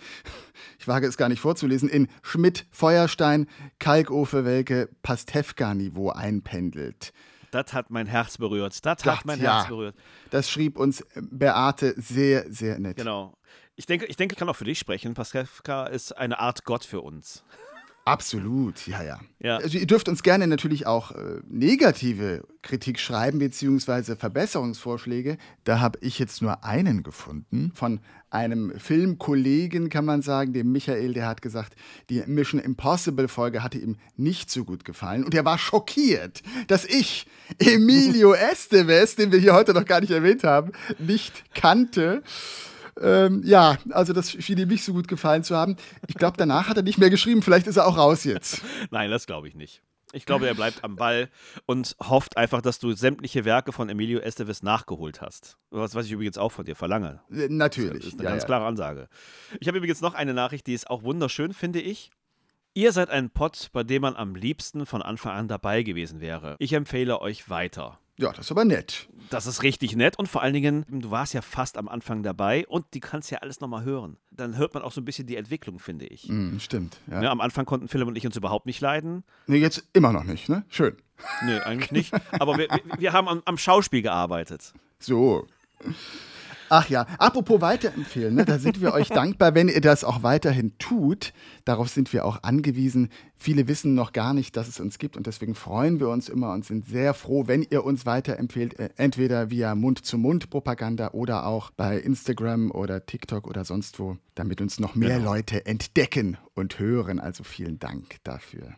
Ich 0.79 0.87
wage 0.87 1.07
es 1.07 1.17
gar 1.17 1.29
nicht 1.29 1.41
vorzulesen. 1.41 1.89
In 1.89 2.09
Schmidt, 2.23 2.67
Feuerstein, 2.71 3.49
Kalkofe, 3.81 4.45
Welke, 4.45 4.89
Pastewka-Niveau 5.03 6.11
einpendelt. 6.11 7.13
Das 7.57 7.73
hat 7.73 7.91
mein 7.91 8.07
Herz 8.07 8.37
berührt. 8.37 8.85
Das, 8.85 9.05
hat 9.07 9.25
mein 9.25 9.41
ja, 9.41 9.59
Herz 9.59 9.69
berührt. 9.69 9.95
Das 10.31 10.51
schrieb 10.51 10.77
uns 10.79 11.03
Beate 11.15 11.95
sehr, 11.97 12.45
sehr 12.53 12.79
nett. 12.79 12.99
Genau. 12.99 13.35
Ich 13.77 13.87
denke, 13.87 14.05
ich 14.07 14.17
denke, 14.17 14.35
ich 14.35 14.39
kann 14.39 14.49
auch 14.49 14.57
für 14.57 14.65
dich 14.65 14.79
sprechen. 14.79 15.15
Pastewka 15.15 15.87
ist 15.87 16.13
eine 16.13 16.39
Art 16.39 16.65
Gott 16.65 16.85
für 16.85 17.01
uns. 17.01 17.45
Absolut, 18.07 18.87
ja, 18.87 19.03
ja, 19.03 19.19
ja. 19.41 19.57
Also 19.57 19.79
ihr 19.79 19.87
dürft 19.87 20.09
uns 20.09 20.23
gerne 20.23 20.47
natürlich 20.47 20.87
auch 20.87 21.11
äh, 21.11 21.41
negative 21.49 22.47
Kritik 22.63 23.01
schreiben, 23.01 23.41
beziehungsweise 23.41 24.15
Verbesserungsvorschläge. 24.15 25.39
Da 25.65 25.81
habe 25.81 25.99
ich 26.03 26.21
jetzt 26.21 26.41
nur 26.41 26.63
einen 26.63 27.03
gefunden 27.03 27.73
von 27.75 27.99
einem 28.31 28.79
Filmkollegen, 28.79 29.91
kann 29.91 30.05
man 30.05 30.23
sagen, 30.23 30.53
dem 30.53 30.71
Michael, 30.71 31.15
der 31.15 31.27
hat 31.27 31.43
gesagt, 31.43 31.75
die 32.09 32.23
Mission 32.27 32.61
Impossible 32.61 33.27
Folge 33.27 33.65
hatte 33.65 33.79
ihm 33.79 33.97
nicht 34.17 34.53
so 34.53 34.65
gut 34.65 34.85
gefallen. 34.85 35.25
Und 35.25 35.35
er 35.35 35.45
war 35.45 35.59
schockiert, 35.59 36.45
dass 36.69 36.85
ich 36.85 37.27
Emilio 37.59 38.35
Estevez, 38.53 39.17
den 39.17 39.33
wir 39.33 39.41
hier 39.41 39.55
heute 39.55 39.75
noch 39.75 39.85
gar 39.85 40.01
nicht 40.01 40.13
erwähnt 40.13 40.45
haben, 40.45 40.71
nicht 41.01 41.43
kannte. 41.57 42.23
Ähm, 43.01 43.43
ja, 43.45 43.77
also 43.91 44.13
das 44.13 44.31
schien 44.31 44.59
ihm 44.59 44.69
nicht 44.69 44.85
so 44.85 44.93
gut 44.93 45.09
gefallen 45.09 45.45
zu 45.45 45.57
haben. 45.57 45.77
Ich 46.07 46.15
glaube, 46.15 46.37
danach 46.37 46.69
hat 46.69 46.77
er 46.77 46.83
nicht 46.83 46.99
mehr 46.99 47.11
geschrieben. 47.11 47.43
Vielleicht 47.43 47.67
ist 47.67 47.77
er 47.77 47.87
auch 47.87 47.97
raus 47.97 48.25
jetzt. 48.25 48.63
Nein, 48.91 49.11
das 49.11 49.27
glaube 49.27 49.49
ich 49.49 49.55
nicht. 49.55 49.83
Ich 50.13 50.25
glaube, 50.25 50.47
er 50.47 50.55
bleibt 50.55 50.85
am 50.85 50.97
Ball 50.97 51.29
und 51.67 51.97
hofft 52.01 52.37
einfach, 52.37 52.63
dass 52.63 52.79
du 52.79 52.93
sämtliche 52.93 53.45
Werke 53.45 53.73
von 53.73 53.89
Emilio 53.89 54.21
Estevez 54.21 54.63
nachgeholt 54.63 55.21
hast. 55.21 55.59
Was, 55.71 55.95
was 55.95 56.07
ich 56.07 56.13
übrigens 56.13 56.39
auch 56.39 56.53
von 56.53 56.65
dir 56.65 56.77
verlange. 56.77 57.21
Äh, 57.31 57.49
natürlich. 57.51 58.05
Das 58.05 58.07
ist 58.07 58.15
eine 58.15 58.25
ja, 58.25 58.31
ganz 58.31 58.45
ja. 58.45 58.47
klare 58.47 58.65
Ansage. 58.67 59.09
Ich 59.61 59.69
habe 59.69 59.79
übrigens 59.79 60.01
noch 60.01 60.15
eine 60.15 60.33
Nachricht, 60.33 60.67
die 60.67 60.75
ist 60.75 60.89
auch 60.89 61.03
wunderschön, 61.03 61.53
finde 61.53 61.81
ich. 61.81 62.11
Ihr 62.73 62.93
seid 62.93 63.11
ein 63.11 63.31
Pod, 63.31 63.71
bei 63.73 63.83
dem 63.85 64.03
man 64.03 64.17
am 64.17 64.35
liebsten 64.35 64.87
von 64.87 65.03
Anfang 65.03 65.33
an 65.33 65.49
dabei 65.49 65.83
gewesen 65.83 66.21
wäre. 66.21 66.57
Ich 66.59 66.73
empfehle 66.73 67.21
euch 67.21 67.51
weiter. 67.51 67.99
Ja, 68.19 68.31
das 68.33 68.47
ist 68.47 68.51
aber 68.51 68.65
nett. 68.65 69.09
Das 69.29 69.47
ist 69.47 69.63
richtig 69.63 69.95
nett 69.97 70.19
und 70.19 70.29
vor 70.29 70.43
allen 70.43 70.55
Dingen, 70.55 70.87
du 70.89 71.11
warst 71.11 71.35
ja 71.35 71.43
fast 71.43 71.77
am 71.77 71.89
Anfang 71.89 72.23
dabei 72.23 72.67
und 72.69 72.87
die 72.95 73.01
kannst 73.01 73.31
ja 73.31 73.39
alles 73.39 73.61
nochmal 73.61 73.85
hören. 73.85 74.17
Dann 74.31 74.57
hört 74.57 74.73
man 74.73 74.83
auch 74.83 74.93
so 74.93 75.01
ein 75.01 75.05
bisschen 75.05 75.27
die 75.27 75.37
Entwicklung, 75.37 75.79
finde 75.79 76.07
ich. 76.07 76.29
Mm, 76.29 76.59
stimmt. 76.59 76.99
Ja. 77.11 77.23
Ja, 77.23 77.31
am 77.31 77.41
Anfang 77.41 77.67
konnten 77.67 77.89
Philipp 77.89 78.07
und 78.09 78.17
ich 78.17 78.25
uns 78.25 78.37
überhaupt 78.37 78.67
nicht 78.67 78.81
leiden. 78.81 79.25
Nee, 79.47 79.59
jetzt 79.59 79.85
immer 79.93 80.13
noch 80.13 80.25
nicht, 80.25 80.49
ne? 80.49 80.65
Schön. 80.69 80.97
Nee, 81.45 81.59
eigentlich 81.59 81.93
nicht. 81.93 82.15
Aber 82.39 82.57
wir, 82.57 82.69
wir 82.99 83.13
haben 83.13 83.29
am, 83.29 83.43
am 83.45 83.59
Schauspiel 83.59 84.03
gearbeitet. 84.03 84.73
So. 84.99 85.47
Ach 86.69 86.89
ja, 86.89 87.07
apropos 87.19 87.61
weiterempfehlen, 87.61 88.35
ne, 88.35 88.45
da 88.45 88.59
sind 88.59 88.81
wir 88.81 88.93
euch 88.93 89.09
dankbar, 89.11 89.55
wenn 89.55 89.69
ihr 89.69 89.81
das 89.81 90.05
auch 90.05 90.23
weiterhin 90.23 90.77
tut. 90.79 91.33
Darauf 91.65 91.89
sind 91.89 92.13
wir 92.13 92.25
auch 92.25 92.43
angewiesen. 92.43 93.11
Viele 93.37 93.69
wissen 93.69 93.95
noch 93.95 94.13
gar 94.13 94.35
nicht, 94.35 94.57
dass 94.57 94.69
es 94.69 94.81
uns 94.81 94.99
gibt 94.99 95.17
und 95.17 95.27
deswegen 95.27 95.55
freuen 95.55 96.01
wir 96.01 96.09
uns 96.09 96.29
immer 96.29 96.53
und 96.53 96.65
sind 96.65 96.87
sehr 96.87 97.15
froh, 97.15 97.47
wenn 97.47 97.63
ihr 97.63 97.85
uns 97.85 98.07
weiterempfehlt, 98.07 98.79
äh, 98.79 98.91
entweder 98.97 99.51
via 99.51 99.75
Mund-zu-Mund-Propaganda 99.75 101.11
oder 101.13 101.47
auch 101.47 101.71
bei 101.71 101.99
Instagram 101.99 102.71
oder 102.71 103.07
TikTok 103.07 103.47
oder 103.47 103.65
sonst 103.65 103.99
wo, 103.99 104.17
damit 104.35 104.61
uns 104.61 104.81
noch 104.81 104.95
mehr 104.95 105.19
genau. 105.19 105.33
Leute 105.33 105.67
entdecken 105.67 106.39
und 106.55 106.79
hören. 106.79 107.21
Also 107.21 107.45
vielen 107.45 107.79
Dank 107.79 108.17
dafür. 108.25 108.77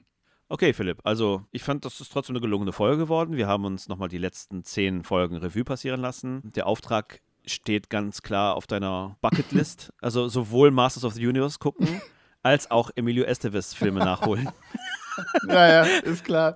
Okay, 0.51 0.73
Philipp, 0.73 1.01
also 1.05 1.45
ich 1.53 1.63
fand, 1.63 1.85
das 1.85 2.01
ist 2.01 2.11
trotzdem 2.11 2.35
eine 2.35 2.41
gelungene 2.41 2.73
Folge 2.73 2.97
geworden. 2.97 3.37
Wir 3.37 3.47
haben 3.47 3.67
uns 3.67 3.87
nochmal 3.89 4.09
die 4.09 4.17
letzten 4.17 4.65
zehn 4.65 5.05
Folgen 5.05 5.37
Revue 5.37 5.63
passieren 5.63 6.01
lassen. 6.01 6.51
Der 6.57 6.67
Auftrag 6.67 7.21
steht 7.49 7.91
ganz 7.91 8.23
klar 8.23 8.55
auf 8.57 8.67
deiner 8.67 9.17
Bucketlist. 9.21 9.93
Also 10.01 10.29
sowohl 10.29 10.71
Masters 10.71 11.05
of 11.05 11.15
the 11.15 11.27
Universe 11.27 11.59
gucken, 11.59 12.01
als 12.43 12.71
auch 12.71 12.91
Emilio 12.95 13.25
Estevez 13.25 13.75
Filme 13.75 14.01
nachholen. 14.01 14.49
Naja, 15.43 15.83
ist 15.83 16.25
klar. 16.25 16.55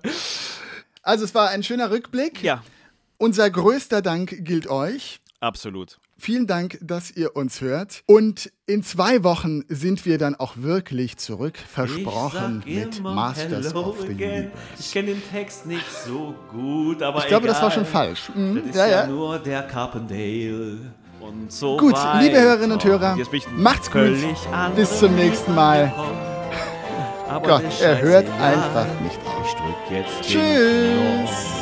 Also 1.02 1.24
es 1.24 1.34
war 1.34 1.48
ein 1.50 1.64
schöner 1.64 1.90
Rückblick. 1.90 2.42
Ja, 2.44 2.62
Unser 3.18 3.50
größter 3.50 4.02
Dank 4.02 4.36
gilt 4.44 4.68
euch. 4.68 5.20
absolut. 5.40 5.98
Vielen 6.24 6.46
Dank, 6.46 6.78
dass 6.80 7.10
ihr 7.10 7.34
uns 7.34 7.60
hört. 7.60 8.04
Und 8.06 8.52
in 8.66 8.84
zwei 8.84 9.24
Wochen 9.24 9.64
sind 9.66 10.06
wir 10.06 10.18
dann 10.18 10.36
auch 10.36 10.52
wirklich 10.56 11.16
zurück, 11.16 11.58
versprochen, 11.58 12.62
mit 12.64 13.02
Masters 13.02 13.74
of 13.74 14.02
the 14.02 14.06
Universe. 14.06 14.50
Ich 14.78 14.92
kenne 14.92 15.08
den 15.08 15.22
Text 15.32 15.66
nicht 15.66 15.84
so 15.90 16.32
gut, 16.48 17.02
aber 17.02 17.18
Ich 17.18 17.26
glaube, 17.26 17.48
das 17.48 17.60
war 17.60 17.72
schon 17.72 17.84
falsch. 17.84 18.30
Mhm, 18.36 18.54
Das 18.54 18.66
ist 18.66 18.76
ja, 18.76 18.86
ja, 18.86 19.00
ja. 19.00 19.06
nur 19.08 19.40
der 19.40 19.62
Carpendale. 19.62 20.92
Und 21.18 21.50
so 21.50 21.76
Gut, 21.76 21.96
liebe 22.20 22.40
Hörerinnen 22.40 22.70
und 22.70 22.84
Hörer, 22.84 23.18
macht's 23.56 23.90
gut. 23.90 24.14
Bis 24.76 25.00
zum 25.00 25.16
nächsten 25.16 25.52
Mal. 25.56 25.92
Gott, 27.42 27.64
er 27.80 28.00
hört 28.00 28.30
einfach 28.40 28.86
nicht 29.00 29.18
auf. 29.26 29.56
Tschüss. 30.22 31.61